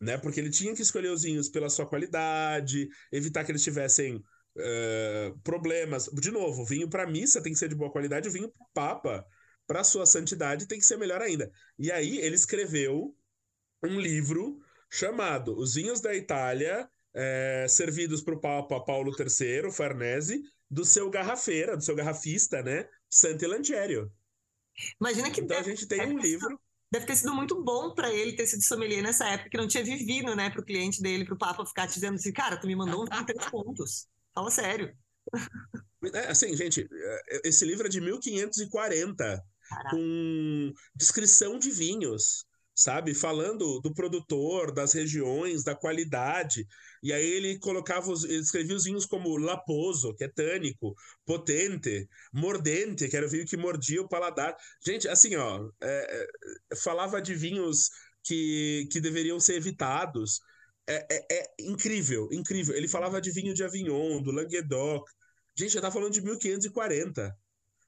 Né? 0.00 0.16
Porque 0.18 0.40
ele 0.40 0.50
tinha 0.50 0.74
que 0.74 0.82
escolher 0.82 1.10
os 1.10 1.22
vinhos 1.22 1.48
pela 1.48 1.70
sua 1.70 1.86
qualidade, 1.86 2.88
evitar 3.10 3.44
que 3.44 3.50
eles 3.50 3.64
tivessem 3.64 4.22
uh, 4.56 5.38
problemas. 5.40 6.08
De 6.12 6.30
novo, 6.30 6.64
vinho 6.64 6.88
para 6.88 7.06
missa 7.06 7.42
tem 7.42 7.52
que 7.52 7.58
ser 7.58 7.68
de 7.68 7.74
boa 7.74 7.90
qualidade, 7.90 8.28
o 8.28 8.32
vinho 8.32 8.50
para 8.50 8.66
Papa, 8.74 9.26
para 9.66 9.84
sua 9.84 10.06
santidade, 10.06 10.66
tem 10.66 10.78
que 10.78 10.84
ser 10.86 10.96
melhor 10.96 11.20
ainda. 11.20 11.50
E 11.78 11.90
aí 11.90 12.18
ele 12.18 12.36
escreveu 12.36 13.14
um 13.84 14.00
livro 14.00 14.58
chamado 14.90 15.56
Os 15.56 15.74
Vinhos 15.74 16.00
da 16.00 16.14
Itália, 16.14 16.88
é, 17.14 17.66
servidos 17.68 18.22
para 18.22 18.34
o 18.34 18.40
Papa 18.40 18.80
Paulo 18.80 19.14
III, 19.18 19.70
Farnese, 19.72 20.42
do 20.70 20.84
seu 20.84 21.10
garrafeira, 21.10 21.76
do 21.76 21.84
seu 21.84 21.94
garrafista, 21.94 22.62
né? 22.62 22.88
Sant'Elangerio. 23.08 24.12
Imagina 25.00 25.30
que 25.30 25.40
então 25.40 25.56
deve, 25.56 25.70
a 25.70 25.74
gente 25.74 25.86
tem 25.86 26.06
um 26.06 26.18
livro. 26.18 26.60
Deve 26.90 27.06
ter 27.06 27.16
sido 27.16 27.34
muito 27.34 27.62
bom 27.62 27.94
para 27.94 28.12
ele 28.12 28.34
ter 28.34 28.46
sido 28.46 28.62
sommelier 28.62 29.02
nessa 29.02 29.28
época 29.28 29.50
que 29.50 29.56
não 29.56 29.66
tinha 29.66 29.82
vivido, 29.82 30.36
né, 30.36 30.50
para 30.50 30.60
o 30.60 30.64
cliente 30.64 31.02
dele, 31.02 31.24
para 31.24 31.34
o 31.34 31.38
Papa 31.38 31.66
ficar 31.66 31.88
te 31.88 31.94
dizendo 31.94 32.14
assim, 32.14 32.32
cara, 32.32 32.56
tu 32.56 32.66
me 32.66 32.76
mandou 32.76 33.02
um 33.02 33.24
três 33.24 33.50
pontos. 33.50 34.06
Fala 34.36 34.50
sério. 34.50 34.94
É, 36.12 36.26
assim, 36.28 36.54
gente, 36.54 36.86
é, 36.92 37.48
esse 37.48 37.64
livro 37.64 37.86
é 37.86 37.90
de 37.90 38.02
1540, 38.02 39.42
Caraca. 39.68 39.90
com 39.90 40.72
descrição 40.94 41.58
de 41.58 41.70
vinhos, 41.70 42.44
sabe? 42.74 43.14
Falando 43.14 43.80
do 43.80 43.94
produtor, 43.94 44.70
das 44.70 44.92
regiões, 44.92 45.64
da 45.64 45.74
qualidade. 45.74 46.66
E 47.02 47.14
aí 47.14 47.24
ele 47.24 47.58
colocava, 47.58 48.12
os, 48.12 48.24
ele 48.24 48.42
escrevia 48.42 48.76
os 48.76 48.84
vinhos 48.84 49.06
como 49.06 49.38
laposo, 49.38 50.14
que 50.14 50.24
é 50.24 50.28
tânico, 50.28 50.94
potente, 51.24 52.06
mordente, 52.30 53.08
que 53.08 53.16
era 53.16 53.26
o 53.26 53.30
vinho 53.30 53.46
que 53.46 53.56
mordia 53.56 54.02
o 54.02 54.08
paladar. 54.08 54.54
Gente, 54.84 55.08
assim, 55.08 55.34
ó, 55.36 55.66
é, 55.82 56.26
é, 56.70 56.76
falava 56.76 57.22
de 57.22 57.34
vinhos 57.34 57.88
que, 58.22 58.86
que 58.92 59.00
deveriam 59.00 59.40
ser 59.40 59.54
evitados. 59.54 60.40
É, 60.88 61.06
é, 61.10 61.26
é, 61.38 61.54
incrível, 61.60 62.28
incrível. 62.32 62.74
Ele 62.74 62.86
falava 62.86 63.20
de 63.20 63.32
vinho 63.32 63.52
de 63.52 63.64
Avignon, 63.64 64.22
do 64.22 64.30
Languedoc. 64.30 65.08
Gente, 65.56 65.72
já 65.72 65.80
tá 65.80 65.90
falando 65.90 66.12
de 66.12 66.20
1540. 66.20 67.36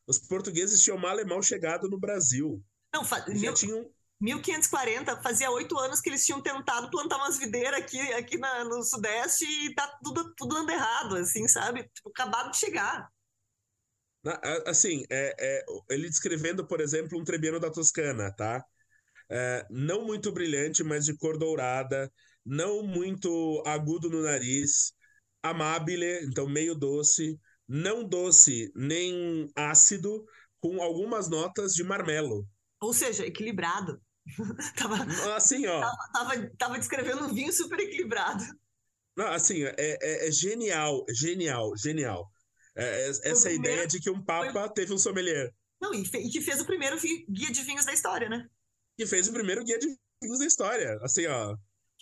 Os 0.06 0.18
portugueses 0.18 0.82
tinham 0.82 0.98
mal 0.98 1.18
e 1.20 1.24
mal 1.24 1.42
chegado 1.42 1.88
no 1.88 1.98
Brasil. 1.98 2.62
Não, 2.92 3.04
fa... 3.04 3.24
Mil... 3.28 3.54
tinham 3.54 3.88
1540, 4.20 5.22
fazia 5.22 5.50
oito 5.50 5.78
anos 5.78 6.00
que 6.00 6.08
eles 6.08 6.24
tinham 6.24 6.42
tentado 6.42 6.90
plantar 6.90 7.18
umas 7.18 7.38
videiras 7.38 7.78
aqui, 7.78 8.00
aqui 8.14 8.37
na, 8.37 8.64
no 8.64 8.82
Sudeste 8.82 9.44
e 9.44 9.74
tá 9.74 9.87
tudo, 10.02 10.34
tudo 10.34 10.56
dando 10.56 10.70
errado, 10.70 11.16
assim, 11.16 11.46
sabe? 11.46 11.84
Tipo, 11.94 12.11
acabado 12.11 12.50
de 12.50 12.56
chegar. 12.56 13.08
Assim, 14.66 15.04
é, 15.08 15.34
é, 15.38 15.64
ele 15.90 16.08
descrevendo, 16.08 16.66
por 16.66 16.80
exemplo, 16.80 17.18
um 17.18 17.24
Trebbiano 17.24 17.61
da 17.61 17.70
Toscana, 17.70 18.34
tá? 18.34 18.64
É, 19.30 19.66
não 19.70 20.04
muito 20.04 20.32
brilhante, 20.32 20.82
mas 20.82 21.04
de 21.04 21.16
cor 21.16 21.38
dourada, 21.38 22.11
não 22.48 22.82
muito 22.82 23.62
agudo 23.66 24.08
no 24.08 24.22
nariz, 24.22 24.92
amabile, 25.42 26.24
então 26.24 26.48
meio 26.48 26.74
doce, 26.74 27.38
não 27.68 28.02
doce 28.02 28.72
nem 28.74 29.48
ácido, 29.54 30.24
com 30.61 30.82
algumas 30.82 31.28
notas 31.28 31.74
de 31.74 31.84
marmelo. 31.84 32.46
Ou 32.80 32.92
seja, 32.92 33.26
equilibrado. 33.26 34.00
tava, 34.76 34.96
assim, 35.37 35.66
ó. 35.66 35.80
Tava, 35.80 35.96
tava, 36.12 36.50
tava, 36.58 36.79
descrevendo 36.79 37.25
um 37.25 37.35
vinho 37.35 37.52
super 37.52 37.79
equilibrado. 37.79 38.44
Não, 39.16 39.29
assim, 39.29 39.64
é, 39.64 39.75
é, 39.79 40.29
é 40.29 40.33
genial, 40.33 41.04
genial, 41.10 41.73
genial. 41.77 42.31
É, 42.77 42.85
é 42.85 43.08
essa 43.08 43.48
primeiro, 43.48 43.60
ideia 43.60 43.87
de 43.87 44.00
que 44.00 44.10
um 44.10 44.25
papa 44.25 44.52
foi... 44.52 44.73
teve 44.73 44.92
um 44.92 44.98
sommelier. 44.98 45.52
Não, 45.81 45.92
e, 45.94 46.04
fe, 46.04 46.18
e, 46.18 46.31
que 46.31 46.40
fez 46.40 46.60
o 46.60 46.66
primeiro 46.66 46.96
guia 47.00 47.50
de 47.50 47.62
vinhos 47.62 47.85
da 47.85 47.92
história, 47.92 48.29
né? 48.29 48.46
Que 48.96 49.06
fez 49.06 49.29
o 49.29 49.33
primeiro 49.33 49.64
guia 49.64 49.79
de 49.79 49.88
vinhos 50.23 50.38
da 50.38 50.46
história. 50.46 50.98
Assim, 51.02 51.27
ó. 51.27 51.56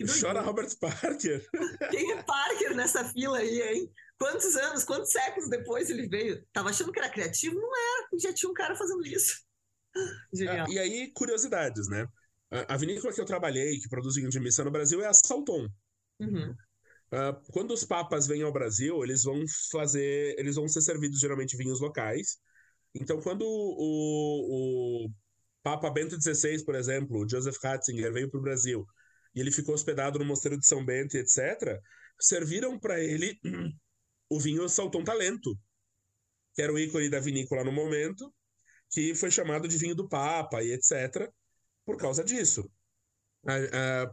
Chora 0.05 0.43
Robert 0.43 0.69
Parker. 0.79 1.49
Quem 1.91 2.13
é 2.13 2.23
Parker 2.23 2.75
nessa 2.75 3.05
fila 3.05 3.39
aí, 3.39 3.63
hein? 3.63 3.93
Quantos 4.19 4.55
anos, 4.57 4.85
quantos 4.85 5.11
séculos 5.11 5.49
depois 5.49 5.89
ele 5.89 6.09
veio? 6.09 6.45
Tava 6.53 6.71
achando 6.71 6.93
que 6.93 6.99
era 6.99 7.11
criativo? 7.11 7.55
Não 7.57 7.71
era, 7.77 8.09
já 8.19 8.33
tinha 8.33 8.51
um 8.51 8.55
cara 8.55 8.77
fazendo 8.77 9.07
isso. 9.07 9.43
Genial. 10.33 10.67
Ah, 10.69 10.73
e 10.73 10.79
aí, 10.79 11.13
curiosidades, 11.13 11.89
né? 11.89 12.07
A 12.69 12.77
vinícola 12.77 13.13
que 13.13 13.21
eu 13.21 13.25
trabalhei, 13.25 13.79
que 13.79 13.89
produz 13.89 14.15
vinho 14.15 14.29
de 14.29 14.39
missa 14.39 14.63
no 14.63 14.71
Brasil, 14.71 15.03
é 15.03 15.07
a 15.07 15.15
Salton. 15.15 15.69
Uhum. 16.21 16.55
Uh, 17.13 17.53
quando 17.53 17.73
os 17.73 17.85
papas 17.85 18.27
vêm 18.27 18.43
ao 18.43 18.53
Brasil, 18.53 19.03
eles 19.03 19.25
vão 19.25 19.43
fazer. 19.71 20.35
Eles 20.39 20.57
vão 20.57 20.69
ser 20.69 20.81
servidos 20.81 21.19
geralmente 21.19 21.57
vinhos 21.57 21.81
locais. 21.81 22.39
Então, 22.95 23.21
quando 23.21 23.43
o, 23.45 25.07
o 25.07 25.11
Papa 25.63 25.91
Bento 25.91 26.21
XVI, 26.21 26.65
por 26.65 26.75
exemplo, 26.75 27.29
Joseph 27.29 27.57
Ratzinger, 27.63 28.13
veio 28.13 28.31
para 28.31 28.39
o 28.39 28.43
Brasil 28.43 28.87
e 29.37 29.41
ele 29.41 29.53
ficou 29.53 29.75
hospedado 29.75 30.19
no 30.19 30.25
Mosteiro 30.25 30.59
de 30.59 30.67
São 30.67 30.83
Bento, 30.83 31.15
etc., 31.15 31.79
serviram 32.19 32.79
para 32.79 32.99
ele 32.99 33.39
o 34.31 34.41
vinho 34.41 34.67
Salton 34.67 35.05
Talento, 35.05 35.55
que 36.55 36.63
era 36.63 36.73
o 36.73 36.79
ícone 36.79 37.11
da 37.11 37.21
vinícola 37.21 37.63
no 37.63 37.71
momento, 37.71 38.35
que 38.91 39.15
foi 39.15 39.31
chamado 39.31 39.69
de 39.69 39.77
vinho 39.77 39.95
do 39.95 40.09
Papa 40.09 40.63
e 40.63 40.73
etc., 40.73 41.31
por 41.85 41.99
causa 41.99 42.25
disso. 42.25 42.69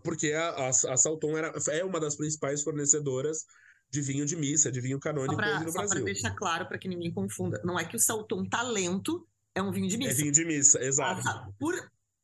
porque 0.04 0.34
a, 0.34 0.50
a, 0.50 0.68
a 0.68 0.98
Salton 0.98 1.38
era, 1.38 1.54
é 1.72 1.86
uma 1.86 2.02
das 2.02 2.18
principais 2.18 2.62
fornecedoras 2.62 3.46
de 3.90 4.02
vinho 4.02 4.26
de 4.26 4.36
missa, 4.36 4.72
de 4.72 4.82
vinho 4.82 5.00
canônico 5.00 5.38
pra, 5.38 5.60
no 5.62 5.72
só 5.72 5.80
Brasil. 5.80 6.04
Para 6.04 6.14
deixar 6.14 6.36
claro, 6.36 6.68
para 6.68 6.78
que 6.78 6.90
ninguém 6.90 7.14
confunda, 7.14 7.62
não 7.64 7.80
é 7.80 7.86
que 7.86 7.96
o 7.96 8.00
Salton 8.00 8.44
Talento 8.44 9.26
é 9.56 9.62
um 9.62 9.72
vinho 9.72 9.88
de 9.88 9.98
missa. 9.98 10.12
É 10.12 10.16
vinho 10.16 10.32
de 10.32 10.44
missa, 10.44 10.84
exato. 10.84 11.22
Ah, 11.28 11.48
por, 11.58 11.76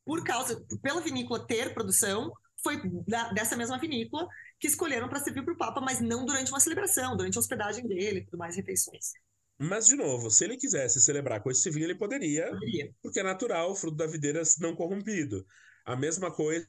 por 0.04 0.22
causa, 0.22 0.62
pela 0.82 1.00
vinícola 1.00 1.46
ter 1.46 1.72
produção, 1.72 2.30
foi 2.62 2.80
da, 3.06 3.32
dessa 3.32 3.56
mesma 3.56 3.78
vinícola 3.78 4.26
que 4.58 4.66
escolheram 4.66 5.08
para 5.08 5.20
servir 5.20 5.44
para 5.44 5.54
o 5.54 5.56
Papa, 5.56 5.80
mas 5.80 6.00
não 6.00 6.24
durante 6.24 6.50
uma 6.50 6.60
celebração, 6.60 7.16
durante 7.16 7.36
a 7.36 7.40
hospedagem 7.40 7.86
dele, 7.86 8.24
tudo 8.24 8.38
mais 8.38 8.56
refeições. 8.56 9.12
Mas, 9.58 9.86
de 9.86 9.94
novo, 9.94 10.30
se 10.30 10.44
ele 10.44 10.56
quisesse 10.56 11.00
celebrar 11.02 11.42
com 11.42 11.50
esse 11.50 11.68
vinho, 11.70 11.84
ele 11.84 11.94
poderia, 11.94 12.48
poderia. 12.48 12.90
porque 13.02 13.20
é 13.20 13.22
natural, 13.22 13.74
fruto 13.76 13.96
da 13.96 14.06
videira 14.06 14.42
não 14.58 14.74
corrompido. 14.74 15.44
A 15.84 15.94
mesma 15.94 16.30
coisa, 16.30 16.66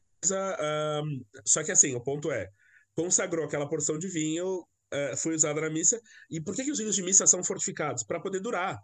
só 1.45 1.63
que 1.63 1.71
assim, 1.71 1.95
o 1.95 2.01
ponto 2.01 2.29
é, 2.31 2.49
consagrou 2.93 3.45
aquela 3.45 3.67
porção 3.67 3.97
de 3.97 4.09
vinho, 4.09 4.59
uh, 4.93 5.17
foi 5.17 5.35
usada 5.35 5.61
na 5.61 5.69
missa, 5.69 6.01
e 6.29 6.41
por 6.41 6.53
que, 6.53 6.65
que 6.65 6.71
os 6.71 6.79
vinhos 6.79 6.95
de 6.95 7.03
missa 7.03 7.25
são 7.25 7.43
fortificados? 7.43 8.03
Para 8.03 8.19
poder 8.19 8.41
durar. 8.41 8.77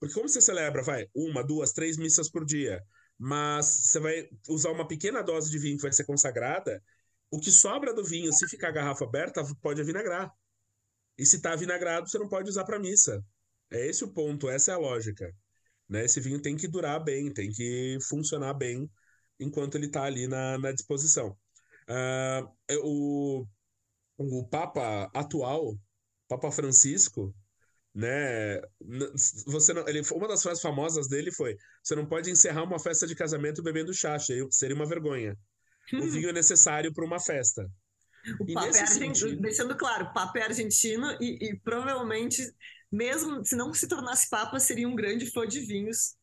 Porque 0.00 0.14
como 0.14 0.28
você 0.28 0.40
celebra, 0.40 0.82
vai, 0.82 1.06
uma, 1.14 1.44
duas, 1.44 1.72
três 1.72 1.96
missas 1.96 2.28
por 2.28 2.44
dia, 2.44 2.82
mas 3.18 3.66
você 3.66 4.00
vai 4.00 4.28
usar 4.48 4.70
uma 4.70 4.86
pequena 4.86 5.22
dose 5.22 5.50
de 5.50 5.58
vinho 5.58 5.76
que 5.76 5.82
vai 5.82 5.92
ser 5.92 6.04
consagrada, 6.04 6.82
o 7.30 7.40
que 7.40 7.50
sobra 7.50 7.94
do 7.94 8.04
vinho, 8.04 8.32
se 8.32 8.48
ficar 8.48 8.68
a 8.68 8.72
garrafa 8.72 9.04
aberta, 9.04 9.42
pode 9.62 9.80
avinagrar. 9.80 10.30
E 11.18 11.24
se 11.24 11.36
está 11.36 11.54
vinagrado, 11.56 12.08
você 12.08 12.18
não 12.18 12.28
pode 12.28 12.48
usar 12.48 12.64
para 12.64 12.78
missa. 12.78 13.24
É 13.70 13.86
esse 13.86 14.04
o 14.04 14.12
ponto, 14.12 14.50
essa 14.50 14.72
é 14.72 14.74
a 14.74 14.78
lógica. 14.78 15.32
Né? 15.88 16.04
Esse 16.04 16.20
vinho 16.20 16.40
tem 16.40 16.56
que 16.56 16.68
durar 16.68 17.02
bem, 17.02 17.32
tem 17.32 17.50
que 17.50 17.98
funcionar 18.08 18.54
bem 18.54 18.90
enquanto 19.38 19.76
ele 19.76 19.86
está 19.86 20.04
ali 20.04 20.26
na, 20.26 20.58
na 20.58 20.72
disposição. 20.72 21.36
Uh, 21.88 22.78
o, 22.82 23.46
o 24.18 24.48
Papa 24.48 25.10
atual, 25.14 25.76
Papa 26.28 26.50
Francisco, 26.50 27.34
né? 27.94 28.60
Você 29.46 29.72
não, 29.72 29.86
ele, 29.86 30.02
uma 30.12 30.28
das 30.28 30.42
frases 30.42 30.62
famosas 30.62 31.08
dele 31.08 31.30
foi: 31.30 31.56
você 31.82 31.94
não 31.94 32.06
pode 32.06 32.30
encerrar 32.30 32.62
uma 32.62 32.78
festa 32.78 33.06
de 33.06 33.14
casamento 33.14 33.62
bebendo 33.62 33.92
chá, 33.92 34.16
seria 34.18 34.74
uma 34.74 34.86
vergonha. 34.86 35.36
O 35.92 36.08
vinho 36.08 36.30
é 36.30 36.32
necessário 36.32 36.92
para 36.92 37.04
uma 37.04 37.20
festa. 37.20 37.68
O 38.40 38.48
e 38.48 38.54
papo 38.54 38.66
é 38.66 38.80
argentino, 38.80 39.16
sentido... 39.16 39.42
deixando 39.42 39.76
claro, 39.76 40.06
o 40.06 40.12
papo 40.12 40.38
é 40.38 40.42
argentino 40.42 41.10
e, 41.20 41.50
e, 41.50 41.60
provavelmente 41.60 42.42
mesmo 42.90 43.44
se 43.44 43.56
não 43.56 43.72
se 43.72 43.88
tornasse 43.88 44.28
papa, 44.28 44.60
seria 44.60 44.88
um 44.88 44.94
grande 44.94 45.30
fã 45.30 45.46
de 45.46 45.60
vinhos. 45.60 46.14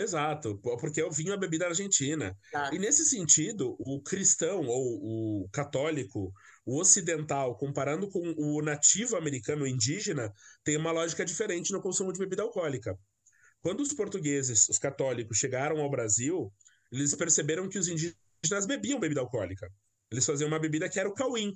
Exato, 0.00 0.58
porque 0.80 1.02
o 1.02 1.10
vinho 1.10 1.34
é 1.34 1.36
bebida 1.36 1.66
argentina. 1.66 2.34
E 2.72 2.78
nesse 2.78 3.04
sentido, 3.04 3.76
o 3.78 4.00
cristão 4.00 4.64
ou 4.66 5.44
o 5.44 5.48
católico, 5.52 6.32
o 6.64 6.80
ocidental, 6.80 7.54
comparando 7.58 8.08
com 8.08 8.34
o 8.38 8.62
nativo 8.62 9.14
americano, 9.16 9.64
o 9.64 9.66
indígena, 9.66 10.32
tem 10.64 10.78
uma 10.78 10.90
lógica 10.90 11.22
diferente 11.22 11.70
no 11.70 11.82
consumo 11.82 12.14
de 12.14 12.18
bebida 12.18 12.42
alcoólica. 12.42 12.98
Quando 13.60 13.80
os 13.80 13.92
portugueses, 13.92 14.70
os 14.70 14.78
católicos, 14.78 15.36
chegaram 15.36 15.78
ao 15.80 15.90
Brasil, 15.90 16.50
eles 16.90 17.14
perceberam 17.14 17.68
que 17.68 17.78
os 17.78 17.86
indígenas 17.86 18.66
bebiam 18.66 18.98
bebida 18.98 19.20
alcoólica. 19.20 19.70
Eles 20.10 20.24
faziam 20.24 20.48
uma 20.48 20.58
bebida 20.58 20.88
que 20.88 20.98
era 20.98 21.10
o 21.10 21.14
cauim, 21.14 21.54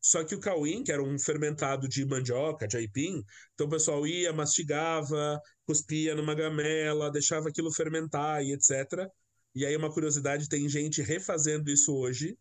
só 0.00 0.24
que 0.24 0.34
o 0.34 0.40
cauim, 0.40 0.82
que 0.82 0.92
era 0.92 1.02
um 1.02 1.18
fermentado 1.18 1.88
de 1.88 2.04
mandioca, 2.06 2.68
de 2.68 2.76
aipim, 2.76 3.22
então 3.54 3.66
o 3.66 3.70
pessoal 3.70 4.06
ia, 4.06 4.32
mastigava, 4.32 5.40
cuspia 5.66 6.14
numa 6.14 6.34
gamela, 6.34 7.10
deixava 7.10 7.48
aquilo 7.48 7.72
fermentar 7.72 8.42
e 8.42 8.52
etc. 8.52 9.08
E 9.54 9.66
aí 9.66 9.76
uma 9.76 9.92
curiosidade, 9.92 10.48
tem 10.48 10.68
gente 10.68 11.02
refazendo 11.02 11.70
isso 11.70 11.94
hoje. 11.94 12.38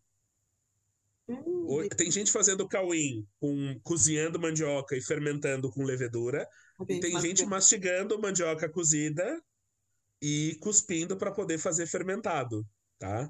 Hum. 1.28 1.88
Tem 1.97 2.10
gente 2.10 2.32
fazendo 2.32 2.68
cauim 2.68 3.28
com 3.39 3.80
cozinhando 3.84 4.39
mandioca 4.39 4.95
e 4.95 5.01
fermentando 5.01 5.70
com 5.70 5.84
levedura. 5.84 6.47
Okay, 6.80 6.97
e 6.97 6.99
tem 6.99 7.20
gente 7.20 7.45
mastigando 7.45 8.20
mandioca 8.22 8.70
cozida 8.70 9.41
e 10.22 10.58
cuspindo 10.62 11.18
para 11.18 11.32
poder 11.32 11.58
fazer 11.58 11.88
fermentado, 11.88 12.66
tá? 12.97 13.30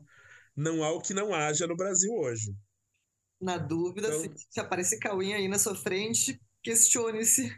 Não 0.55 0.83
há 0.83 0.91
o 0.91 1.01
que 1.01 1.13
não 1.13 1.33
haja 1.33 1.65
no 1.65 1.75
Brasil 1.75 2.11
hoje. 2.13 2.53
Na 3.39 3.57
dúvida, 3.57 4.07
então, 4.07 4.21
se, 4.21 4.47
se 4.49 4.59
aparecer 4.59 4.97
Cauim 4.97 5.33
aí 5.33 5.47
na 5.47 5.59
sua 5.59 5.75
frente, 5.75 6.39
questione-se. 6.63 7.55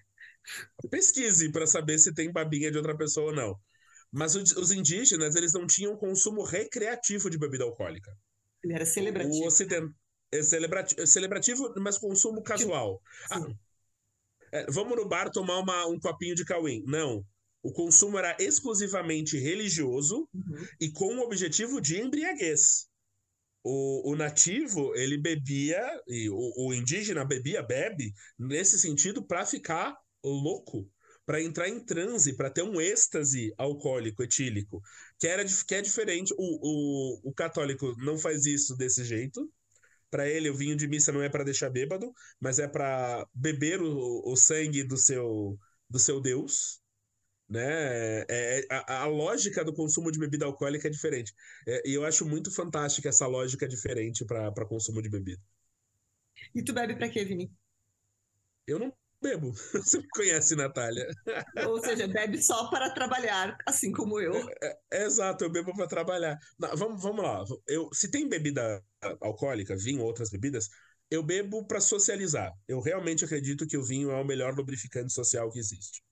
Pesquise 0.89 1.51
para 1.51 1.67
saber 1.67 1.97
se 1.99 2.13
tem 2.13 2.31
babinha 2.31 2.71
de 2.71 2.77
outra 2.77 2.97
pessoa 2.97 3.27
ou 3.27 3.35
não. 3.35 3.59
Mas 4.11 4.35
os 4.35 4.71
indígenas, 4.71 5.35
eles 5.35 5.53
não 5.53 5.67
tinham 5.67 5.95
consumo 5.95 6.43
recreativo 6.43 7.29
de 7.29 7.37
bebida 7.37 7.63
alcoólica. 7.63 8.11
Ele 8.63 8.73
era 8.73 8.85
celebrativo. 8.85 9.35
O 9.35 9.45
ocident... 9.45 9.91
é 10.31 10.41
celebrativo, 10.41 11.01
é 11.01 11.05
celebrativo, 11.05 11.73
mas 11.77 11.97
consumo 11.97 12.41
casual. 12.41 13.01
Ah, 13.29 13.45
é, 14.51 14.65
vamos 14.71 14.97
no 14.97 15.07
bar 15.07 15.29
tomar 15.31 15.59
uma, 15.59 15.85
um 15.87 15.99
copinho 15.99 16.35
de 16.35 16.43
cauim. 16.43 16.83
Não. 16.87 17.23
O 17.61 17.71
consumo 17.71 18.17
era 18.17 18.35
exclusivamente 18.39 19.37
religioso 19.37 20.27
uhum. 20.33 20.67
e 20.79 20.91
com 20.91 21.15
o 21.15 21.21
objetivo 21.21 21.79
de 21.79 22.01
embriaguez. 22.01 22.88
O, 23.63 24.11
o 24.11 24.15
nativo, 24.15 24.95
ele 24.95 25.17
bebia, 25.17 25.81
e 26.07 26.29
o, 26.29 26.53
o 26.67 26.73
indígena 26.73 27.25
bebia, 27.25 27.61
bebe, 27.61 28.13
nesse 28.37 28.79
sentido, 28.79 29.25
para 29.25 29.45
ficar 29.45 29.97
louco, 30.23 30.89
para 31.25 31.41
entrar 31.41 31.67
em 31.67 31.83
transe, 31.83 32.35
para 32.35 32.49
ter 32.49 32.63
um 32.63 32.79
êxtase 32.79 33.53
alcoólico, 33.57 34.23
etílico, 34.23 34.81
que, 35.19 35.27
era, 35.27 35.43
que 35.45 35.75
é 35.75 35.81
diferente. 35.81 36.33
O, 36.37 37.19
o, 37.25 37.29
o 37.29 37.33
católico 37.33 37.95
não 37.99 38.17
faz 38.17 38.45
isso 38.45 38.75
desse 38.75 39.03
jeito. 39.03 39.51
Para 40.09 40.27
ele, 40.27 40.49
o 40.49 40.55
vinho 40.55 40.75
de 40.75 40.87
missa 40.87 41.11
não 41.11 41.21
é 41.21 41.29
para 41.29 41.43
deixar 41.43 41.69
bêbado, 41.69 42.11
mas 42.39 42.57
é 42.57 42.67
para 42.67 43.27
beber 43.33 43.81
o, 43.81 44.23
o 44.25 44.35
sangue 44.35 44.83
do 44.83 44.97
seu, 44.97 45.57
do 45.89 45.99
seu 45.99 46.19
Deus 46.19 46.78
né? 47.49 48.21
É, 48.21 48.25
é, 48.29 48.65
a, 48.69 49.03
a, 49.03 49.05
lógica 49.07 49.63
do 49.65 49.73
consumo 49.73 50.11
de 50.11 50.19
bebida 50.19 50.45
alcoólica 50.45 50.87
é 50.87 50.91
diferente. 50.91 51.33
É, 51.67 51.89
e 51.89 51.93
eu 51.93 52.05
acho 52.05 52.25
muito 52.25 52.53
fantástica 52.53 53.09
essa 53.09 53.25
lógica 53.25 53.67
diferente 53.67 54.23
para 54.23 54.65
consumo 54.65 55.01
de 55.01 55.09
bebida. 55.09 55.41
E 56.53 56.63
tu 56.63 56.73
bebe 56.73 56.95
para 56.95 57.09
quê, 57.09 57.25
Vini? 57.25 57.51
Eu 58.67 58.77
não 58.77 58.93
bebo. 59.21 59.51
Você 59.73 59.97
me 59.97 60.07
conhece, 60.09 60.55
Natália. 60.55 61.07
Ou 61.67 61.83
seja, 61.83 62.07
bebe 62.07 62.41
só 62.41 62.69
para 62.69 62.91
trabalhar, 62.91 63.57
assim 63.65 63.91
como 63.91 64.19
eu. 64.19 64.33
É, 64.61 64.77
é, 64.93 65.03
exato, 65.05 65.43
eu 65.43 65.51
bebo 65.51 65.75
para 65.75 65.87
trabalhar. 65.87 66.37
Não, 66.57 66.75
vamos, 66.77 67.01
vamos 67.01 67.23
lá. 67.23 67.43
Eu, 67.67 67.89
se 67.93 68.11
tem 68.11 68.29
bebida 68.29 68.83
alcoólica, 69.21 69.75
vinho 69.75 70.01
ou 70.01 70.07
outras 70.07 70.29
bebidas, 70.29 70.69
eu 71.09 71.23
bebo 71.23 71.65
para 71.65 71.81
socializar. 71.81 72.53
Eu 72.67 72.79
realmente 72.79 73.25
acredito 73.25 73.65
que 73.65 73.77
o 73.77 73.83
vinho 73.83 74.11
é 74.11 74.21
o 74.21 74.25
melhor 74.25 74.55
lubrificante 74.55 75.11
social 75.11 75.51
que 75.51 75.57
existe. 75.57 76.03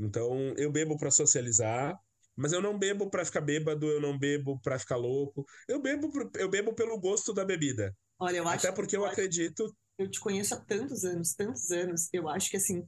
Então, 0.00 0.54
eu 0.56 0.72
bebo 0.72 0.96
para 0.96 1.10
socializar, 1.10 1.94
mas 2.34 2.52
eu 2.52 2.62
não 2.62 2.78
bebo 2.78 3.10
para 3.10 3.24
ficar 3.24 3.42
bêbado, 3.42 3.86
eu 3.86 4.00
não 4.00 4.18
bebo 4.18 4.58
para 4.60 4.78
ficar 4.78 4.96
louco. 4.96 5.44
Eu 5.68 5.80
bebo, 5.80 6.10
eu 6.38 6.48
bebo 6.48 6.74
pelo 6.74 6.98
gosto 6.98 7.34
da 7.34 7.44
bebida. 7.44 7.94
Olha, 8.18 8.38
eu 8.38 8.48
acho 8.48 8.66
Até 8.66 8.74
porque 8.74 8.96
eu, 8.96 9.02
eu 9.02 9.06
acredito. 9.06 9.76
Eu 9.98 10.10
te 10.10 10.18
conheço 10.18 10.54
há 10.54 10.60
tantos 10.60 11.04
anos, 11.04 11.34
tantos 11.34 11.70
anos. 11.70 12.08
Eu 12.12 12.28
acho 12.30 12.48
que 12.48 12.56
assim, 12.56 12.86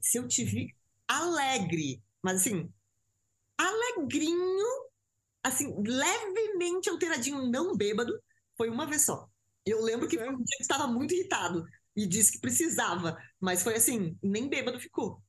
se 0.00 0.18
eu 0.18 0.28
te 0.28 0.44
vi 0.44 0.72
alegre, 1.08 2.00
mas 2.22 2.42
assim, 2.42 2.72
alegrinho, 3.56 4.66
assim, 5.42 5.74
levemente 5.84 6.88
alteradinho, 6.88 7.50
não 7.50 7.76
bêbado, 7.76 8.12
foi 8.56 8.70
uma 8.70 8.86
vez 8.86 9.04
só. 9.04 9.28
Eu 9.66 9.82
lembro 9.82 10.06
que 10.06 10.16
é. 10.16 10.30
um 10.30 10.36
dia 10.36 10.56
que 10.56 10.62
estava 10.62 10.86
muito 10.86 11.12
irritado 11.14 11.64
e 11.96 12.06
disse 12.06 12.32
que 12.32 12.40
precisava, 12.40 13.18
mas 13.40 13.62
foi 13.62 13.74
assim, 13.74 14.16
nem 14.22 14.48
bêbado 14.48 14.78
ficou. 14.78 15.20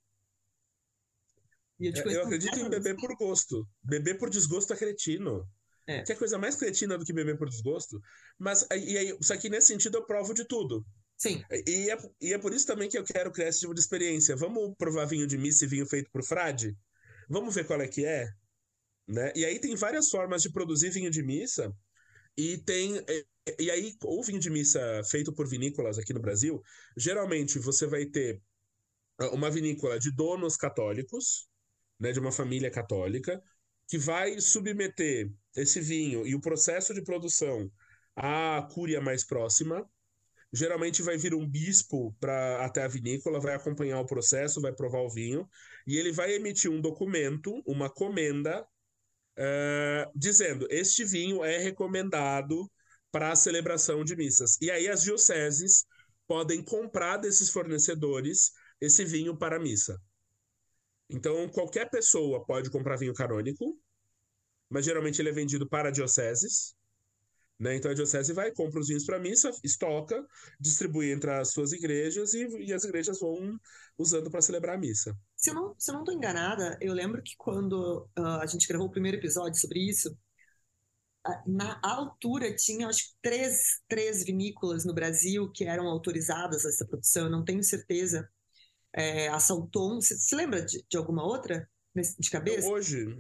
Eu, 1.80 1.94
é, 1.94 2.16
eu 2.16 2.24
acredito 2.24 2.60
em 2.60 2.70
beber 2.70 2.96
por 2.96 3.16
gosto. 3.16 3.68
Beber 3.84 4.18
por 4.18 4.30
desgosto 4.30 4.74
é 4.74 4.76
cretino. 4.76 5.48
É. 5.88 6.04
Que 6.04 6.12
é 6.12 6.16
coisa 6.16 6.38
mais 6.38 6.56
cretina 6.56 6.98
do 6.98 7.06
que 7.06 7.14
beber 7.14 7.38
por 7.38 7.50
desgosto. 7.50 8.00
Mas 8.38 8.68
e 8.72 8.98
aí, 8.98 9.18
só 9.22 9.36
que 9.38 9.50
nesse 9.50 9.68
sentido 9.68 9.98
eu 9.98 10.06
provo 10.06 10.34
de 10.34 10.46
tudo. 10.46 10.86
Sim. 11.18 11.44
E 11.66 11.90
é, 11.90 11.98
e 12.22 12.34
é 12.34 12.38
por 12.38 12.54
isso 12.54 12.68
também 12.68 12.88
que 12.88 12.98
eu 12.98 13.04
quero 13.04 13.32
criar 13.32 13.48
esse 13.48 13.62
tipo 13.62 13.74
de 13.74 13.80
experiência. 13.80 14.36
Vamos 14.36 14.76
provar 14.78 15.06
vinho 15.06 15.26
de 15.26 15.38
missa 15.38 15.66
e 15.66 15.68
vinho 15.68 15.88
feito 15.88 16.10
por 16.12 16.24
frade? 16.24 16.78
Vamos 17.30 17.56
ver 17.56 17.66
qual 17.66 17.82
é 17.82 17.88
que 17.88 18.06
é? 18.06 18.30
Né? 19.08 19.32
E 19.36 19.44
aí 19.44 19.60
tem 19.60 19.76
várias 19.76 20.10
formas 20.10 20.42
de 20.44 20.52
produzir 20.52 20.92
vinho 20.92 21.10
de 21.10 21.24
missa. 21.24 21.74
E 22.38 22.58
tem. 22.60 23.04
E 23.58 23.72
aí, 23.72 23.96
o 24.04 24.24
vinho 24.24 24.40
de 24.40 24.50
missa 24.50 24.80
feito 25.10 25.34
por 25.34 25.48
vinícolas 25.48 25.98
aqui 25.98 26.14
no 26.14 26.22
Brasil, 26.22 26.62
geralmente 26.96 27.58
você 27.58 27.88
vai 27.88 28.06
ter 28.06 28.40
uma 29.34 29.50
vinícola 29.50 30.00
de 30.00 30.12
donos 30.12 30.56
católicos, 30.56 31.49
né, 32.00 32.12
de 32.12 32.20
uma 32.20 32.32
família 32.32 32.72
católica, 32.72 33.42
que 33.88 33.98
vai 33.98 34.40
submeter 34.40 35.32
esse 35.56 35.82
vinho 35.82 36.26
e 36.26 36.36
o 36.36 36.42
processo 36.42 36.94
de 36.94 37.04
produção 37.04 37.72
à 38.16 38.68
cúria 38.72 39.02
mais 39.02 39.26
próxima. 39.26 39.88
geralmente 40.52 41.04
vai 41.04 41.18
vir 41.18 41.34
um 41.36 41.48
bispo 41.48 42.12
para 42.20 42.66
até 42.66 42.84
a 42.84 42.88
vinícola, 42.88 43.40
vai 43.40 43.54
acompanhar 43.56 44.00
o 44.00 44.06
processo, 44.06 44.62
vai 44.62 44.74
provar 44.74 45.02
o 45.02 45.10
vinho, 45.10 45.48
e 45.86 45.98
ele 45.98 46.12
vai 46.12 46.34
emitir 46.34 46.72
um 46.72 46.82
documento, 46.82 47.62
uma 47.68 47.90
comenda, 47.90 48.66
uh, 49.38 50.12
dizendo: 50.16 50.68
este 50.72 51.06
vinho 51.06 51.44
é 51.44 51.58
recomendado 51.60 52.70
para 53.12 53.32
a 53.32 53.36
celebração 53.36 54.04
de 54.04 54.16
missas. 54.16 54.58
E 54.62 54.72
aí 54.72 54.88
as 54.88 55.04
dioceses 55.04 55.86
podem 56.28 56.64
comprar 56.64 57.18
desses 57.18 57.50
fornecedores 57.50 58.52
esse 58.82 59.04
vinho 59.06 59.38
para 59.38 59.58
a 59.58 59.60
missa. 59.60 60.00
Então, 61.10 61.50
qualquer 61.50 61.90
pessoa 61.90 62.46
pode 62.46 62.70
comprar 62.70 62.98
vinho 62.98 63.14
canônico, 63.14 63.78
mas 64.70 64.86
geralmente 64.86 65.20
ele 65.22 65.30
é 65.30 65.34
vendido 65.34 65.68
para 65.68 65.92
dioceses. 65.92 66.76
Né? 67.60 67.76
Então 67.76 67.92
a 67.92 67.94
diocese 67.94 68.32
vai, 68.32 68.52
compra 68.52 68.80
os 68.80 68.88
vinhos 68.88 69.06
para 69.06 69.20
missa, 69.20 69.52
estoca, 69.64 70.26
distribui 70.60 71.12
entre 71.12 71.30
as 71.30 71.52
suas 71.52 71.74
igrejas 71.74 72.34
e, 72.34 72.48
e 72.60 72.74
as 72.74 72.86
igrejas 72.86 73.20
vão 73.20 73.60
usando 73.98 74.32
para 74.32 74.42
celebrar 74.42 74.76
a 74.76 74.80
missa. 74.80 75.14
Se 75.36 75.50
eu 75.50 75.56
não 75.56 75.76
estou 75.78 76.14
enganada, 76.14 76.78
eu 76.80 76.94
lembro 76.94 77.22
que 77.22 77.34
quando 77.38 78.08
uh, 78.18 78.40
a 78.42 78.46
gente 78.46 78.66
gravou 78.66 78.88
o 78.88 78.92
primeiro 78.92 79.18
episódio 79.18 79.60
sobre 79.60 79.90
isso, 79.90 80.18
na 81.46 81.80
altura 81.84 82.56
tinha 82.56 82.88
acho 82.88 83.10
que 83.10 83.16
três, 83.22 83.82
três 83.90 84.24
vinícolas 84.24 84.86
no 84.86 84.94
Brasil 84.94 85.52
que 85.52 85.66
eram 85.66 85.86
autorizadas 85.88 86.66
a 86.66 86.70
essa 86.70 86.88
produção, 86.88 87.26
eu 87.26 87.32
não 87.32 87.44
tenho 87.44 87.62
certeza. 87.62 88.30
É, 88.94 89.28
a 89.30 89.40
Salton, 89.40 90.02
você 90.02 90.18
se 90.18 90.36
lembra 90.36 90.64
de, 90.64 90.84
de 90.90 90.98
alguma 90.98 91.24
outra 91.24 91.68
de 92.18 92.30
cabeça? 92.30 92.68
Hoje, 92.68 93.18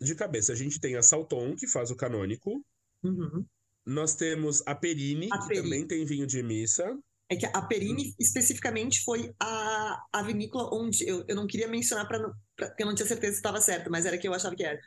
de 0.00 0.14
cabeça, 0.14 0.52
a 0.52 0.56
gente 0.56 0.80
tem 0.80 0.96
a 0.96 1.02
Salton, 1.02 1.54
que 1.54 1.66
faz 1.66 1.90
o 1.90 1.96
canônico. 1.96 2.64
Uhum. 3.02 3.44
Nós 3.84 4.14
temos 4.14 4.62
a 4.66 4.74
Perini, 4.74 5.28
a 5.30 5.38
que 5.38 5.48
Perini. 5.48 5.62
também 5.62 5.86
tem 5.86 6.04
vinho 6.04 6.26
de 6.26 6.42
missa. 6.42 6.98
É 7.28 7.36
que 7.36 7.46
a 7.46 7.62
Perini, 7.62 8.08
hum. 8.08 8.14
especificamente, 8.18 9.02
foi 9.02 9.34
a, 9.40 10.02
a 10.12 10.22
vinícola 10.22 10.74
onde 10.74 11.06
eu, 11.08 11.24
eu 11.26 11.36
não 11.36 11.46
queria 11.46 11.68
mencionar 11.68 12.06
para 12.06 12.32
porque 12.56 12.82
eu 12.82 12.86
não 12.86 12.94
tinha 12.94 13.06
certeza 13.06 13.32
se 13.32 13.38
estava 13.38 13.60
certo, 13.60 13.90
mas 13.90 14.06
era 14.06 14.16
que 14.16 14.28
eu 14.28 14.34
achava 14.34 14.54
que 14.54 14.64
era. 14.64 14.78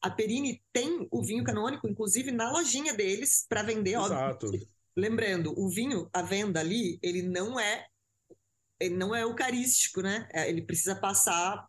A 0.00 0.10
Perini 0.10 0.62
tem 0.72 1.06
o 1.10 1.22
vinho 1.22 1.44
canônico, 1.44 1.88
inclusive, 1.88 2.32
na 2.32 2.50
lojinha 2.50 2.94
deles 2.94 3.46
para 3.48 3.62
vender. 3.62 3.96
Exato. 3.96 4.46
Óbvio. 4.46 4.66
Lembrando, 4.96 5.54
o 5.56 5.70
vinho, 5.70 6.08
a 6.12 6.22
venda 6.22 6.60
ali, 6.60 6.98
ele 7.02 7.22
não 7.22 7.58
é 7.58 7.86
não 8.90 9.14
é 9.14 9.22
eucarístico, 9.22 10.00
né? 10.00 10.28
É, 10.32 10.48
ele 10.48 10.62
precisa 10.62 10.94
passar. 10.94 11.66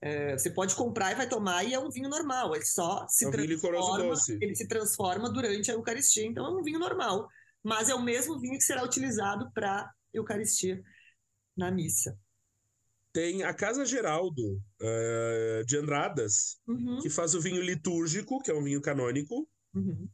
É, 0.00 0.36
você 0.36 0.50
pode 0.50 0.74
comprar 0.74 1.12
e 1.12 1.14
vai 1.14 1.28
tomar 1.28 1.64
e 1.64 1.74
é 1.74 1.78
um 1.78 1.90
vinho 1.90 2.08
normal. 2.08 2.54
Ele 2.54 2.64
só 2.64 3.06
se 3.08 3.24
é 3.24 3.28
um 3.28 3.30
transforma. 3.30 4.14
Ele 4.40 4.54
se 4.54 4.66
transforma 4.66 5.30
durante 5.30 5.70
a 5.70 5.74
Eucaristia, 5.74 6.26
então 6.26 6.44
é 6.46 6.50
um 6.50 6.62
vinho 6.62 6.78
normal. 6.78 7.28
Mas 7.62 7.88
é 7.88 7.94
o 7.94 8.02
mesmo 8.02 8.40
vinho 8.40 8.58
que 8.58 8.64
será 8.64 8.82
utilizado 8.82 9.50
para 9.52 9.88
Eucaristia 10.12 10.82
na 11.56 11.70
missa 11.70 12.18
tem 13.12 13.42
a 13.42 13.52
Casa 13.52 13.84
Geraldo 13.84 14.54
uh, 14.80 15.64
de 15.66 15.76
Andradas, 15.76 16.58
uhum. 16.66 16.98
que 17.00 17.10
faz 17.10 17.34
o 17.34 17.40
vinho 17.40 17.60
litúrgico, 17.60 18.40
que 18.40 18.50
é 18.50 18.54
um 18.54 18.64
vinho 18.64 18.80
canônico. 18.80 19.46
Uhum. 19.74 20.08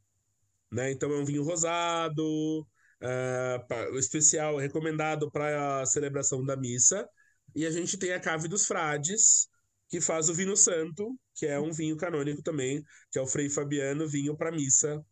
Né? 0.70 0.90
Então 0.90 1.10
é 1.12 1.18
um 1.18 1.24
vinho 1.24 1.44
rosado, 1.44 2.66
uh, 3.02 3.98
especial, 3.98 4.56
recomendado 4.56 5.30
para 5.30 5.80
a 5.80 5.86
celebração 5.86 6.44
da 6.44 6.56
missa. 6.56 7.08
E 7.54 7.66
a 7.66 7.70
gente 7.70 7.96
tem 7.96 8.12
a 8.12 8.20
Cave 8.20 8.48
dos 8.48 8.66
Frades, 8.66 9.48
que 9.88 10.00
faz 10.00 10.28
o 10.28 10.34
vinho 10.34 10.56
santo, 10.56 11.18
que 11.34 11.46
é 11.46 11.58
um 11.58 11.72
vinho 11.72 11.96
canônico 11.96 12.42
também, 12.42 12.82
que 13.10 13.18
é 13.18 13.22
o 13.22 13.26
Frei 13.26 13.48
Fabiano, 13.48 14.08
vinho 14.08 14.36
para 14.36 14.52
missa. 14.52 15.02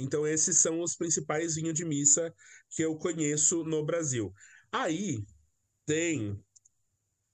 Então 0.00 0.26
esses 0.26 0.58
são 0.58 0.80
os 0.80 0.96
principais 0.96 1.56
vinhos 1.56 1.74
de 1.74 1.84
missa 1.84 2.32
que 2.70 2.82
eu 2.82 2.96
conheço 2.96 3.64
no 3.64 3.84
Brasil. 3.84 4.32
Aí 4.72 5.24
tem 5.86 6.38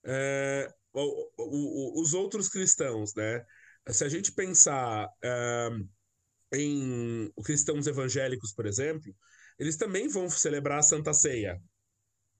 é, 0.04 0.72
o, 0.92 1.30
o, 1.38 2.02
os 2.02 2.14
outros 2.14 2.48
cristãos, 2.48 3.14
né? 3.14 3.44
Se 3.90 4.04
a 4.04 4.08
gente 4.08 4.32
pensar 4.32 5.08
é, 5.22 5.68
em 6.52 7.30
cristãos 7.44 7.86
evangélicos, 7.86 8.52
por 8.52 8.66
exemplo, 8.66 9.14
eles 9.58 9.76
também 9.76 10.08
vão 10.08 10.28
celebrar 10.28 10.78
a 10.78 10.82
Santa 10.82 11.12
Ceia. 11.12 11.60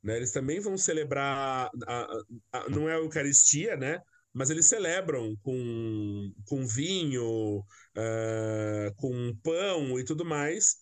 Né? 0.02 0.16
Eles 0.16 0.32
também 0.32 0.60
vão 0.60 0.76
celebrar, 0.76 1.70
a, 1.86 2.18
a, 2.52 2.68
não 2.68 2.88
é 2.88 2.94
a 2.94 2.98
Eucaristia, 2.98 3.76
né? 3.76 4.00
mas 4.34 4.50
eles 4.50 4.66
celebram 4.66 5.36
com, 5.42 6.32
com 6.46 6.66
vinho, 6.66 7.60
uh, 7.60 8.94
com 8.96 9.34
pão 9.42 9.98
e 9.98 10.04
tudo 10.04 10.24
mais. 10.24 10.76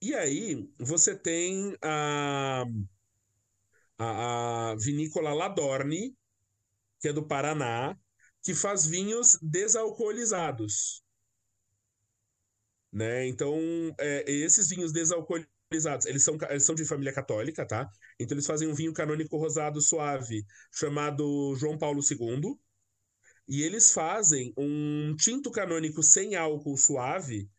E 0.00 0.14
aí 0.14 0.68
você 0.78 1.16
tem 1.16 1.74
a, 1.82 2.64
a, 3.98 4.70
a 4.72 4.76
vinícola 4.76 5.32
Ladorne, 5.32 6.14
que 7.00 7.08
é 7.08 7.12
do 7.12 7.26
Paraná, 7.26 7.96
que 8.42 8.54
faz 8.54 8.86
vinhos 8.86 9.38
desalcoolizados. 9.40 11.02
Né? 12.92 13.26
Então, 13.26 13.58
é, 13.98 14.30
esses 14.30 14.68
vinhos 14.68 14.92
desalcoolizados, 14.92 15.57
eles 15.70 16.24
são, 16.24 16.38
eles 16.48 16.64
são 16.64 16.74
de 16.74 16.84
família 16.84 17.12
católica, 17.12 17.66
tá? 17.66 17.88
Então, 18.18 18.34
eles 18.34 18.46
fazem 18.46 18.68
um 18.68 18.74
vinho 18.74 18.92
canônico 18.92 19.36
rosado 19.36 19.80
suave 19.80 20.44
chamado 20.72 21.54
João 21.56 21.76
Paulo 21.76 22.00
II. 22.00 22.58
E 23.46 23.62
eles 23.62 23.92
fazem 23.92 24.52
um 24.56 25.14
tinto 25.16 25.50
canônico 25.50 26.02
sem 26.02 26.34
álcool 26.36 26.76
suave, 26.76 27.50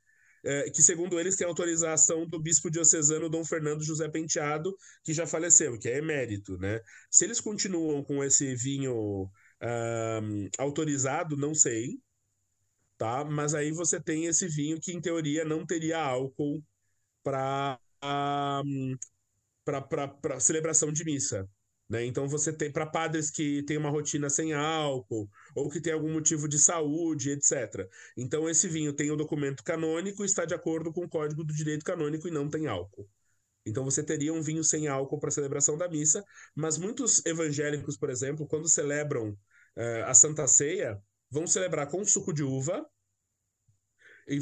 é, 0.43 0.69
que, 0.69 0.81
segundo 0.81 1.19
eles, 1.19 1.35
tem 1.35 1.47
autorização 1.47 2.27
do 2.27 2.39
bispo 2.41 2.69
diocesano 2.69 3.29
Dom 3.29 3.43
Fernando 3.43 3.83
José 3.83 4.07
Penteado, 4.07 4.75
que 5.03 5.13
já 5.13 5.27
faleceu, 5.27 5.77
que 5.79 5.89
é 5.89 5.97
emérito, 5.97 6.57
né? 6.57 6.79
Se 7.11 7.25
eles 7.25 7.41
continuam 7.41 8.03
com 8.03 8.23
esse 8.23 8.55
vinho 8.55 9.29
um, 9.61 10.49
autorizado, 10.57 11.35
não 11.35 11.53
sei, 11.53 11.99
tá? 12.97 13.25
Mas 13.25 13.53
aí 13.53 13.71
você 13.71 13.99
tem 14.01 14.25
esse 14.25 14.47
vinho 14.47 14.79
que, 14.79 14.93
em 14.93 15.01
teoria, 15.01 15.43
não 15.43 15.65
teria 15.65 15.99
álcool 15.99 16.63
para 17.23 17.79
para 18.01 18.63
celebração 20.39 20.91
de 20.91 21.03
missa. 21.03 21.47
Né? 21.89 22.05
Então 22.05 22.27
você 22.27 22.53
tem 22.53 22.71
para 22.71 22.85
padres 22.85 23.31
que 23.31 23.63
têm 23.63 23.77
uma 23.77 23.89
rotina 23.89 24.29
sem 24.29 24.53
álcool 24.53 25.27
ou 25.55 25.69
que 25.69 25.81
tem 25.81 25.91
algum 25.91 26.13
motivo 26.13 26.47
de 26.47 26.59
saúde, 26.59 27.31
etc. 27.31 27.89
Então 28.15 28.47
esse 28.47 28.67
vinho 28.67 28.93
tem 28.93 29.09
o 29.09 29.15
documento 29.15 29.63
canônico 29.63 30.23
está 30.23 30.45
de 30.45 30.53
acordo 30.53 30.93
com 30.93 31.05
o 31.05 31.09
Código 31.09 31.43
do 31.43 31.53
Direito 31.53 31.83
Canônico 31.83 32.27
e 32.27 32.31
não 32.31 32.47
tem 32.47 32.67
álcool. 32.67 33.09
Então 33.65 33.83
você 33.83 34.03
teria 34.03 34.33
um 34.33 34.41
vinho 34.41 34.63
sem 34.63 34.87
álcool 34.87 35.19
para 35.19 35.31
celebração 35.31 35.77
da 35.77 35.89
missa, 35.89 36.23
mas 36.55 36.77
muitos 36.77 37.25
evangélicos, 37.25 37.97
por 37.97 38.09
exemplo, 38.09 38.47
quando 38.47 38.69
celebram 38.69 39.31
uh, 39.31 40.05
a 40.05 40.13
Santa 40.13 40.47
Ceia, 40.47 41.01
vão 41.29 41.47
celebrar 41.47 41.87
com 41.87 42.05
suco 42.05 42.33
de 42.33 42.43
uva 42.43 42.85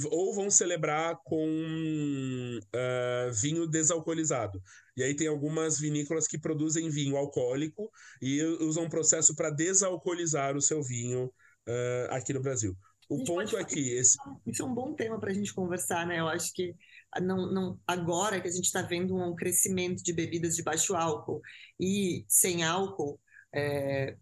ou 0.09 0.33
vão 0.33 0.49
celebrar 0.49 1.17
com 1.23 2.59
uh, 2.59 3.33
vinho 3.33 3.67
desalcoolizado. 3.67 4.61
E 4.95 5.03
aí 5.03 5.15
tem 5.15 5.27
algumas 5.27 5.79
vinícolas 5.79 6.27
que 6.27 6.39
produzem 6.39 6.89
vinho 6.89 7.15
alcoólico 7.15 7.89
e 8.21 8.43
usam 8.43 8.85
um 8.85 8.89
processo 8.89 9.35
para 9.35 9.49
desalcoolizar 9.49 10.57
o 10.57 10.61
seu 10.61 10.81
vinho 10.81 11.25
uh, 11.25 12.11
aqui 12.11 12.33
no 12.33 12.41
Brasil. 12.41 12.75
O 13.09 13.23
ponto 13.23 13.55
é 13.55 13.63
que 13.63 13.93
esse... 13.93 14.17
isso 14.45 14.61
é 14.61 14.65
um 14.65 14.73
bom 14.73 14.93
tema 14.93 15.17
para 15.19 15.31
a 15.31 15.33
gente 15.33 15.53
conversar, 15.53 16.05
né? 16.05 16.19
Eu 16.19 16.27
acho 16.27 16.51
que 16.53 16.75
não, 17.21 17.51
não, 17.51 17.79
agora 17.87 18.41
que 18.41 18.47
a 18.47 18.51
gente 18.51 18.65
está 18.65 18.81
vendo 18.81 19.15
um 19.15 19.33
crescimento 19.33 20.03
de 20.03 20.11
bebidas 20.11 20.55
de 20.55 20.63
baixo 20.63 20.93
álcool 20.93 21.41
e 21.79 22.25
sem 22.27 22.63
álcool, 22.63 23.19
é, 23.55 24.17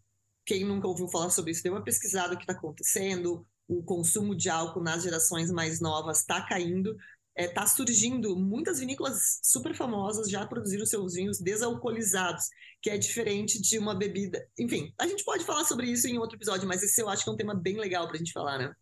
quem 0.46 0.64
nunca 0.64 0.88
ouviu 0.88 1.08
falar 1.08 1.32
sobre 1.32 1.52
isso, 1.52 1.64
deu 1.64 1.74
uma 1.74 1.84
pesquisada 1.84 2.36
o 2.36 2.38
que 2.38 2.44
está 2.44 2.54
acontecendo, 2.54 3.46
o 3.68 3.84
consumo 3.84 4.36
de 4.36 4.50
álcool 4.50 4.84
nas 4.84 5.04
gerações 5.04 5.52
mais 5.52 5.80
novas 5.80 6.20
está 6.20 6.46
caindo, 6.46 6.92
está 6.92 7.02
é, 7.36 7.48
tá 7.48 7.68
surgindo 7.68 8.36
muitas 8.36 8.80
vinícolas 8.80 9.40
super 9.44 9.76
famosas 9.76 10.30
já 10.30 10.46
produziram 10.48 10.86
seus 10.86 11.16
vinhos 11.16 11.40
desalcoolizados, 11.40 12.46
que 12.82 12.90
é 12.90 12.98
diferente 12.98 13.62
de 13.62 13.78
uma 13.78 13.94
bebida. 13.94 14.48
Enfim, 14.58 14.94
a 14.98 15.06
gente 15.06 15.24
pode 15.24 15.44
falar 15.44 15.66
sobre 15.66 15.88
isso 15.88 16.08
em 16.08 16.18
outro 16.18 16.38
episódio, 16.38 16.68
mas 16.68 16.82
esse 16.82 17.02
eu 17.02 17.10
acho 17.10 17.24
que 17.24 17.30
é 17.30 17.34
um 17.34 17.38
tema 17.38 17.54
bem 17.54 17.78
legal 17.78 18.08
para 18.08 18.16
a 18.16 18.20
gente 18.20 18.32
falar, 18.32 18.58
né? 18.58 18.74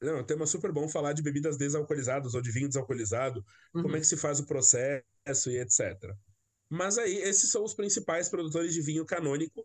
Não, 0.00 0.16
é 0.16 0.20
um 0.20 0.26
tema 0.26 0.46
super 0.46 0.72
bom 0.72 0.88
falar 0.88 1.12
de 1.12 1.22
bebidas 1.22 1.56
desalcoolizadas 1.56 2.34
ou 2.34 2.42
de 2.42 2.50
vinho 2.50 2.66
desalcoolizado, 2.66 3.44
uhum. 3.72 3.82
como 3.82 3.96
é 3.96 4.00
que 4.00 4.06
se 4.06 4.16
faz 4.16 4.40
o 4.40 4.46
processo 4.46 5.48
e 5.48 5.58
etc. 5.58 6.12
Mas 6.68 6.98
aí, 6.98 7.14
esses 7.18 7.50
são 7.50 7.62
os 7.62 7.74
principais 7.74 8.28
produtores 8.28 8.72
de 8.72 8.80
vinho 8.80 9.04
canônico 9.04 9.64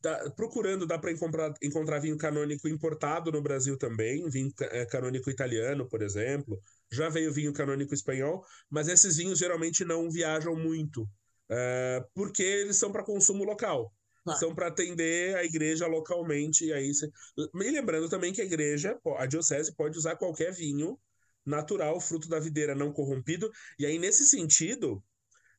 Tá, 0.00 0.30
procurando, 0.36 0.86
dá 0.86 0.96
para 0.96 1.10
encontrar, 1.10 1.52
encontrar 1.60 1.98
vinho 1.98 2.16
canônico 2.16 2.68
importado 2.68 3.32
no 3.32 3.42
Brasil 3.42 3.76
também, 3.76 4.28
vinho 4.28 4.52
é, 4.60 4.86
canônico 4.86 5.28
italiano, 5.28 5.88
por 5.88 6.02
exemplo. 6.02 6.60
Já 6.92 7.08
veio 7.08 7.32
vinho 7.32 7.52
canônico 7.52 7.92
espanhol, 7.92 8.44
mas 8.70 8.86
esses 8.86 9.16
vinhos 9.16 9.40
geralmente 9.40 9.84
não 9.84 10.08
viajam 10.08 10.54
muito, 10.54 11.08
é, 11.50 12.04
porque 12.14 12.44
eles 12.44 12.76
são 12.76 12.92
para 12.92 13.02
consumo 13.02 13.42
local. 13.42 13.92
Claro. 14.22 14.40
São 14.40 14.54
para 14.54 14.68
atender 14.68 15.34
a 15.36 15.44
igreja 15.44 15.86
localmente. 15.86 16.66
E 16.66 16.72
aí, 16.72 16.94
se... 16.94 17.10
e 17.36 17.70
lembrando 17.70 18.08
também 18.08 18.32
que 18.32 18.40
a 18.40 18.44
igreja, 18.44 18.96
a 19.16 19.26
diocese, 19.26 19.74
pode 19.74 19.98
usar 19.98 20.16
qualquer 20.16 20.52
vinho 20.52 20.98
natural, 21.44 21.98
fruto 22.00 22.28
da 22.28 22.38
videira 22.38 22.74
não 22.74 22.92
corrompido. 22.92 23.50
E 23.78 23.86
aí, 23.86 23.98
nesse 23.98 24.26
sentido, 24.26 25.02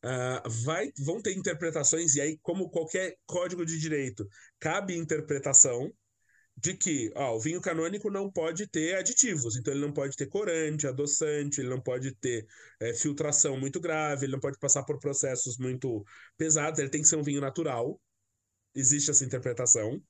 Uh, 0.04 0.50
vai, 0.64 0.90
vão 0.98 1.22
ter 1.22 1.34
interpretações, 1.34 2.16
e 2.16 2.22
aí, 2.22 2.38
como 2.42 2.70
qualquer 2.70 3.18
código 3.26 3.66
de 3.66 3.78
direito, 3.78 4.28
cabe 4.60 4.96
interpretação 4.96 5.92
de 6.60 6.74
que 6.74 7.12
ó, 7.16 7.36
o 7.36 7.40
vinho 7.40 7.62
canônico 7.62 8.10
não 8.10 8.30
pode 8.30 8.68
ter 8.68 8.96
aditivos, 8.96 9.56
então 9.56 9.74
ele 9.74 9.82
não 9.82 9.94
pode 9.94 10.16
ter 10.18 10.28
corante, 10.28 10.88
adoçante, 10.88 11.62
ele 11.62 11.70
não 11.70 11.82
pode 11.82 12.14
ter 12.16 12.46
é, 12.82 12.94
filtração 12.94 13.58
muito 13.58 13.80
grave, 13.80 14.26
ele 14.26 14.34
não 14.34 14.40
pode 14.40 14.60
passar 14.60 14.84
por 14.84 15.00
processos 15.00 15.58
muito 15.58 16.04
pesados, 16.38 16.80
ele 16.80 16.90
tem 16.90 17.02
que 17.02 17.08
ser 17.08 17.16
um 17.16 17.24
vinho 17.24 17.42
natural. 17.42 18.00
Existe 18.76 19.10
essa 19.10 19.26
interpretação. 19.26 20.02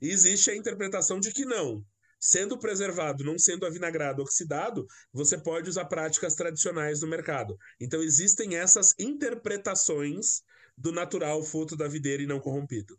E 0.00 0.10
existe 0.10 0.50
a 0.50 0.56
interpretação 0.56 1.18
de 1.18 1.32
que 1.32 1.44
não. 1.44 1.84
Sendo 2.20 2.58
preservado, 2.58 3.24
não 3.24 3.38
sendo 3.38 3.64
avinagrado, 3.64 4.20
oxidado, 4.20 4.86
você 5.10 5.38
pode 5.38 5.70
usar 5.70 5.86
práticas 5.86 6.34
tradicionais 6.34 7.00
no 7.00 7.08
mercado. 7.08 7.56
Então 7.80 8.02
existem 8.02 8.56
essas 8.56 8.94
interpretações 8.98 10.42
do 10.76 10.92
natural 10.92 11.42
fruto 11.42 11.76
da 11.76 11.88
videira 11.88 12.22
e 12.22 12.26
não 12.26 12.38
corrompido. 12.38 12.98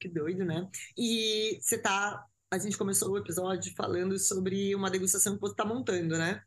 Que 0.00 0.08
doido, 0.08 0.44
né? 0.44 0.68
E 0.98 1.60
você 1.60 1.78
tá. 1.78 2.26
A 2.50 2.58
gente 2.58 2.76
começou 2.76 3.12
o 3.12 3.18
episódio 3.18 3.72
falando 3.76 4.18
sobre 4.18 4.74
uma 4.74 4.90
degustação 4.90 5.34
que 5.34 5.40
você 5.40 5.52
está 5.52 5.64
montando, 5.64 6.18
né? 6.18 6.42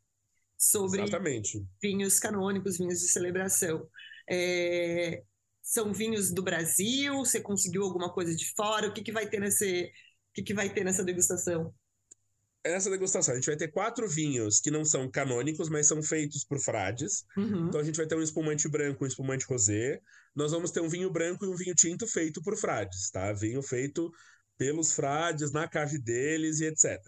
Sobre 0.57 1.01
Exatamente. 1.01 1.65
vinhos 1.81 2.19
canônicos, 2.19 2.77
vinhos 2.77 2.99
de 2.99 3.07
celebração. 3.07 3.87
É... 4.29 5.23
São 5.61 5.93
vinhos 5.93 6.31
do 6.31 6.43
Brasil? 6.43 7.15
Você 7.15 7.39
conseguiu 7.39 7.83
alguma 7.83 8.13
coisa 8.13 8.35
de 8.35 8.53
fora? 8.53 8.87
O 8.87 8.93
que, 8.93 9.01
que 9.01 9.11
vai 9.11 9.29
ter 9.29 9.39
nesse. 9.39 9.85
O 9.85 10.33
que, 10.33 10.43
que 10.43 10.53
vai 10.53 10.69
ter 10.69 10.83
nessa 10.83 11.03
degustação? 11.03 11.73
Nessa 12.65 12.89
degustação, 12.89 13.33
a 13.33 13.37
gente 13.37 13.45
vai 13.45 13.55
ter 13.55 13.67
quatro 13.67 14.07
vinhos 14.07 14.59
que 14.59 14.71
não 14.71 14.83
são 14.83 15.09
canônicos, 15.09 15.69
mas 15.69 15.87
são 15.87 16.01
feitos 16.01 16.43
por 16.43 16.59
frades. 16.59 17.23
Uhum. 17.37 17.67
Então 17.67 17.79
a 17.79 17.83
gente 17.83 17.95
vai 17.95 18.07
ter 18.07 18.15
um 18.15 18.23
espumante 18.23 18.67
branco, 18.67 19.03
um 19.03 19.07
espumante 19.07 19.45
rosé. 19.45 20.01
Nós 20.35 20.51
vamos 20.51 20.71
ter 20.71 20.81
um 20.81 20.89
vinho 20.89 21.11
branco 21.11 21.45
e 21.45 21.47
um 21.47 21.55
vinho 21.55 21.75
tinto 21.75 22.07
feito 22.07 22.41
por 22.41 22.57
frades, 22.57 23.11
tá? 23.11 23.31
Vinho 23.33 23.61
feito 23.61 24.11
pelos 24.57 24.91
frades, 24.91 25.51
na 25.51 25.67
cave 25.67 25.99
deles 25.99 26.59
e 26.59 26.65
etc. 26.65 26.99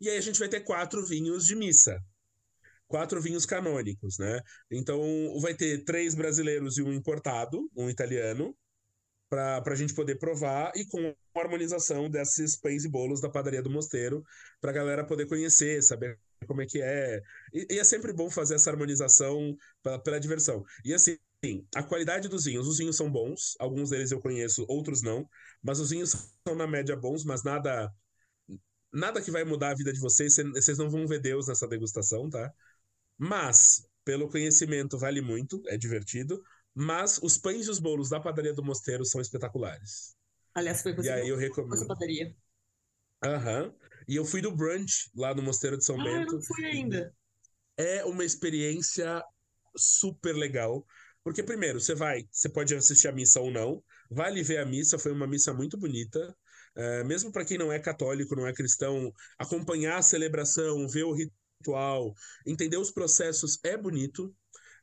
E 0.00 0.08
aí 0.08 0.16
a 0.16 0.20
gente 0.20 0.38
vai 0.38 0.48
ter 0.48 0.60
quatro 0.60 1.04
vinhos 1.04 1.46
de 1.46 1.56
missa. 1.56 1.98
Quatro 2.86 3.20
vinhos 3.20 3.44
canônicos, 3.44 4.18
né? 4.18 4.40
Então 4.70 5.02
vai 5.40 5.54
ter 5.54 5.82
três 5.84 6.14
brasileiros 6.14 6.78
e 6.78 6.82
um 6.82 6.92
importado, 6.92 7.68
um 7.76 7.90
italiano 7.90 8.54
para 9.32 9.72
a 9.72 9.74
gente 9.74 9.94
poder 9.94 10.16
provar 10.16 10.72
e 10.76 10.84
com 10.84 10.98
a 11.34 11.40
harmonização 11.40 12.10
desses 12.10 12.54
pães 12.54 12.84
e 12.84 12.88
bolos 12.88 13.18
da 13.18 13.30
padaria 13.30 13.62
do 13.62 13.70
Mosteiro, 13.70 14.22
para 14.60 14.70
a 14.70 14.74
galera 14.74 15.06
poder 15.06 15.24
conhecer, 15.26 15.82
saber 15.82 16.18
como 16.46 16.60
é 16.60 16.66
que 16.66 16.82
é. 16.82 17.22
E, 17.50 17.66
e 17.76 17.78
é 17.78 17.84
sempre 17.84 18.12
bom 18.12 18.28
fazer 18.28 18.56
essa 18.56 18.70
harmonização 18.70 19.56
pela, 19.82 19.98
pela 19.98 20.20
diversão. 20.20 20.62
E 20.84 20.92
assim, 20.92 21.16
a 21.74 21.82
qualidade 21.82 22.28
dos 22.28 22.44
vinhos, 22.44 22.68
os 22.68 22.76
vinhos 22.76 22.94
são 22.94 23.10
bons, 23.10 23.56
alguns 23.58 23.88
deles 23.88 24.10
eu 24.10 24.20
conheço, 24.20 24.66
outros 24.68 25.00
não, 25.00 25.26
mas 25.62 25.80
os 25.80 25.88
vinhos 25.88 26.10
são 26.46 26.54
na 26.54 26.66
média 26.66 26.94
bons, 26.94 27.24
mas 27.24 27.42
nada 27.42 27.90
nada 28.92 29.22
que 29.22 29.30
vai 29.30 29.44
mudar 29.44 29.70
a 29.70 29.74
vida 29.74 29.94
de 29.94 29.98
vocês, 30.00 30.36
vocês 30.36 30.76
não 30.76 30.90
vão 30.90 31.06
ver 31.06 31.20
Deus 31.20 31.46
nessa 31.48 31.66
degustação, 31.66 32.28
tá? 32.28 32.52
Mas 33.16 33.88
pelo 34.04 34.28
conhecimento 34.28 34.98
vale 34.98 35.22
muito, 35.22 35.62
é 35.68 35.78
divertido. 35.78 36.42
Mas 36.74 37.18
os 37.22 37.36
pães 37.36 37.66
e 37.66 37.70
os 37.70 37.78
bolos 37.78 38.08
da 38.08 38.20
padaria 38.20 38.54
do 38.54 38.62
Mosteiro 38.62 39.04
são 39.04 39.20
espetaculares. 39.20 40.16
Aliás, 40.54 40.82
foi 40.82 40.94
você 40.94 41.08
e 41.08 41.12
aí 41.12 41.28
eu 41.28 41.36
recomendo. 41.36 41.74
essa 41.74 41.86
padaria. 41.86 42.34
Aham. 43.22 43.64
Uhum. 43.64 43.74
E 44.08 44.16
eu 44.16 44.24
fui 44.24 44.40
do 44.40 44.54
brunch 44.54 45.10
lá 45.14 45.34
no 45.34 45.42
Mosteiro 45.42 45.78
de 45.78 45.84
São 45.84 46.00
ah, 46.00 46.04
Bento. 46.04 46.32
Eu 46.32 46.38
não 46.38 46.42
fui 46.42 46.64
ainda. 46.64 47.14
É 47.76 48.04
uma 48.04 48.24
experiência 48.24 49.24
super 49.76 50.34
legal. 50.34 50.84
Porque, 51.22 51.42
primeiro, 51.42 51.80
você 51.80 51.94
vai, 51.94 52.26
você 52.30 52.48
pode 52.48 52.74
assistir 52.74 53.08
a 53.08 53.12
missa 53.12 53.40
ou 53.40 53.50
não. 53.50 53.82
Vale 54.10 54.42
ver 54.42 54.58
a 54.58 54.66
missa, 54.66 54.98
foi 54.98 55.12
uma 55.12 55.26
missa 55.26 55.54
muito 55.54 55.78
bonita. 55.78 56.36
É, 56.74 57.04
mesmo 57.04 57.30
para 57.30 57.44
quem 57.44 57.56
não 57.56 57.70
é 57.70 57.78
católico, 57.78 58.34
não 58.34 58.46
é 58.46 58.52
cristão, 58.52 59.12
acompanhar 59.38 59.98
a 59.98 60.02
celebração, 60.02 60.88
ver 60.88 61.04
o 61.04 61.12
ritual, 61.12 62.14
entender 62.46 62.76
os 62.76 62.90
processos 62.90 63.58
é 63.62 63.76
bonito. 63.76 64.34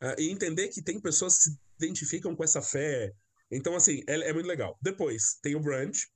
Uh, 0.02 0.16
e 0.18 0.30
entender 0.30 0.70
que 0.70 0.82
tem 0.82 0.98
pessoas 0.98 1.36
que 1.36 1.44
se 1.44 1.60
identificam 1.80 2.36
com 2.36 2.44
essa 2.44 2.62
fé. 2.62 3.12
Então, 3.52 3.76
assim, 3.76 4.02
é, 4.08 4.30
é 4.30 4.34
muito 4.34 4.48
legal. 4.48 4.78
Depois, 4.82 5.40
tem 5.42 5.56
o 5.56 5.60
brunch, 5.60 6.08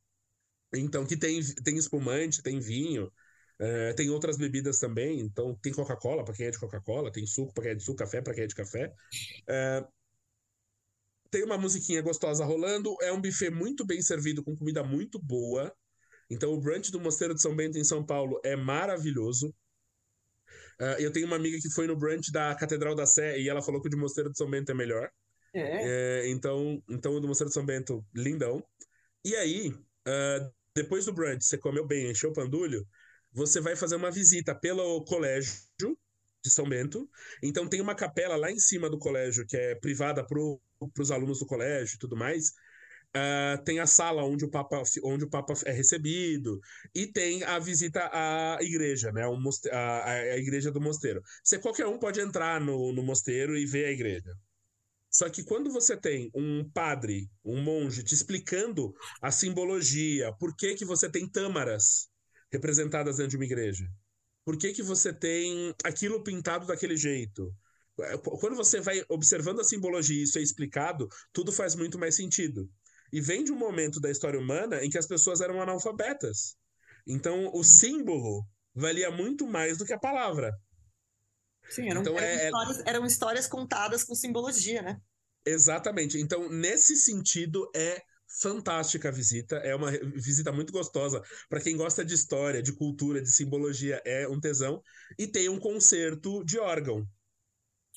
então, 0.74 1.06
que 1.06 1.18
tem, 1.18 1.42
tem 1.64 1.78
espumante, 1.78 2.42
tem 2.42 2.60
vinho, 2.60 3.06
uh, 3.06 3.96
tem 3.96 4.10
outras 4.10 4.38
bebidas 4.38 4.80
também. 4.80 5.20
Então, 5.20 5.58
tem 5.62 5.74
Coca-Cola 5.74 6.24
para 6.24 6.34
quem 6.34 6.48
é 6.48 6.52
de 6.52 6.60
Coca-Cola, 6.60 7.12
tem 7.12 7.26
suco 7.26 7.54
para 7.54 7.64
quem 7.64 7.72
é 7.72 7.76
de 7.76 7.84
suco, 7.84 7.98
café 7.98 8.22
para 8.22 8.34
quem 8.34 8.44
é 8.44 8.48
de 8.48 8.56
café. 8.56 8.94
Uh, 9.50 9.88
tem 11.30 11.44
uma 11.44 11.58
musiquinha 11.58 12.02
gostosa 12.02 12.46
rolando. 12.46 12.96
É 13.02 13.12
um 13.12 13.22
buffet 13.22 13.50
muito 13.50 13.86
bem 13.86 14.02
servido, 14.02 14.44
com 14.44 14.56
comida 14.56 14.84
muito 14.84 15.20
boa. 15.20 15.74
Então, 16.30 16.54
o 16.54 16.60
brunch 16.60 16.92
do 16.92 17.00
Mosteiro 17.00 17.34
de 17.34 17.42
São 17.42 17.56
Bento, 17.56 17.78
em 17.78 17.84
São 17.84 18.06
Paulo, 18.06 18.40
é 18.44 18.56
maravilhoso. 18.56 19.54
Uh, 20.80 20.98
eu 21.00 21.12
tenho 21.12 21.28
uma 21.28 21.36
amiga 21.36 21.58
que 21.60 21.70
foi 21.72 21.88
no 21.88 21.96
brunch 21.96 22.32
da 22.32 22.56
Catedral 22.56 22.96
da 22.96 23.06
Sé 23.06 23.40
e 23.40 23.48
ela 23.48 23.62
falou 23.62 23.82
que 23.82 23.88
o 23.88 23.92
de 23.92 23.98
Mosteiro 23.98 24.32
de 24.32 24.38
São 24.38 24.50
Bento 24.50 24.72
é 24.72 24.76
melhor. 24.76 25.10
É. 25.54 26.24
é 26.24 26.30
então, 26.30 26.82
então, 26.90 27.14
o 27.14 27.20
do 27.20 27.28
Mosteiro 27.28 27.50
de 27.50 27.54
São 27.54 27.66
Bento, 27.66 28.06
lindão. 28.14 28.64
E 29.24 29.36
aí, 29.36 29.70
uh, 29.70 30.54
depois 30.76 31.06
do 31.06 31.14
brunch, 31.14 31.46
você 31.46 31.58
comeu 31.58 31.86
bem, 31.86 32.10
encheu 32.10 32.32
o 32.32 32.34
pandulho, 32.34 32.88
você 33.32 33.62
vai 33.62 33.76
fazer 33.76 33.96
uma 33.96 34.12
visita 34.12 34.54
pelo 34.56 35.04
colégio 35.06 35.54
de 36.44 36.50
São 36.50 36.68
Bento. 36.68 37.10
Então, 37.42 37.68
tem 37.68 37.82
uma 37.82 37.96
capela 37.96 38.36
lá 38.36 38.52
em 38.52 38.60
cima 38.60 38.90
do 38.90 38.98
colégio 38.98 39.46
que 39.46 39.56
é 39.56 39.76
privada 39.76 40.26
para 40.26 40.40
os 41.00 41.12
alunos 41.12 41.40
do 41.40 41.46
colégio 41.46 41.96
e 41.96 42.00
tudo 42.00 42.18
mais. 42.18 42.54
Uh, 43.16 43.64
tem 43.64 43.80
a 43.80 43.86
sala 43.86 44.24
onde 44.24 44.44
o, 44.44 44.50
Papa, 44.50 44.82
onde 45.04 45.24
o 45.24 45.30
Papa 45.30 45.54
é 45.66 45.72
recebido, 45.72 46.60
e 46.96 47.06
tem 47.06 47.44
a 47.44 47.60
visita 47.60 48.10
à 48.12 48.58
igreja, 48.60 49.12
né? 49.12 49.22
a, 49.72 50.04
a, 50.10 50.38
igreja 50.38 50.72
do 50.72 50.82
mosteiro. 50.82 51.22
Você, 51.44 51.60
qualquer 51.60 51.86
um 51.86 52.00
pode 52.00 52.20
entrar 52.20 52.60
no, 52.60 52.92
no 52.92 53.04
mosteiro 53.04 53.56
e 53.56 53.68
ver 53.68 53.86
a 53.86 53.92
igreja. 53.92 54.36
Só 55.14 55.30
que 55.30 55.44
quando 55.44 55.72
você 55.72 55.96
tem 55.96 56.32
um 56.34 56.68
padre, 56.72 57.30
um 57.46 57.62
monge, 57.62 58.04
te 58.04 58.16
explicando 58.16 58.94
a 59.22 59.32
simbologia, 59.32 60.34
por 60.40 60.56
que, 60.56 60.74
que 60.74 60.84
você 60.84 61.10
tem 61.10 61.30
tâmaras 61.30 62.10
representadas 62.52 63.18
dentro 63.18 63.32
de 63.32 63.36
uma 63.38 63.46
igreja, 63.46 63.88
por 64.44 64.58
que, 64.58 64.74
que 64.74 64.82
você 64.82 65.14
tem 65.14 65.74
aquilo 65.84 66.24
pintado 66.24 66.66
daquele 66.66 66.98
jeito, 66.98 67.54
quando 68.40 68.56
você 68.56 68.82
vai 68.82 69.04
observando 69.08 69.62
a 69.62 69.64
simbologia 69.64 70.20
e 70.20 70.24
isso 70.24 70.40
é 70.40 70.42
explicado, 70.42 71.08
tudo 71.32 71.52
faz 71.52 71.76
muito 71.76 72.00
mais 72.00 72.16
sentido. 72.16 72.68
E 73.12 73.22
vem 73.22 73.44
de 73.44 73.52
um 73.52 73.56
momento 73.56 74.00
da 74.00 74.10
história 74.10 74.40
humana 74.40 74.84
em 74.84 74.90
que 74.90 74.98
as 74.98 75.06
pessoas 75.06 75.42
eram 75.42 75.62
analfabetas. 75.62 76.56
Então, 77.06 77.52
o 77.54 77.64
símbolo 77.64 78.44
valia 78.74 79.12
muito 79.12 79.46
mais 79.46 79.78
do 79.78 79.86
que 79.86 79.94
a 79.94 80.00
palavra. 80.00 80.52
Sim, 81.70 81.90
eram, 81.90 82.02
então, 82.02 82.18
eram, 82.18 82.28
é, 82.28 82.36
é... 82.36 82.46
histórias, 82.46 82.84
eram 82.86 83.06
histórias 83.06 83.48
contadas 83.48 84.04
com 84.04 84.16
simbologia, 84.16 84.82
né? 84.82 85.00
Exatamente. 85.46 86.18
Então, 86.20 86.50
nesse 86.50 86.96
sentido, 86.96 87.70
é 87.76 88.02
fantástica 88.42 89.10
a 89.10 89.12
visita. 89.12 89.58
É 89.58 89.76
uma 89.76 89.92
visita 89.92 90.52
muito 90.52 90.72
gostosa. 90.72 91.22
Para 91.50 91.62
quem 91.62 91.78
gosta 91.78 92.04
de 92.04 92.14
história, 92.14 92.64
de 92.64 92.74
cultura, 92.74 93.22
de 93.22 93.30
simbologia, 93.30 94.02
é 94.06 94.28
um 94.28 94.40
tesão. 94.40 94.82
E 95.18 95.28
tem 95.28 95.50
um 95.50 95.60
concerto 95.60 96.44
de 96.44 96.58
órgão. 96.58 97.08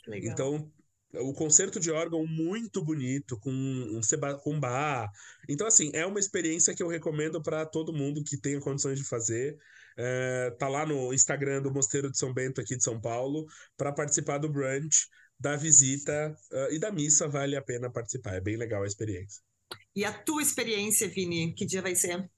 Legal. 0.06 0.32
Então, 0.32 0.72
o 1.14 1.32
concerto 1.32 1.80
de 1.80 1.90
órgão 1.90 2.26
muito 2.26 2.84
bonito, 2.84 3.38
com 3.38 3.50
um 3.50 4.00
com 4.42 4.60
bar. 4.60 5.10
Então, 5.48 5.66
assim, 5.66 5.90
é 5.94 6.04
uma 6.04 6.20
experiência 6.20 6.74
que 6.74 6.82
eu 6.82 6.88
recomendo 6.88 7.42
para 7.42 7.64
todo 7.64 7.92
mundo 7.92 8.22
que 8.24 8.36
tenha 8.36 8.60
condições 8.60 8.98
de 8.98 9.04
fazer. 9.04 9.56
É, 9.96 10.50
tá 10.58 10.68
lá 10.68 10.84
no 10.84 11.12
Instagram 11.12 11.62
do 11.62 11.72
Mosteiro 11.72 12.10
de 12.10 12.18
São 12.18 12.32
Bento, 12.32 12.60
aqui 12.60 12.76
de 12.76 12.84
São 12.84 13.00
Paulo, 13.00 13.46
para 13.76 13.92
participar 13.92 14.38
do 14.38 14.48
brunch, 14.48 15.08
da 15.38 15.56
visita 15.56 16.34
uh, 16.52 16.72
e 16.72 16.78
da 16.78 16.92
missa. 16.92 17.28
Vale 17.28 17.56
a 17.56 17.62
pena 17.62 17.90
participar, 17.90 18.34
é 18.34 18.40
bem 18.40 18.56
legal 18.56 18.82
a 18.82 18.86
experiência. 18.86 19.42
E 19.94 20.04
a 20.04 20.12
tua 20.12 20.42
experiência, 20.42 21.08
Vini, 21.08 21.54
que 21.54 21.64
dia 21.64 21.82
vai 21.82 21.94
ser? 21.94 22.28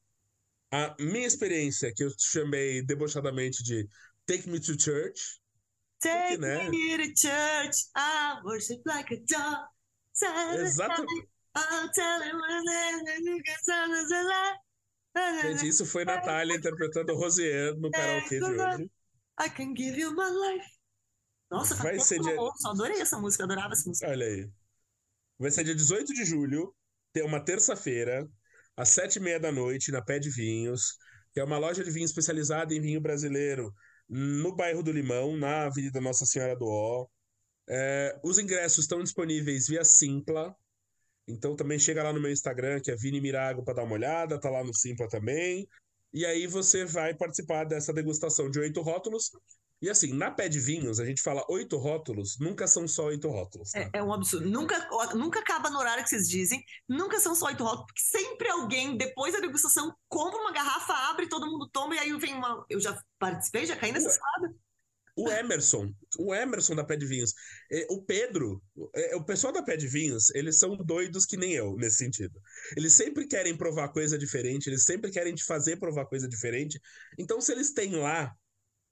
A 0.70 0.94
minha 1.00 1.26
experiência, 1.26 1.92
que 1.94 2.04
eu 2.04 2.10
chamei 2.18 2.82
debochadamente 2.82 3.62
de 3.62 3.88
Take 4.26 4.48
Me 4.48 4.60
to 4.60 4.80
Church, 4.80 5.40
Take 6.00 6.38
né? 6.38 6.68
me 6.68 6.96
to 6.98 7.12
church, 7.16 7.88
I 7.96 8.40
worship 8.44 8.82
like 8.86 9.12
a 9.12 9.18
dog. 9.26 9.66
Exatamente. 10.60 11.28
Gente, 15.42 15.68
isso 15.68 15.86
foi 15.86 16.04
Natália 16.04 16.56
interpretando 16.56 17.14
Rosiane 17.14 17.80
no 17.80 17.90
karaokê 17.90 18.38
de 18.38 18.44
hoje. 18.44 18.90
I 19.40 19.50
can 19.50 19.74
give 19.76 19.98
you 19.98 20.10
my 20.12 20.30
life. 20.30 20.68
Nossa, 21.50 21.74
vai 21.76 21.98
ser 21.98 22.20
dia... 22.20 22.38
Ouço, 22.40 22.68
adorei 22.68 23.00
essa 23.00 23.18
música, 23.18 23.44
adorava 23.44 23.72
essa 23.72 23.88
música. 23.88 24.08
Olha 24.08 24.26
aí. 24.26 24.50
Vai 25.38 25.50
ser 25.50 25.64
dia 25.64 25.74
18 25.74 26.12
de 26.12 26.24
julho, 26.24 26.74
ter 27.12 27.22
uma 27.22 27.42
terça-feira, 27.42 28.28
às 28.76 28.90
sete 28.90 29.16
e 29.16 29.20
meia 29.20 29.38
da 29.38 29.52
noite, 29.52 29.92
na 29.92 30.02
Pé 30.02 30.18
de 30.18 30.30
Vinhos, 30.30 30.96
que 31.32 31.40
é 31.40 31.44
uma 31.44 31.58
loja 31.58 31.84
de 31.84 31.90
vinho 31.90 32.04
especializada 32.04 32.74
em 32.74 32.80
vinho 32.80 33.00
brasileiro 33.00 33.72
no 34.08 34.54
bairro 34.54 34.82
do 34.82 34.90
Limão, 34.90 35.36
na 35.36 35.66
Avenida 35.66 36.00
Nossa 36.00 36.26
Senhora 36.26 36.56
do 36.56 36.66
Ó. 36.66 37.06
É, 37.68 38.18
os 38.24 38.38
ingressos 38.38 38.84
estão 38.84 39.02
disponíveis 39.02 39.68
via 39.68 39.84
Simpla. 39.84 40.54
Então 41.28 41.54
também 41.54 41.78
chega 41.78 42.02
lá 42.02 42.12
no 42.12 42.20
meu 42.20 42.32
Instagram, 42.32 42.80
que 42.80 42.90
é 42.90 42.96
Vini 42.96 43.20
Mirago, 43.20 43.62
para 43.62 43.74
dar 43.74 43.84
uma 43.84 43.94
olhada, 43.94 44.40
tá 44.40 44.48
lá 44.48 44.64
no 44.64 44.74
Simpla 44.74 45.08
também. 45.08 45.68
E 46.12 46.24
aí 46.24 46.46
você 46.46 46.84
vai 46.84 47.14
participar 47.14 47.64
dessa 47.64 47.92
degustação 47.92 48.50
de 48.50 48.58
oito 48.58 48.80
rótulos. 48.80 49.30
E 49.80 49.88
assim, 49.88 50.12
na 50.12 50.30
pé 50.30 50.48
de 50.48 50.58
vinhos, 50.58 50.98
a 50.98 51.04
gente 51.04 51.22
fala 51.22 51.44
oito 51.48 51.76
rótulos, 51.76 52.36
nunca 52.40 52.66
são 52.66 52.88
só 52.88 53.04
oito 53.06 53.28
rótulos. 53.28 53.70
Tá? 53.70 53.78
É, 53.78 53.90
é, 53.94 54.02
um 54.02 54.12
absurdo. 54.12 54.48
Nunca, 54.48 54.88
nunca 55.14 55.38
acaba 55.38 55.70
no 55.70 55.78
horário 55.78 56.02
que 56.02 56.10
vocês 56.10 56.28
dizem, 56.28 56.60
nunca 56.88 57.20
são 57.20 57.32
só 57.34 57.46
oito 57.46 57.62
rótulos, 57.62 57.86
porque 57.86 58.00
sempre 58.00 58.50
alguém, 58.50 58.96
depois 58.96 59.34
da 59.34 59.40
degustação, 59.40 59.94
compra 60.08 60.40
uma 60.40 60.52
garrafa, 60.52 60.92
abre, 61.10 61.28
todo 61.28 61.46
mundo 61.46 61.68
toma, 61.72 61.94
e 61.94 61.98
aí 61.98 62.18
vem 62.18 62.34
uma. 62.34 62.64
Eu 62.68 62.80
já 62.80 63.00
participei, 63.20 63.66
já 63.66 63.76
caí 63.76 63.92
nessa 63.92 64.08
escada. 64.08 64.52
O 65.20 65.28
Emerson, 65.28 65.92
o 66.16 66.32
Emerson 66.32 66.76
da 66.76 66.84
Pé 66.84 66.94
de 66.94 67.04
Vinhos, 67.04 67.34
é, 67.72 67.84
o 67.90 68.00
Pedro, 68.00 68.62
é, 68.94 69.16
o 69.16 69.24
pessoal 69.24 69.52
da 69.52 69.64
Pé 69.64 69.76
de 69.76 69.88
Vinhos, 69.88 70.32
eles 70.32 70.60
são 70.60 70.76
doidos 70.76 71.26
que 71.26 71.36
nem 71.36 71.54
eu, 71.54 71.74
nesse 71.74 71.96
sentido. 71.96 72.40
Eles 72.76 72.92
sempre 72.92 73.26
querem 73.26 73.56
provar 73.56 73.88
coisa 73.88 74.16
diferente, 74.16 74.68
eles 74.68 74.84
sempre 74.84 75.10
querem 75.10 75.34
te 75.34 75.42
fazer 75.42 75.76
provar 75.76 76.06
coisa 76.06 76.28
diferente. 76.28 76.80
Então, 77.18 77.40
se 77.40 77.50
eles 77.50 77.72
têm 77.72 77.96
lá, 77.96 78.32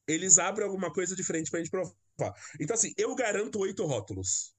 eles 0.09 0.37
abrem 0.37 0.67
alguma 0.67 0.93
coisa 0.93 1.15
diferente 1.15 1.49
pra 1.49 1.61
gente 1.61 1.71
provar. 1.71 1.95
Então, 2.59 2.75
assim, 2.75 2.93
eu 2.97 3.15
garanto 3.15 3.61
oito 3.61 3.87
rótulos. 3.87 4.53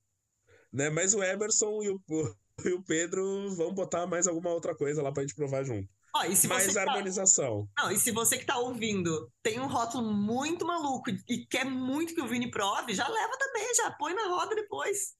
Né? 0.72 0.90
Mas 0.90 1.14
o 1.14 1.22
Emerson 1.22 1.84
e 1.84 1.90
o, 1.90 2.02
e 2.64 2.70
o 2.70 2.82
Pedro 2.82 3.54
vão 3.56 3.74
botar 3.74 4.08
mais 4.08 4.26
alguma 4.26 4.52
outra 4.52 4.74
coisa 4.74 5.02
lá 5.02 5.12
pra 5.12 5.24
gente 5.24 5.36
provar 5.36 5.66
junto. 5.66 5.97
Ó, 6.18 6.36
se 6.36 6.48
mais 6.48 6.64
você 6.64 6.74
tá- 6.74 6.82
harmonização. 6.82 7.68
Tá... 7.76 7.84
Não, 7.84 7.92
e 7.92 7.98
se 7.98 8.12
você 8.12 8.38
que 8.38 8.46
tá 8.46 8.58
ouvindo 8.58 9.32
tem 9.44 9.60
um 9.60 9.68
rótulo 9.68 10.12
muito 10.12 10.66
maluco 10.66 11.10
e 11.10 11.46
quer 11.46 11.66
muito 11.66 12.14
que 12.14 12.22
o 12.22 12.28
Vini 12.28 12.50
prove, 12.50 12.94
já 12.94 13.08
leva 13.08 13.38
também, 13.38 13.76
já 13.76 13.92
põe 13.92 14.14
na 14.14 14.28
roda 14.28 14.56
depois. 14.56 15.16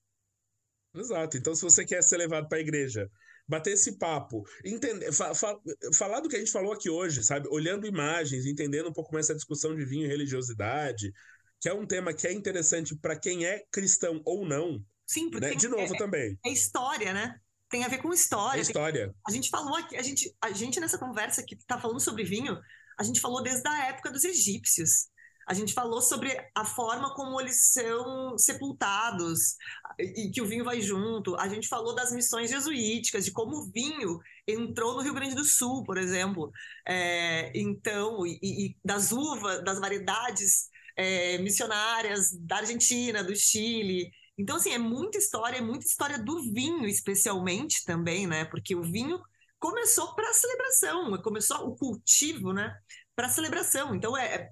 Exato. 0.94 1.36
Então, 1.36 1.54
se 1.54 1.62
você 1.62 1.84
quer 1.84 2.02
ser 2.02 2.16
levado 2.16 2.48
para 2.48 2.58
a 2.58 2.60
igreja, 2.60 3.08
bater 3.46 3.72
esse 3.72 3.96
papo, 3.98 4.44
entender, 4.64 5.12
fa 5.12 5.34
fa 5.34 5.56
falar 5.94 6.20
do 6.20 6.28
que 6.28 6.36
a 6.36 6.38
gente 6.38 6.50
falou 6.50 6.72
aqui 6.72 6.90
hoje, 6.90 7.22
sabe? 7.22 7.48
Olhando 7.50 7.86
imagens, 7.86 8.46
entendendo 8.46 8.88
um 8.88 8.92
pouco 8.92 9.12
mais 9.12 9.26
essa 9.26 9.34
discussão 9.34 9.74
de 9.74 9.84
vinho 9.84 10.06
e 10.06 10.08
religiosidade, 10.08 11.12
que 11.60 11.68
é 11.68 11.74
um 11.74 11.86
tema 11.86 12.12
que 12.12 12.26
é 12.26 12.32
interessante 12.32 12.96
para 12.96 13.18
quem 13.18 13.46
é 13.46 13.64
cristão 13.70 14.20
ou 14.24 14.46
não. 14.46 14.82
Sim, 15.06 15.30
porque 15.30 15.46
né? 15.46 15.54
de 15.54 15.68
novo 15.68 15.94
é, 15.94 15.98
também. 15.98 16.38
É 16.44 16.50
história, 16.50 17.12
né? 17.12 17.40
Tem 17.68 17.84
a 17.84 17.88
ver 17.88 17.98
com 17.98 18.12
história. 18.12 18.60
É 18.60 18.62
história. 18.62 19.06
Tem... 19.06 19.14
A 19.26 19.30
gente 19.32 19.50
falou 19.50 19.76
aqui, 19.76 19.96
a 19.96 20.02
gente, 20.02 20.34
a 20.40 20.50
gente 20.50 20.80
nessa 20.80 20.98
conversa 20.98 21.42
que 21.42 21.54
está 21.54 21.78
falando 21.78 22.00
sobre 22.00 22.24
vinho, 22.24 22.58
a 22.98 23.02
gente 23.02 23.20
falou 23.20 23.42
desde 23.42 23.68
a 23.68 23.88
época 23.88 24.10
dos 24.10 24.24
egípcios. 24.24 25.08
A 25.48 25.54
gente 25.54 25.72
falou 25.72 26.02
sobre 26.02 26.36
a 26.54 26.62
forma 26.62 27.14
como 27.14 27.40
eles 27.40 27.70
são 27.72 28.36
sepultados 28.36 29.56
e 29.98 30.30
que 30.30 30.42
o 30.42 30.46
vinho 30.46 30.62
vai 30.62 30.78
junto. 30.82 31.34
A 31.36 31.48
gente 31.48 31.66
falou 31.66 31.94
das 31.94 32.12
missões 32.12 32.50
jesuíticas, 32.50 33.24
de 33.24 33.32
como 33.32 33.56
o 33.56 33.70
vinho 33.70 34.20
entrou 34.46 34.94
no 34.94 35.00
Rio 35.00 35.14
Grande 35.14 35.34
do 35.34 35.44
Sul, 35.44 35.84
por 35.84 35.96
exemplo. 35.96 36.52
É, 36.86 37.50
então, 37.54 38.26
e, 38.26 38.38
e, 38.42 38.76
das 38.84 39.10
uvas, 39.10 39.64
das 39.64 39.80
variedades 39.80 40.68
é, 40.94 41.38
missionárias 41.38 42.30
da 42.40 42.56
Argentina, 42.56 43.24
do 43.24 43.34
Chile. 43.34 44.10
Então, 44.38 44.56
assim, 44.56 44.70
é 44.70 44.78
muita 44.78 45.18
história, 45.18 45.58
é 45.58 45.60
muita 45.60 45.84
história 45.84 46.18
do 46.18 46.40
vinho, 46.52 46.86
especialmente 46.86 47.84
também, 47.84 48.26
né? 48.26 48.44
Porque 48.44 48.76
o 48.76 48.82
vinho 48.82 49.20
começou 49.58 50.14
para 50.14 50.32
celebração, 50.32 51.20
começou 51.22 51.66
o 51.66 51.76
cultivo, 51.76 52.52
né? 52.52 52.72
Para 53.16 53.28
celebração. 53.28 53.94
Então, 53.94 54.16
é, 54.16 54.34
é 54.34 54.50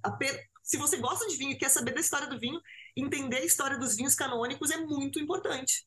se 0.66 0.76
você 0.76 0.96
gosta 0.96 1.28
de 1.28 1.36
vinho 1.36 1.52
e 1.52 1.58
quer 1.58 1.70
saber 1.70 1.94
da 1.94 2.00
história 2.00 2.26
do 2.26 2.40
vinho, 2.40 2.60
entender 2.96 3.36
a 3.36 3.44
história 3.44 3.78
dos 3.78 3.94
vinhos 3.94 4.16
canônicos 4.16 4.72
é 4.72 4.78
muito 4.78 5.20
importante. 5.20 5.86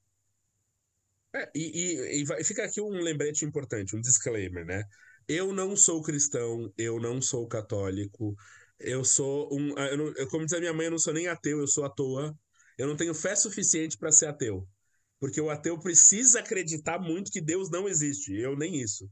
É, 1.35 1.51
e, 1.53 2.21
e, 2.21 2.23
e 2.23 2.43
fica 2.45 2.63
aqui 2.63 2.79
um 2.81 2.89
lembrete 2.89 3.43
importante, 3.43 3.95
um 3.95 4.01
disclaimer, 4.01 4.65
né? 4.65 4.83
Eu 5.27 5.53
não 5.53 5.75
sou 5.75 6.01
cristão, 6.01 6.73
eu 6.77 6.99
não 6.99 7.21
sou 7.21 7.47
católico, 7.47 8.35
eu 8.79 9.03
sou 9.03 9.53
um. 9.53 9.77
Eu 9.77 9.97
não, 9.97 10.27
como 10.29 10.45
diz 10.45 10.53
a 10.53 10.59
minha 10.59 10.73
mãe, 10.73 10.85
eu 10.85 10.91
não 10.91 10.97
sou 10.97 11.13
nem 11.13 11.27
ateu, 11.27 11.59
eu 11.59 11.67
sou 11.67 11.83
à 11.85 11.89
toa. 11.89 12.35
Eu 12.79 12.87
não 12.87 12.95
tenho 12.95 13.13
fé 13.13 13.35
suficiente 13.35 13.97
para 13.97 14.09
ser 14.09 14.27
ateu. 14.27 14.65
Porque 15.19 15.41
o 15.41 15.49
ateu 15.49 15.77
precisa 15.77 16.39
acreditar 16.39 16.97
muito 16.97 17.29
que 17.29 17.41
Deus 17.41 17.69
não 17.69 17.89
existe. 17.89 18.33
Eu 18.33 18.55
nem 18.55 18.81
isso. 18.81 19.11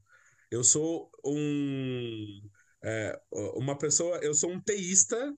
Eu 0.49 0.63
sou 0.63 1.11
um. 1.23 2.41
É, 2.81 3.19
uma 3.55 3.77
pessoa. 3.77 4.17
Eu 4.19 4.33
sou 4.33 4.49
um 4.49 4.61
teísta. 4.61 5.33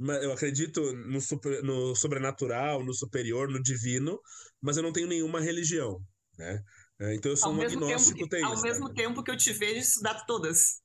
Eu 0.00 0.32
acredito 0.32 0.80
no, 0.94 1.20
super, 1.20 1.62
no 1.62 1.94
sobrenatural, 1.94 2.82
no 2.82 2.94
superior, 2.94 3.50
no 3.50 3.60
divino, 3.60 4.18
mas 4.62 4.76
eu 4.76 4.82
não 4.82 4.92
tenho 4.92 5.08
nenhuma 5.08 5.40
religião. 5.40 6.00
Né? 6.38 6.62
É, 7.00 7.14
então 7.16 7.32
eu 7.32 7.36
sou 7.36 7.50
ao 7.50 7.58
um 7.58 7.60
agnóstico 7.60 8.20
que, 8.20 8.28
teísta. 8.28 8.54
Ao 8.54 8.62
mesmo 8.62 8.94
tempo 8.94 9.22
que 9.22 9.30
eu 9.30 9.36
te 9.36 9.52
vejo 9.52 9.80
estudar 9.80 10.24
todas. 10.24 10.80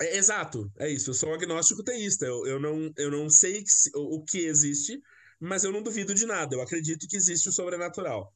É, 0.00 0.16
exato, 0.16 0.70
é 0.78 0.88
isso. 0.88 1.10
Eu 1.10 1.14
sou 1.14 1.30
um 1.30 1.34
agnóstico 1.34 1.82
teísta. 1.82 2.24
Eu, 2.24 2.46
eu, 2.46 2.60
não, 2.60 2.92
eu 2.96 3.10
não 3.10 3.28
sei 3.28 3.62
que, 3.62 3.70
o, 3.94 4.16
o 4.16 4.24
que 4.24 4.38
existe, 4.38 5.02
mas 5.44 5.62
eu 5.62 5.70
não 5.72 5.82
duvido 5.82 6.14
de 6.14 6.26
nada, 6.26 6.56
eu 6.56 6.62
acredito 6.62 7.06
que 7.06 7.16
existe 7.16 7.48
o 7.48 7.52
sobrenatural. 7.52 8.32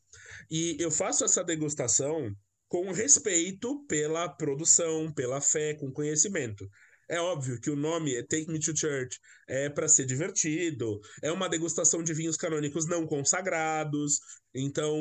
E 0.50 0.76
eu 0.78 0.90
faço 0.90 1.24
essa 1.24 1.42
degustação 1.42 2.30
com 2.68 2.92
respeito 2.92 3.84
pela 3.86 4.28
produção, 4.28 5.10
pela 5.12 5.40
fé, 5.40 5.74
com 5.74 5.90
conhecimento. 5.90 6.68
É 7.10 7.18
óbvio 7.18 7.58
que 7.58 7.70
o 7.70 7.76
nome 7.76 8.14
é 8.14 8.22
Take 8.22 8.50
Me 8.50 8.60
to 8.60 8.76
Church 8.76 9.18
é 9.48 9.70
para 9.70 9.88
ser 9.88 10.04
divertido, 10.04 11.00
é 11.22 11.32
uma 11.32 11.48
degustação 11.48 12.02
de 12.02 12.12
vinhos 12.12 12.36
canônicos 12.36 12.86
não 12.86 13.06
consagrados, 13.06 14.20
então 14.54 14.94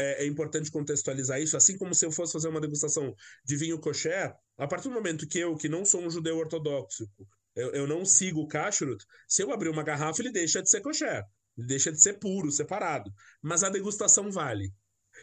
é, 0.00 0.24
é, 0.24 0.26
importante 0.26 0.72
contextualizar 0.72 1.40
isso. 1.40 1.56
Assim 1.56 1.78
como 1.78 1.94
se 1.94 2.04
eu 2.04 2.10
fosse 2.10 2.32
fazer 2.32 2.48
uma 2.48 2.60
degustação 2.60 3.14
de 3.44 3.56
vinho 3.56 3.78
kosher, 3.78 4.34
a 4.58 4.66
partir 4.66 4.88
do 4.88 4.94
momento 4.94 5.28
que 5.28 5.38
eu, 5.38 5.54
que 5.54 5.68
não 5.68 5.84
sou 5.84 6.02
um 6.02 6.10
judeu 6.10 6.36
ortodoxo, 6.36 7.08
eu, 7.54 7.70
eu 7.72 7.86
não 7.86 8.04
sigo 8.04 8.40
o 8.40 8.48
kashrut, 8.48 9.04
se 9.28 9.44
eu 9.44 9.52
abrir 9.52 9.68
uma 9.68 9.84
garrafa, 9.84 10.20
ele 10.20 10.32
deixa 10.32 10.60
de 10.60 10.68
ser 10.68 10.80
kosher 10.80 11.24
deixa 11.56 11.92
de 11.92 12.00
ser 12.00 12.18
puro, 12.18 12.50
separado. 12.50 13.12
Mas 13.40 13.62
a 13.62 13.68
degustação 13.68 14.30
vale. 14.30 14.72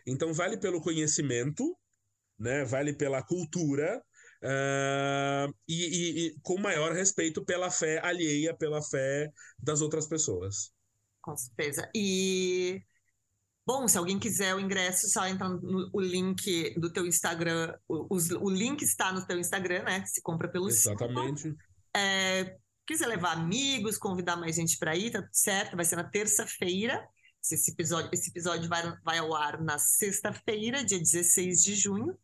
Então, 0.05 0.33
vale 0.33 0.57
pelo 0.57 0.81
conhecimento, 0.81 1.77
né? 2.37 2.63
vale 2.63 2.93
pela 2.93 3.23
cultura 3.23 4.01
uh, 4.43 5.53
e, 5.67 5.85
e, 5.85 6.27
e, 6.27 6.39
com 6.41 6.59
maior 6.59 6.93
respeito 6.93 7.43
pela 7.43 7.69
fé 7.69 7.99
alheia, 8.03 8.55
pela 8.55 8.81
fé 8.81 9.31
das 9.57 9.81
outras 9.81 10.07
pessoas. 10.07 10.71
Com 11.21 11.35
certeza. 11.35 11.89
E. 11.95 12.81
Bom, 13.65 13.87
se 13.87 13.99
alguém 13.99 14.17
quiser 14.17 14.55
o 14.55 14.59
ingresso, 14.59 15.07
só 15.09 15.27
entra 15.27 15.47
no 15.47 15.91
o 15.93 15.99
link 15.99 16.73
do 16.79 16.91
teu 16.91 17.05
Instagram. 17.05 17.77
O, 17.87 18.15
o, 18.15 18.49
link 18.49 18.81
está 18.81 19.11
no 19.11 19.23
teu 19.27 19.37
Instagram, 19.37 19.83
né? 19.83 20.03
Se 20.07 20.21
compra 20.23 20.47
pelo 20.47 20.67
Exatamente. 20.67 21.55
É, 21.95 22.57
quiser 22.89 23.05
levar 23.05 23.33
amigos, 23.33 23.99
convidar 23.99 24.35
mais 24.35 24.55
gente 24.55 24.75
para 24.79 24.95
ir, 24.97 25.11
tá 25.11 25.23
certo? 25.31 25.75
Vai 25.75 25.85
ser 25.85 25.95
na 25.95 26.03
terça-feira. 26.03 27.07
Esse 27.39 27.71
episódio, 27.71 28.09
esse 28.11 28.31
episódio 28.31 28.67
vai, 28.67 28.81
vai 29.03 29.19
ao 29.19 29.35
ar 29.35 29.61
na 29.61 29.77
sexta-feira, 29.77 30.83
dia 30.83 30.97
16 30.97 31.63
de 31.63 31.75
junho. 31.75 32.17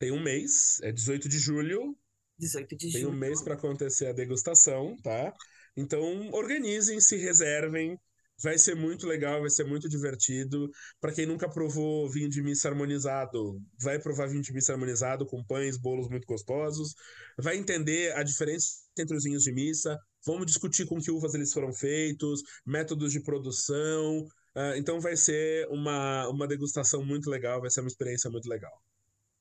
Tem 0.00 0.10
um 0.10 0.20
mês, 0.20 0.80
é 0.82 0.90
18 0.90 1.28
de 1.28 1.38
julho. 1.38 1.96
18 2.36 2.76
de 2.76 2.90
Tem 2.90 3.02
julho. 3.02 3.14
um 3.14 3.16
mês 3.16 3.40
para 3.40 3.54
acontecer 3.54 4.08
a 4.08 4.12
degustação, 4.12 4.96
tá? 5.00 5.32
Então, 5.76 6.28
organizem, 6.32 7.00
se 7.00 7.16
reservem. 7.16 7.96
Vai 8.42 8.58
ser 8.58 8.74
muito 8.74 9.06
legal, 9.06 9.42
vai 9.42 9.50
ser 9.50 9.64
muito 9.64 9.88
divertido. 9.88 10.68
Para 11.00 11.12
quem 11.12 11.24
nunca 11.24 11.48
provou 11.48 12.10
vinho 12.10 12.28
de 12.28 12.42
missa 12.42 12.68
harmonizado, 12.68 13.62
vai 13.80 14.00
provar 14.00 14.26
vinho 14.26 14.42
de 14.42 14.52
missa 14.52 14.72
harmonizado 14.72 15.24
com 15.24 15.44
pães, 15.44 15.76
bolos 15.76 16.08
muito 16.08 16.26
gostosos. 16.26 16.94
Vai 17.38 17.56
entender 17.56 18.12
a 18.16 18.24
diferença 18.24 18.81
entre 18.98 19.16
os 19.16 19.24
vinhos 19.24 19.42
de 19.42 19.52
missa. 19.52 19.98
Vamos 20.26 20.46
discutir 20.46 20.86
com 20.86 21.00
que 21.00 21.10
uvas 21.10 21.34
eles 21.34 21.52
foram 21.52 21.72
feitos, 21.72 22.42
métodos 22.64 23.12
de 23.12 23.20
produção. 23.20 24.18
Uh, 24.54 24.76
então 24.76 25.00
vai 25.00 25.16
ser 25.16 25.66
uma, 25.68 26.28
uma 26.28 26.46
degustação 26.46 27.04
muito 27.04 27.30
legal, 27.30 27.60
vai 27.60 27.70
ser 27.70 27.80
uma 27.80 27.88
experiência 27.88 28.30
muito 28.30 28.48
legal. 28.48 28.72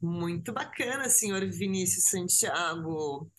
Muito 0.02 0.52
bacana, 0.52 1.10
senhor 1.10 1.46
Vinícius 1.50 2.06
Santiago. 2.06 3.30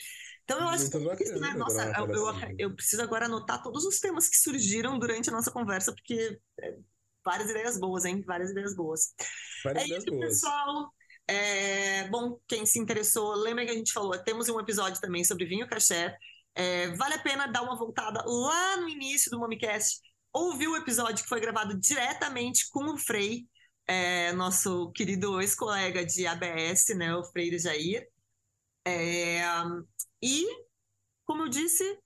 Então 0.44 0.60
eu 0.60 0.68
acho 0.68 0.90
Muito 0.92 1.16
que 1.16 1.24
isso, 1.24 1.40
né? 1.40 1.54
Nossa, 1.54 1.92
eu, 1.98 2.06
eu, 2.06 2.26
eu, 2.58 2.74
preciso 2.74 3.02
agora 3.02 3.26
anotar 3.26 3.62
todos 3.62 3.84
os 3.84 3.98
temas 3.98 4.28
que 4.28 4.36
surgiram 4.36 4.98
durante 4.98 5.28
a 5.30 5.32
nossa 5.32 5.50
conversa, 5.50 5.92
porque 5.92 6.38
é, 6.60 6.76
várias 7.24 7.50
ideias 7.50 7.78
boas, 7.78 8.04
hein? 8.04 8.22
Várias 8.26 8.50
ideias 8.50 8.74
boas. 8.74 9.14
Várias 9.64 9.82
é 9.82 9.86
ideias 9.86 10.04
isso, 10.04 10.12
boas. 10.12 10.28
pessoal. 10.28 10.94
É, 11.32 12.08
bom, 12.08 12.38
quem 12.46 12.66
se 12.66 12.78
interessou, 12.78 13.34
lembra 13.34 13.64
que 13.64 13.70
a 13.70 13.74
gente 13.74 13.90
falou, 13.90 14.18
temos 14.18 14.50
um 14.50 14.60
episódio 14.60 15.00
também 15.00 15.24
sobre 15.24 15.46
vinho 15.46 15.66
caché. 15.66 16.14
É, 16.54 16.88
vale 16.88 17.14
a 17.14 17.22
pena 17.22 17.46
dar 17.46 17.62
uma 17.62 17.74
voltada 17.74 18.22
lá 18.26 18.76
no 18.76 18.86
início 18.86 19.30
do 19.30 19.38
Momicast, 19.38 19.98
ouvir 20.30 20.68
o 20.68 20.76
episódio 20.76 21.22
que 21.22 21.28
foi 21.28 21.40
gravado 21.40 21.78
diretamente 21.80 22.68
com 22.68 22.84
o 22.84 22.98
Frei, 22.98 23.46
é, 23.86 24.30
nosso 24.32 24.92
querido 24.92 25.40
ex-colega 25.40 26.04
de 26.04 26.26
ABS, 26.26 26.88
né, 26.94 27.14
o 27.14 27.24
Freire 27.24 27.58
Jair. 27.58 28.06
É, 28.86 29.40
e, 30.22 30.46
como 31.24 31.44
eu 31.44 31.48
disse, 31.48 31.98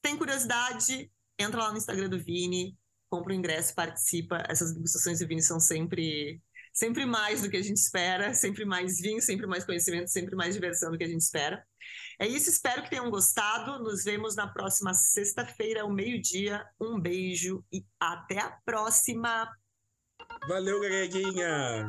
tem 0.00 0.16
curiosidade, 0.16 1.10
entra 1.36 1.64
lá 1.64 1.72
no 1.72 1.78
Instagram 1.78 2.08
do 2.08 2.22
Vini, 2.22 2.78
compra 3.10 3.32
o 3.32 3.36
ingresso, 3.36 3.74
participa. 3.74 4.44
Essas 4.48 4.72
degustações 4.72 5.18
de 5.18 5.26
vinho 5.26 5.42
são 5.42 5.58
sempre 5.58 6.40
sempre 6.72 7.04
mais 7.04 7.42
do 7.42 7.50
que 7.50 7.56
a 7.56 7.62
gente 7.62 7.76
espera, 7.76 8.32
sempre 8.34 8.64
mais 8.64 9.00
vinho, 9.00 9.20
sempre 9.20 9.46
mais 9.46 9.64
conhecimento, 9.64 10.08
sempre 10.08 10.34
mais 10.34 10.54
diversão 10.54 10.90
do 10.90 10.98
que 10.98 11.04
a 11.04 11.08
gente 11.08 11.20
espera. 11.20 11.64
É 12.18 12.26
isso, 12.26 12.48
espero 12.48 12.82
que 12.82 12.90
tenham 12.90 13.10
gostado. 13.10 13.82
Nos 13.82 14.04
vemos 14.04 14.36
na 14.36 14.46
próxima 14.46 14.94
sexta-feira, 14.94 15.82
ao 15.82 15.90
meio-dia. 15.90 16.64
Um 16.80 17.00
beijo 17.00 17.64
e 17.72 17.84
até 18.00 18.38
a 18.38 18.50
próxima! 18.64 19.48
Valeu, 20.48 20.80
Gaguinha! 20.80 21.88